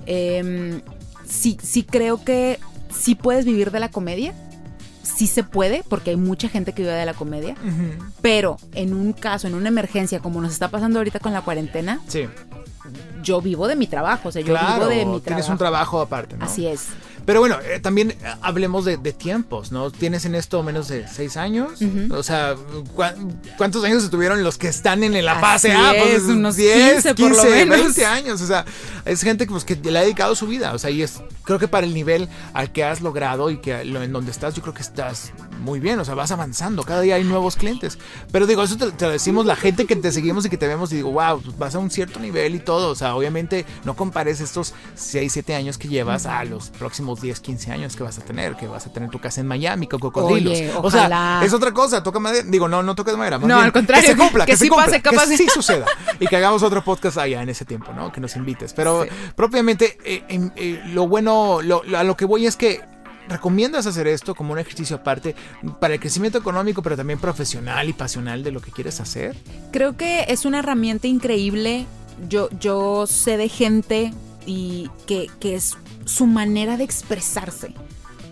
Em, 0.06 0.82
sí, 1.26 1.58
sí 1.62 1.82
creo 1.84 2.24
que 2.24 2.58
sí 2.90 3.14
puedes 3.14 3.44
vivir 3.44 3.70
de 3.70 3.80
la 3.80 3.90
comedia. 3.90 4.34
Sí 5.02 5.26
se 5.26 5.42
puede, 5.42 5.82
porque 5.88 6.10
hay 6.10 6.16
mucha 6.16 6.48
gente 6.48 6.72
que 6.72 6.82
vive 6.82 6.94
de 6.94 7.04
la 7.04 7.14
comedia. 7.14 7.56
Pero 8.22 8.56
en 8.72 8.94
un 8.94 9.12
caso, 9.12 9.48
en 9.48 9.54
una 9.54 9.68
emergencia, 9.68 10.20
como 10.20 10.40
nos 10.40 10.52
está 10.52 10.68
pasando 10.68 11.00
ahorita 11.00 11.18
con 11.18 11.32
la 11.32 11.42
cuarentena, 11.42 12.00
sí. 12.06 12.28
yo 13.22 13.40
vivo 13.40 13.66
de 13.66 13.74
mi 13.74 13.88
trabajo. 13.88 14.28
O 14.28 14.32
sea, 14.32 14.42
yo 14.42 14.54
vivo 14.54 14.86
de 14.86 14.96
mi 14.96 15.02
trabajo. 15.02 15.20
Tienes 15.20 15.48
un 15.48 15.58
trabajo 15.58 16.00
aparte, 16.00 16.36
¿no? 16.36 16.44
Así 16.44 16.66
es. 16.66 16.86
Pero 17.24 17.40
bueno, 17.40 17.58
eh, 17.62 17.80
también 17.80 18.10
eh, 18.10 18.16
hablemos 18.40 18.84
de, 18.84 18.96
tiempos, 19.12 19.72
¿no? 19.72 19.90
¿Tienes 19.90 20.24
en 20.24 20.34
esto 20.34 20.62
menos 20.62 20.88
de 20.88 21.06
seis 21.06 21.36
años? 21.36 21.80
O 22.10 22.22
sea, 22.22 22.54
¿cuántos 23.56 23.84
años 23.84 24.04
estuvieron 24.04 24.42
los 24.42 24.58
que 24.58 24.68
están 24.68 25.04
en 25.04 25.24
la 25.24 25.38
fase 25.38 25.72
A? 25.72 25.92
Pues 25.98 26.22
unos 26.24 26.56
10, 26.56 27.02
15, 27.02 27.14
por 27.14 27.36
lo 27.36 27.44
menos. 27.44 27.78
20 27.78 28.06
años. 28.06 28.40
O 28.40 28.46
sea, 28.46 28.64
es 29.04 29.22
gente 29.22 29.46
pues, 29.46 29.64
que 29.64 29.76
le 29.76 29.98
ha 29.98 30.02
dedicado 30.02 30.34
su 30.34 30.46
vida. 30.46 30.72
O 30.72 30.78
sea, 30.78 30.90
y 30.90 31.02
es, 31.02 31.20
creo 31.44 31.58
que 31.58 31.68
para 31.68 31.86
el 31.86 31.94
nivel 31.94 32.28
al 32.54 32.72
que 32.72 32.84
has 32.84 33.00
logrado 33.00 33.50
y 33.50 33.58
que 33.58 33.80
en 33.80 34.12
donde 34.12 34.30
estás, 34.30 34.54
yo 34.54 34.62
creo 34.62 34.74
que 34.74 34.82
estás 34.82 35.32
muy 35.60 35.80
bien. 35.80 35.98
O 35.98 36.04
sea, 36.04 36.14
vas 36.14 36.30
avanzando. 36.30 36.82
Cada 36.82 37.00
día 37.00 37.16
hay 37.16 37.24
nuevos 37.24 37.56
clientes. 37.56 37.98
Pero 38.30 38.46
digo, 38.46 38.62
eso 38.62 38.76
te, 38.76 38.86
lo 38.86 39.10
decimos 39.10 39.46
la 39.46 39.56
gente 39.56 39.86
que 39.86 39.96
te 39.96 40.12
seguimos 40.12 40.44
y 40.44 40.50
que 40.50 40.56
te 40.56 40.66
vemos 40.66 40.92
y 40.92 40.96
digo, 40.96 41.12
wow, 41.12 41.40
pues, 41.40 41.58
vas 41.58 41.74
a 41.74 41.78
un 41.78 41.90
cierto 41.90 42.20
nivel 42.20 42.54
y 42.54 42.58
todo. 42.60 42.90
O 42.90 42.94
sea, 42.94 43.14
obviamente 43.14 43.64
no 43.84 43.94
compares 43.94 44.40
estos 44.40 44.74
6, 44.94 45.32
7 45.32 45.54
años 45.54 45.78
que 45.78 45.88
llevas 45.88 46.26
a 46.26 46.44
los 46.44 46.70
próximos 46.70 47.20
10, 47.20 47.40
15 47.40 47.72
años 47.72 47.96
que 47.96 48.02
vas 48.02 48.18
a 48.18 48.22
tener, 48.22 48.56
que 48.56 48.66
vas 48.66 48.86
a 48.86 48.92
tener 48.92 49.10
tu 49.10 49.20
casa 49.20 49.40
en 49.40 49.46
Miami 49.46 49.86
con 49.86 50.00
cocodrilos. 50.00 50.58
o 50.82 50.90
sea, 50.90 51.42
es 51.42 51.52
otra 51.52 51.72
cosa, 51.72 52.02
toca 52.02 52.18
madera. 52.18 52.46
Digo, 52.48 52.68
no, 52.68 52.82
no 52.82 52.94
toques 52.94 53.16
madera. 53.16 53.38
no, 53.38 53.60
al 53.60 53.72
contrario. 53.72 54.02
Que 54.02 54.12
se 54.12 54.16
cumpla, 54.16 54.46
que, 54.46 54.56
sí 54.56 54.68
pase, 54.68 55.00
capaz. 55.00 55.28
Que 55.28 55.36
sí 55.36 55.46
suceda. 55.52 55.86
y 56.20 56.26
que 56.26 56.36
hagamos 56.36 56.62
otro 56.62 56.82
podcast 56.82 57.18
allá 57.18 57.42
en 57.42 57.48
ese 57.48 57.64
tiempo, 57.64 57.92
¿no? 57.92 58.12
Que 58.12 58.20
nos 58.20 58.36
invites. 58.36 58.72
Pero 58.72 59.06
propiamente, 59.36 59.98
eh, 60.04 60.50
eh, 60.56 60.82
lo 60.86 61.08
bueno, 61.08 61.60
a 61.60 62.04
lo 62.04 62.16
que 62.16 62.24
voy 62.24 62.46
es 62.46 62.56
que 62.56 62.91
¿Recomiendas 63.32 63.86
hacer 63.86 64.06
esto 64.08 64.34
como 64.34 64.52
un 64.52 64.58
ejercicio 64.58 64.96
aparte 64.96 65.34
para 65.80 65.94
el 65.94 66.00
crecimiento 66.00 66.36
económico, 66.36 66.82
pero 66.82 66.98
también 66.98 67.18
profesional 67.18 67.88
y 67.88 67.94
pasional 67.94 68.44
de 68.44 68.52
lo 68.52 68.60
que 68.60 68.70
quieres 68.70 69.00
hacer? 69.00 69.34
Creo 69.70 69.96
que 69.96 70.26
es 70.28 70.44
una 70.44 70.58
herramienta 70.58 71.06
increíble. 71.06 71.86
Yo, 72.28 72.50
yo 72.60 73.06
sé 73.06 73.38
de 73.38 73.48
gente 73.48 74.12
y 74.44 74.90
que, 75.06 75.30
que 75.40 75.54
es 75.54 75.78
su 76.04 76.26
manera 76.26 76.76
de 76.76 76.84
expresarse. 76.84 77.72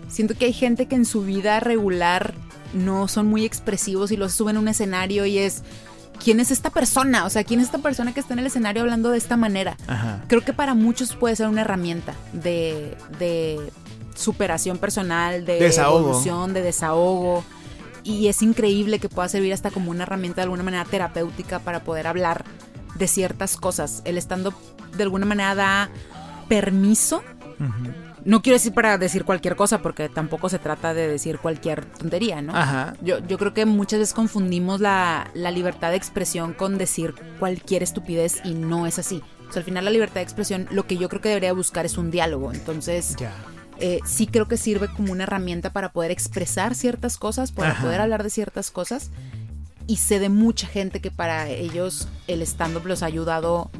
Siento 0.07 0.35
que 0.35 0.45
hay 0.45 0.53
gente 0.53 0.85
que 0.85 0.95
en 0.95 1.05
su 1.05 1.23
vida 1.23 1.59
regular 1.59 2.35
no 2.75 3.07
son 3.07 3.25
muy 3.25 3.43
expresivos 3.43 4.11
y 4.11 4.17
los 4.17 4.33
suben 4.33 4.57
a 4.57 4.59
un 4.59 4.67
escenario 4.67 5.25
y 5.25 5.39
es 5.39 5.63
¿quién 6.23 6.39
es 6.39 6.51
esta 6.51 6.69
persona? 6.69 7.25
O 7.25 7.29
sea, 7.29 7.43
¿quién 7.43 7.59
es 7.59 7.67
esta 7.67 7.79
persona 7.79 8.13
que 8.13 8.19
está 8.19 8.33
en 8.33 8.39
el 8.39 8.45
escenario 8.45 8.83
hablando 8.83 9.09
de 9.09 9.17
esta 9.17 9.35
manera? 9.35 9.77
Creo 10.27 10.41
que 10.41 10.53
para 10.53 10.75
muchos 10.75 11.15
puede 11.15 11.35
ser 11.35 11.47
una 11.47 11.61
herramienta 11.61 12.13
de, 12.33 12.95
de 13.17 13.71
superación 14.15 14.77
personal, 14.77 15.45
de 15.45 15.65
evolución, 15.65 16.53
de 16.53 16.61
desahogo. 16.61 17.43
Y 18.03 18.27
es 18.27 18.41
increíble 18.41 18.99
que 18.99 19.09
pueda 19.09 19.29
servir 19.29 19.53
hasta 19.53 19.69
como 19.69 19.91
una 19.91 20.03
herramienta 20.03 20.37
de 20.37 20.43
alguna 20.43 20.63
manera 20.63 20.85
terapéutica 20.85 21.59
para 21.59 21.83
poder 21.83 22.07
hablar 22.07 22.45
de 22.95 23.07
ciertas 23.07 23.57
cosas. 23.57 24.01
El 24.05 24.17
estando 24.17 24.53
de 24.95 25.03
alguna 25.03 25.25
manera 25.25 25.55
da 25.55 25.89
permiso 26.49 27.23
no 28.23 28.41
quiero 28.41 28.55
decir 28.55 28.73
para 28.73 28.97
decir 28.97 29.25
cualquier 29.25 29.55
cosa, 29.55 29.81
porque 29.81 30.09
tampoco 30.09 30.49
se 30.49 30.59
trata 30.59 30.93
de 30.93 31.07
decir 31.07 31.39
cualquier 31.39 31.85
tontería, 31.85 32.41
¿no? 32.41 32.53
Yo, 33.01 33.19
yo 33.25 33.37
creo 33.37 33.53
que 33.53 33.65
muchas 33.65 33.99
veces 33.99 34.13
confundimos 34.13 34.79
la, 34.79 35.31
libertad 35.33 35.89
de 35.89 35.97
expresión 35.97 36.53
con 36.53 36.77
decir 36.77 37.15
cualquier 37.39 37.83
estupidez 37.83 38.41
y 38.43 38.53
no 38.53 38.85
es 38.85 38.99
así. 38.99 39.23
O 39.49 39.51
sea, 39.51 39.61
al 39.61 39.65
final 39.65 39.85
la 39.85 39.91
libertad 39.91 40.15
de 40.15 40.21
expresión, 40.21 40.67
lo 40.71 40.85
que 40.85 40.97
yo 40.97 41.09
creo 41.09 41.21
que 41.21 41.29
debería 41.29 41.53
buscar 41.53 41.85
es 41.85 41.97
un 41.97 42.11
diálogo. 42.11 42.53
Entonces, 42.53 43.15
eh, 43.81 43.99
sí 44.05 44.27
creo 44.27 44.47
que 44.47 44.57
sirve 44.57 44.87
como 44.87 45.11
una 45.11 45.23
herramienta 45.23 45.73
para 45.73 45.91
poder 45.91 46.11
expresar 46.11 46.75
ciertas 46.75 47.17
cosas, 47.17 47.51
para 47.51 47.81
poder 47.81 47.99
hablar 47.99 48.21
de 48.21 48.29
ciertas 48.29 48.69
cosas. 48.69 49.09
Y 49.87 49.97
sé 49.97 50.19
de 50.19 50.29
mucha 50.29 50.67
gente 50.67 51.01
que 51.01 51.09
para 51.09 51.49
ellos 51.49 52.07
el 52.27 52.43
stand-up 52.43 52.85
los 52.85 53.01
ha 53.01 53.07
ayudado 53.07 53.71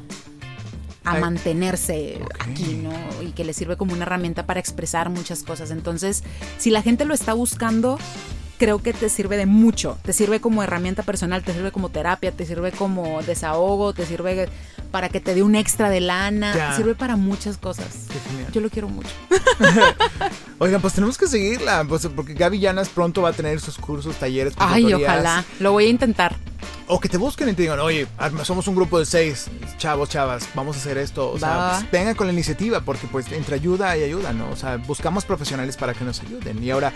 a 1.04 1.20
mantenerse 1.20 2.20
aquí, 2.40 2.74
¿no? 2.74 2.92
Y 3.24 3.32
que 3.32 3.46
le 3.46 3.54
sirve 3.54 3.78
como 3.78 3.94
una 3.94 4.04
herramienta 4.04 4.46
para 4.48 4.60
expresar 4.60 5.10
muchas 5.10 5.44
cosas. 5.44 5.70
Entonces, 5.70 6.24
si 6.58 6.72
la 6.72 6.82
gente 6.82 7.06
lo 7.06 7.14
está 7.14 7.34
buscando, 7.34 8.00
creo 8.62 8.78
que 8.78 8.94
te 8.94 9.10
sirve 9.10 9.38
de 9.38 9.48
mucho. 9.48 9.98
Te 10.04 10.14
sirve 10.14 10.40
como 10.40 10.62
herramienta 10.62 11.02
personal, 11.02 11.42
te 11.42 11.52
sirve 11.52 11.72
como 11.72 11.90
terapia, 11.90 12.32
te 12.32 12.46
sirve 12.46 12.72
como 12.72 13.24
desahogo, 13.24 13.92
te 13.92 14.06
sirve 14.06 14.50
para 14.92 15.10
que 15.10 15.20
te 15.20 15.34
dé 15.34 15.42
un 15.42 15.56
extra 15.56 15.90
de 15.90 16.00
lana, 16.00 16.54
te 16.54 16.76
sirve 16.78 16.94
para 16.94 17.16
muchas 17.16 17.58
cosas. 17.58 18.06
Yo 18.54 18.62
lo 18.62 18.70
quiero 18.70 18.88
mucho. 18.88 19.10
Oigan, 20.60 20.80
pues 20.80 20.94
tenemos 20.94 21.18
que 21.18 21.26
seguirla, 21.26 21.84
pues, 21.90 22.08
porque 22.16 22.36
Gaby 22.36 22.60
Llanas 22.60 22.90
pronto 22.90 23.24
va 23.24 23.30
a 23.30 23.34
tener 23.34 23.60
sus 23.60 23.80
cursos, 23.80 24.16
talleres. 24.18 24.54
Ay, 24.58 24.94
ojalá. 24.94 25.44
Lo 25.60 25.72
voy 25.72 25.86
a 25.86 25.90
intentar 25.90 26.36
o 26.94 27.00
que 27.00 27.08
te 27.08 27.16
busquen 27.16 27.48
y 27.48 27.54
te 27.54 27.62
digan, 27.62 27.80
oye, 27.80 28.06
somos 28.44 28.68
un 28.68 28.76
grupo 28.76 29.00
de 29.00 29.06
seis 29.06 29.48
chavos, 29.78 30.10
chavas, 30.10 30.50
vamos 30.54 30.76
a 30.76 30.80
hacer 30.80 30.98
esto. 30.98 31.32
O 31.32 31.40
sea, 31.40 31.78
pues, 31.80 31.90
vengan 31.90 32.16
con 32.16 32.28
la 32.28 32.34
iniciativa, 32.34 32.82
porque 32.82 33.08
pues 33.08 33.32
entre 33.32 33.56
ayuda 33.56 33.98
y 33.98 34.04
ayuda, 34.04 34.34
¿no? 34.34 34.50
O 34.50 34.58
sea, 34.58 34.76
buscamos 34.76 35.24
profesionales 35.24 35.78
para 35.78 35.94
que 35.94 36.04
nos 36.04 36.20
ayuden. 36.20 36.62
Y 36.62 36.70
ahora, 36.70 36.92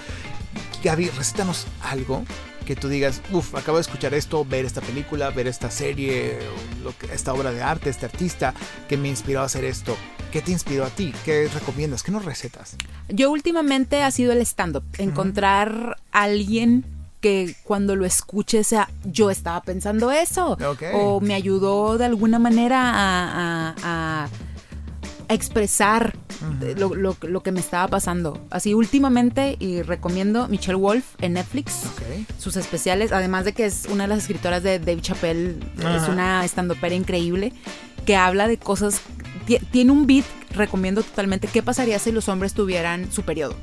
Gaby, 0.84 1.10
recétanos 1.10 1.68
algo 1.82 2.24
que 2.66 2.76
tú 2.76 2.90
digas, 2.90 3.22
uff, 3.32 3.56
acabo 3.56 3.78
de 3.78 3.82
escuchar 3.82 4.14
esto, 4.14 4.44
ver 4.44 4.66
esta 4.66 4.82
película, 4.82 5.30
ver 5.30 5.48
esta 5.48 5.70
serie, 5.70 6.40
lo 6.84 6.98
que, 6.98 7.14
esta 7.14 7.34
obra 7.34 7.52
de 7.52 7.62
arte, 7.62 7.90
este 7.90 8.06
artista 8.08 8.54
que 8.90 8.98
me 8.98 9.08
inspiró 9.08 9.42
a 9.42 9.44
hacer 9.44 9.64
esto. 9.64 9.96
¿Qué 10.32 10.42
te 10.42 10.52
inspiró 10.52 10.84
a 10.84 10.90
ti? 10.90 11.14
¿Qué 11.24 11.48
recomiendas? 11.54 12.04
¿Qué 12.04 12.12
nos 12.12 12.26
recetas? 12.26 12.76
Yo 13.08 13.32
últimamente 13.32 14.04
ha 14.04 14.12
sido 14.12 14.34
el 14.34 14.42
stand-up. 14.42 14.84
Encontrar 14.98 15.98
a 16.12 16.24
alguien 16.24 16.84
que 17.22 17.56
cuando 17.64 17.96
lo 17.96 18.06
escuche 18.06 18.64
sea 18.64 18.90
yo 19.06 19.32
estaba 19.32 19.62
pensando 19.62 20.12
eso. 20.12 20.58
O 20.94 21.22
me 21.22 21.36
ayudó 21.36 21.98
de 21.98 22.06
alguna 22.06 22.40
manera 22.40 22.92
a 23.78 24.28
expresar 25.30 26.16
lo, 26.78 27.42
que 27.42 27.52
me 27.52 27.60
estaba 27.60 27.88
pasando. 27.88 28.40
Así 28.50 28.74
últimamente, 28.74 29.56
y 29.60 29.82
recomiendo 29.82 30.48
Michelle 30.48 30.78
Wolf 30.78 31.06
en 31.22 31.34
Netflix, 31.34 31.84
sus 32.38 32.56
especiales, 32.56 33.12
además 33.12 33.46
de 33.46 33.54
que 33.54 33.66
es 33.66 33.86
una 33.90 34.04
de 34.04 34.10
las 34.10 34.20
escritoras 34.20 34.64
de 34.64 34.80
Dave 34.80 35.02
Chappelle, 35.02 35.58
es 35.78 36.08
una 36.08 36.44
estandopera 36.46 36.96
increíble, 36.96 37.54
que 38.06 38.16
habla 38.16 38.48
de 38.48 38.58
cosas, 38.58 39.02
tiene 39.72 39.92
un 39.92 40.08
beat, 40.08 40.26
recomiendo 40.52 41.04
totalmente, 41.04 41.48
¿qué 41.48 41.62
pasaría 41.62 42.00
si 42.00 42.12
los 42.12 42.30
hombres 42.30 42.54
tuvieran 42.54 43.12
su 43.12 43.24
periodo? 43.24 43.56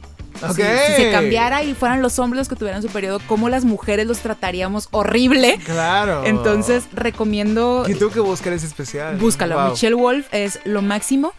Si, 0.54 0.62
se 0.62 1.10
cambiara 1.12 1.62
y 1.62 1.74
fueran 1.74 2.02
los 2.02 2.18
hombres 2.18 2.38
los 2.38 2.48
que 2.48 2.56
tuvieran 2.56 2.82
su 2.82 2.88
periodo, 2.88 3.20
¿cómo 3.26 3.48
las 3.48 3.64
mujeres 3.64 4.06
los 4.06 4.18
trataríamos 4.18 4.88
horrible? 4.90 5.58
Claro. 5.64 6.24
Entonces 6.24 6.84
recomiendo. 6.92 7.84
Y 7.88 7.94
tú 7.94 8.10
que 8.10 8.20
buscar 8.20 8.52
ese 8.52 8.66
especial. 8.66 9.16
Búscalo. 9.16 9.70
Michelle 9.70 9.94
Wolf 9.94 10.26
es 10.32 10.60
lo 10.64 10.82
máximo. 10.82 11.32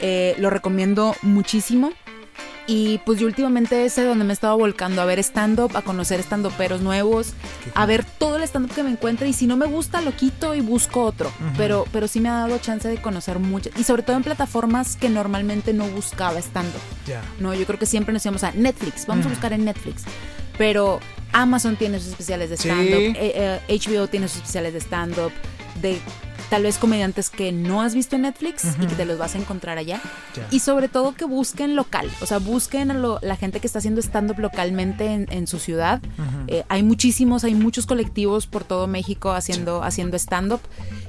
Eh, 0.00 0.34
lo 0.38 0.50
recomiendo 0.50 1.14
muchísimo. 1.22 1.92
Y 2.66 2.98
pues 2.98 3.20
yo 3.20 3.26
últimamente 3.26 3.84
ese 3.84 4.04
donde 4.04 4.24
me 4.24 4.32
he 4.32 4.34
estado 4.34 4.58
volcando 4.58 5.00
a 5.00 5.04
ver 5.04 5.18
stand-up, 5.20 5.76
a 5.76 5.82
conocer 5.82 6.20
stand-uperos 6.20 6.80
nuevos, 6.80 7.34
a 7.74 7.86
ver 7.86 8.04
todo 8.04 8.36
el 8.36 8.42
stand-up 8.42 8.74
que 8.74 8.82
me 8.82 8.90
encuentre. 8.90 9.28
Y 9.28 9.32
si 9.32 9.46
no 9.46 9.56
me 9.56 9.66
gusta 9.66 10.00
lo 10.00 10.12
quito 10.12 10.54
y 10.54 10.60
busco 10.60 11.02
otro. 11.02 11.30
pero, 11.56 11.84
pero 11.92 12.08
sí 12.08 12.20
me 12.20 12.28
ha 12.28 12.34
dado 12.34 12.58
chance 12.58 12.88
de 12.88 12.96
conocer 12.96 13.38
mucho 13.38 13.70
y 13.76 13.84
sobre 13.84 14.02
todo 14.02 14.16
en 14.16 14.22
plataformas 14.22 14.96
que 14.96 15.08
normalmente 15.08 15.72
no 15.72 15.86
buscaba 15.88 16.38
stand-up. 16.38 16.80
No, 17.38 17.54
yo 17.54 17.66
creo 17.66 17.78
que 17.78 17.86
siempre 17.86 18.12
nos 18.12 18.24
íbamos 18.24 18.44
a 18.44 18.52
Netflix, 18.52 19.06
vamos 19.06 19.26
a 19.26 19.28
buscar 19.28 19.52
en 19.52 19.64
Netflix. 19.64 20.04
Pero 20.58 21.00
Amazon 21.32 21.76
tiene 21.76 21.98
sus 21.98 22.08
especiales 22.08 22.50
de 22.50 22.56
stand-up, 22.56 23.14
HBO 23.14 23.18
eh, 23.18 23.60
eh, 23.68 24.08
tiene 24.10 24.28
sus 24.28 24.38
especiales 24.38 24.72
de 24.72 24.80
stand-up, 24.80 25.32
de 25.80 26.00
tal 26.50 26.62
vez 26.62 26.78
comediantes 26.78 27.30
que 27.30 27.52
no 27.52 27.82
has 27.82 27.94
visto 27.94 28.16
en 28.16 28.22
Netflix 28.22 28.64
y 28.80 28.86
que 28.86 28.94
te 28.94 29.04
los 29.04 29.18
vas 29.18 29.34
a 29.34 29.38
encontrar 29.38 29.78
allá. 29.78 30.00
Y 30.50 30.60
sobre 30.60 30.88
todo 30.88 31.14
que 31.14 31.24
busquen 31.24 31.76
local, 31.76 32.10
o 32.20 32.26
sea, 32.26 32.38
busquen 32.38 32.90
a 32.90 32.94
la 32.94 33.36
gente 33.36 33.60
que 33.60 33.66
está 33.66 33.78
haciendo 33.78 34.00
stand-up 34.00 34.38
localmente 34.38 35.26
en, 35.28 35.46
su 35.46 35.58
ciudad. 35.58 36.00
Eh, 36.48 36.64
hay 36.68 36.82
muchísimos, 36.82 37.44
hay 37.44 37.54
muchos 37.54 37.86
colectivos 37.86 38.46
por 38.46 38.64
todo 38.64 38.86
México 38.86 39.32
haciendo, 39.32 39.82
haciendo 39.82 40.16
stand-up 40.16 40.60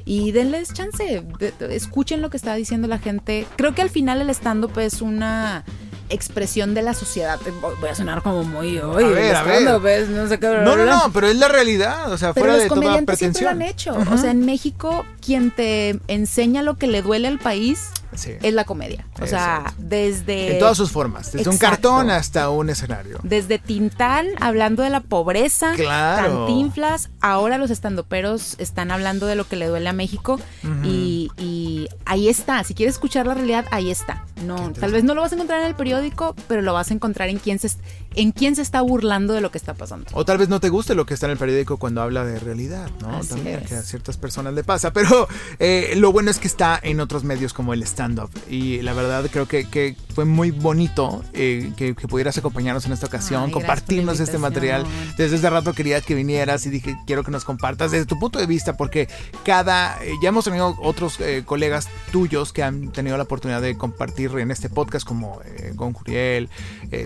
y 0.06 0.32
denles 0.32 0.74
chance, 0.74 1.24
escuchen 1.70 2.22
lo 2.22 2.30
que 2.30 2.38
está 2.38 2.56
diciendo 2.56 2.88
la 2.88 3.00
gente. 3.00 3.48
Creo 3.56 3.74
que 3.74 3.82
al 3.82 3.90
final 3.90 4.22
el 4.22 4.30
stand-up 4.30 4.78
es 4.80 5.02
una 5.02 5.66
expresión 6.10 6.74
de 6.74 6.82
la 6.82 6.93
sociedad. 6.93 7.39
Voy 7.80 7.89
a 7.89 7.95
sonar 7.95 8.22
como 8.22 8.43
muy 8.43 8.78
hoy. 8.80 9.03
A 9.03 9.08
ver, 9.08 9.36
a 9.36 9.43
ver. 9.78 10.10
no, 10.10 10.28
sé 10.28 10.39
qué, 10.39 10.47
no, 10.47 10.76
no, 10.76 10.86
no, 10.86 11.12
pero 11.14 11.28
es 11.28 11.38
la 11.38 11.47
realidad, 11.47 12.12
o 12.12 12.18
sea, 12.18 12.34
fuera 12.34 12.55
de 12.58 12.68
toda 12.68 13.01
pretensión. 13.01 13.45
lo 13.45 13.49
han 13.51 13.62
hecho. 13.62 13.97
O 14.12 14.18
sea, 14.18 14.32
en 14.32 14.45
México 14.45 15.05
quien 15.26 15.51
te 15.51 15.99
enseña 16.08 16.62
lo 16.62 16.78
que 16.78 16.88
le 16.88 17.01
duele 17.01 17.28
al 17.28 17.39
país 17.39 17.91
es 18.12 18.53
la 18.53 18.64
comedia. 18.66 19.05
O 19.22 19.28
sea, 19.28 19.74
desde... 19.78 20.53
En 20.53 20.60
todas 20.60 20.78
sus 20.78 20.91
formas, 20.91 21.32
desde 21.32 21.49
un 21.49 21.58
cartón 21.58 22.10
hasta 22.10 22.49
un 22.49 22.70
escenario. 22.70 23.20
Desde 23.24 23.60
Tintán, 23.60 24.28
hablando 24.39 24.84
de 24.84 24.89
la 24.89 25.01
pobreza, 25.01 25.74
claro. 25.76 26.45
Cantinflas, 26.45 27.10
ahora 27.22 27.58
los 27.58 27.72
estandoperos 27.72 28.55
están 28.60 28.91
hablando 28.91 29.26
de 29.26 29.36
lo 29.36 29.47
que 29.47 29.55
le 29.55 29.68
duele 29.68 29.89
a 29.89 29.93
México 29.93 30.39
y, 30.84 31.89
ahí 32.05 32.30
está, 32.30 32.64
si 32.64 32.74
quieres 32.74 32.95
escuchar 32.95 33.28
la 33.28 33.34
realidad, 33.34 33.66
ahí 33.72 33.91
está. 33.91 34.26
No, 34.45 34.72
tal 34.74 34.91
vez 34.91 35.03
no 35.03 35.16
lo 35.16 35.22
vas 35.22 35.32
a 35.32 35.36
encontrar 35.36 35.62
en 35.62 35.68
el 35.68 35.76
periódico, 35.76 36.36
pero 36.47 36.62
lo 36.62 36.74
vas 36.74 36.91
a 36.91 36.93
encontrar 36.93 37.30
en 37.30 37.39
quién 37.39 37.60
se, 37.60 37.70
en 38.18 38.32
quién 38.32 38.55
se 38.55 38.63
está 38.63 38.82
burlando 38.82 39.34
de 39.34 39.41
lo 39.41 39.51
que 39.51 39.59
está 39.59 39.76
pasando. 39.76 40.07
O 40.13 40.26
tal 40.26 40.39
vez 40.39 40.49
no 40.49 40.59
te 40.59 40.70
guste 40.70 40.95
lo 40.95 41.05
que 41.05 41.13
está 41.13 41.28
en 41.28 41.34
el 41.34 41.38
periódico 41.38 41.78
cuando 41.78 42.01
habla 42.01 42.26
de 42.26 42.39
realidad, 42.39 42.89
¿no? 42.99 43.24
También, 43.24 43.61
que 43.61 43.76
a 43.76 43.84
ciertas 43.84 44.18
personas 44.18 44.55
le 44.55 44.63
pasa, 44.63 44.91
pero 44.91 45.28
eh, 45.59 45.93
lo 45.97 46.11
bueno 46.11 46.32
es 46.32 46.39
que 46.39 46.47
está 46.47 46.80
en 46.82 46.99
otros 46.99 47.24
medios 47.24 47.53
como 47.53 47.74
el 47.74 47.84
stand-up. 47.84 48.32
Y 48.49 48.82
la 48.82 48.93
verdad 48.93 49.30
creo 49.32 49.47
que, 49.47 49.95
fue 50.15 50.26
muy 50.26 50.49
bonito 50.49 51.24
eh, 51.34 51.72
que, 51.78 51.93
pudieras 51.93 52.38
acompañarnos 52.39 52.88
en 52.88 52.93
esta 52.93 53.05
ocasión, 53.05 53.51
compartirnos 53.51 54.20
este 54.20 54.39
material. 54.39 54.84
Desde 55.15 55.36
hace 55.36 55.49
rato 55.49 55.74
quería 55.74 56.01
que 56.01 56.15
vinieras 56.15 56.65
y 56.65 56.72
dije, 56.72 56.97
quiero 57.05 57.24
que 57.24 57.30
nos 57.30 57.45
compartas 57.45 57.91
desde 57.91 58.07
tu 58.07 58.18
punto 58.18 58.39
de 58.39 58.47
vista, 58.47 58.76
porque 58.76 59.07
cada, 59.45 60.03
eh, 60.03 60.13
ya 60.24 60.30
hemos 60.30 60.45
tenido 60.45 60.76
otros 60.82 61.20
eh, 61.20 61.43
colegas 61.45 61.88
tuyos 62.11 62.51
que 62.51 62.63
han 62.63 62.91
tenido 62.91 63.15
la 63.15 63.24
oportunidad 63.24 63.61
de 63.61 63.78
compartir 63.78 64.32
en 64.39 64.49
este 64.49 64.70
podcast, 64.70 65.05
como 65.05 65.39
Gon 65.76 65.93
Curiel, 65.93 66.49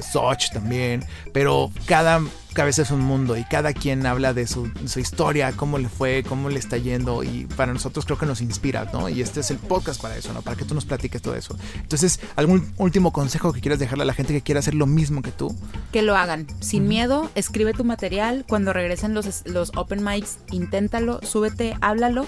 Soch 0.01 0.51
también, 0.53 1.00
pero 1.33 1.71
cada 1.85 2.21
cabeza 2.53 2.81
es 2.81 2.91
un 2.91 3.01
mundo 3.01 3.37
y 3.37 3.43
cada 3.43 3.73
quien 3.73 4.05
habla 4.05 4.33
de 4.33 4.47
su, 4.47 4.71
historia, 4.97 5.53
cómo 5.53 5.77
le 5.77 5.89
fue, 5.89 6.23
cómo 6.27 6.49
le 6.49 6.59
está 6.59 6.77
yendo 6.77 7.23
y 7.23 7.47
para 7.55 7.73
nosotros 7.73 8.05
creo 8.05 8.17
que 8.17 8.25
nos 8.25 8.41
inspira, 8.41 8.89
¿no? 8.93 9.09
Y 9.09 9.21
este 9.21 9.39
es 9.39 9.51
el 9.51 9.57
podcast 9.57 10.01
para 10.01 10.17
eso, 10.17 10.33
¿no? 10.33 10.41
Para 10.41 10.57
que 10.57 10.65
tú 10.65 10.75
nos 10.75 10.85
platiques 10.85 11.21
todo 11.21 11.35
eso. 11.35 11.57
Entonces, 11.75 12.19
¿algún 12.35 12.73
último 12.77 13.11
consejo 13.13 13.53
que 13.53 13.61
quieras 13.61 13.79
dejarle 13.79 14.03
a 14.03 14.05
la 14.05 14.13
gente 14.13 14.33
que 14.33 14.41
quiera 14.41 14.59
hacer 14.59 14.73
lo 14.73 14.85
mismo 14.85 15.21
que 15.21 15.31
tú? 15.31 15.55
Que 15.91 16.01
lo 16.01 16.15
hagan, 16.15 16.47
sin 16.59 16.87
miedo, 16.87 17.29
escribe 17.35 17.73
tu 17.73 17.83
material, 17.83 18.45
cuando 18.47 18.73
regresen 18.73 19.13
los, 19.13 19.43
los 19.45 19.71
open 19.75 20.03
mics, 20.03 20.39
inténtalo, 20.51 21.19
súbete, 21.23 21.75
háblalo 21.81 22.27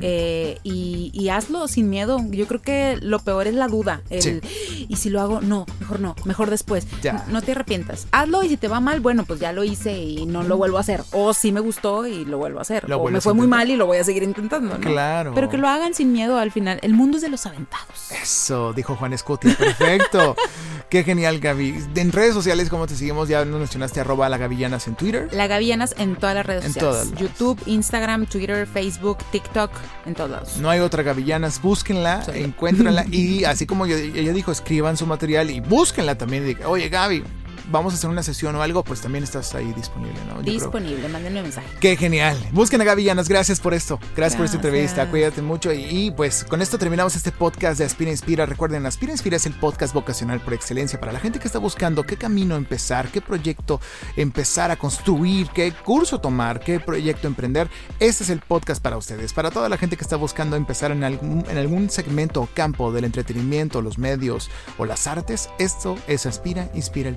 eh, 0.00 0.58
y, 0.62 1.28
hazlo 1.28 1.66
sin 1.66 1.88
miedo. 1.88 2.20
Yo 2.30 2.46
creo 2.46 2.60
que 2.60 2.98
lo 3.00 3.18
peor 3.20 3.46
es 3.46 3.54
la 3.54 3.68
duda, 3.68 4.02
el, 4.10 4.42
y 4.88 4.96
si 4.96 5.08
lo 5.08 5.20
hago, 5.20 5.40
no, 5.40 5.64
mejor 5.80 6.00
no, 6.00 6.14
mejor 6.24 6.50
después. 6.50 6.86
No 7.28 7.40
te 7.42 7.52
arrepientas. 7.52 8.06
Hazlo 8.12 8.42
y 8.42 8.50
si 8.50 8.56
te 8.56 8.68
va 8.68 8.80
mal, 8.80 9.00
bueno, 9.00 9.24
pues 9.24 9.40
ya 9.40 9.52
lo 9.52 9.61
hice 9.64 9.98
y 9.98 10.26
no 10.26 10.42
lo 10.42 10.56
vuelvo 10.56 10.78
a 10.78 10.80
hacer. 10.80 11.02
O 11.12 11.34
sí 11.34 11.52
me 11.52 11.60
gustó 11.60 12.06
y 12.06 12.24
lo 12.24 12.38
vuelvo 12.38 12.58
a 12.58 12.62
hacer. 12.62 12.90
o 12.92 13.10
me 13.10 13.20
fue 13.20 13.34
muy 13.34 13.46
mal 13.46 13.70
y 13.70 13.76
lo 13.76 13.86
voy 13.86 13.98
a 13.98 14.04
seguir 14.04 14.22
intentando, 14.22 14.78
¿no? 14.78 14.80
Claro. 14.80 15.32
Pero 15.34 15.48
que 15.48 15.58
lo 15.58 15.68
hagan 15.68 15.94
sin 15.94 16.12
miedo 16.12 16.38
al 16.38 16.50
final. 16.50 16.78
El 16.82 16.94
mundo 16.94 17.16
es 17.16 17.22
de 17.22 17.28
los 17.28 17.46
aventados. 17.46 18.10
Eso, 18.22 18.72
dijo 18.72 18.96
Juan 18.96 19.12
Escuti. 19.12 19.50
Perfecto. 19.52 20.36
Qué 20.90 21.04
genial, 21.04 21.40
Gaby. 21.40 21.84
En 21.94 22.12
redes 22.12 22.34
sociales, 22.34 22.68
¿cómo 22.68 22.86
te 22.86 22.94
seguimos? 22.94 23.28
Ya 23.28 23.44
nos 23.44 23.58
mencionaste 23.58 24.00
arroba 24.00 24.28
la 24.28 24.36
Gavillanas 24.36 24.86
en 24.88 24.94
Twitter. 24.94 25.28
La 25.32 25.46
Gavillanas 25.46 25.94
en 25.96 26.16
todas 26.16 26.34
las 26.34 26.44
redes 26.44 26.64
sociales. 26.64 27.12
YouTube, 27.16 27.58
Instagram, 27.66 28.26
Twitter, 28.26 28.66
Facebook, 28.66 29.18
TikTok, 29.30 29.70
en 30.04 30.14
todos 30.14 30.58
No 30.58 30.68
hay 30.68 30.80
otra 30.80 31.02
Gavillanas. 31.02 31.62
Búsquenla, 31.62 32.24
encuéntrenla 32.34 33.06
y 33.10 33.44
así 33.44 33.66
como 33.66 33.86
ella 33.86 34.32
dijo, 34.32 34.52
escriban 34.52 34.96
su 34.96 35.06
material 35.06 35.50
y 35.50 35.60
búsquenla 35.60 36.16
también. 36.16 36.58
Oye, 36.66 36.88
Gaby, 36.88 37.24
vamos 37.70 37.92
a 37.92 37.96
hacer 37.96 38.10
una 38.10 38.22
sesión 38.22 38.54
o 38.56 38.62
algo, 38.62 38.84
pues 38.84 39.00
también 39.00 39.24
estás 39.24 39.54
ahí 39.54 39.72
disponible, 39.72 40.18
¿no? 40.28 40.42
disponible, 40.42 41.08
mándenme 41.08 41.40
un 41.40 41.44
mensaje. 41.44 41.66
Qué 41.80 41.96
genial. 41.96 42.36
Busquen 42.52 42.80
a 42.80 42.84
Gaby 42.84 43.04
Llanas, 43.04 43.28
gracias 43.28 43.60
por 43.60 43.74
esto. 43.74 43.98
Gracias, 44.16 44.36
por 44.36 44.44
esta 44.44 44.56
entrevista. 44.56 45.08
Cuídate 45.10 45.42
mucho. 45.42 45.72
Y, 45.72 46.12
pues 46.16 46.44
con 46.44 46.62
esto 46.62 46.78
terminamos 46.78 47.16
este 47.16 47.32
podcast 47.32 47.78
de 47.78 47.84
Aspira 47.84 48.10
Inspira. 48.10 48.46
Recuerden, 48.46 48.86
Aspira 48.86 49.12
Inspira 49.12 49.36
es 49.36 49.46
el 49.46 49.54
podcast 49.54 49.94
vocacional 49.94 50.40
por 50.40 50.54
excelencia 50.54 51.00
para 51.00 51.12
la 51.12 51.20
gente 51.20 51.38
que 51.38 51.46
está 51.46 51.58
buscando 51.58 52.02
qué 52.04 52.16
camino 52.16 52.56
empezar, 52.56 53.08
qué 53.08 53.20
proyecto 53.20 53.80
empezar 54.16 54.70
a 54.70 54.76
construir, 54.76 55.48
qué 55.48 55.72
curso 55.72 56.20
tomar, 56.20 56.60
qué 56.60 56.80
proyecto 56.80 57.26
emprender. 57.26 57.68
Este 58.00 58.24
es 58.24 58.30
el 58.30 58.40
podcast 58.40 58.82
para 58.82 58.96
ustedes. 58.96 59.32
Para 59.32 59.50
toda 59.50 59.68
la 59.68 59.76
gente 59.76 59.96
que 59.96 60.02
está 60.02 60.16
buscando 60.16 60.56
empezar 60.56 60.90
en 60.92 61.04
algún, 61.04 61.44
en 61.48 61.58
algún 61.58 61.90
segmento 61.90 62.42
o 62.42 62.48
campo 62.52 62.92
del 62.92 63.04
entretenimiento, 63.04 63.82
los 63.82 63.98
medios 63.98 64.50
o 64.78 64.86
las 64.86 65.06
artes, 65.06 65.48
esto 65.58 65.96
es 66.06 66.26
Aspira 66.26 66.70
Inspira 66.74 67.08
el 67.08 67.16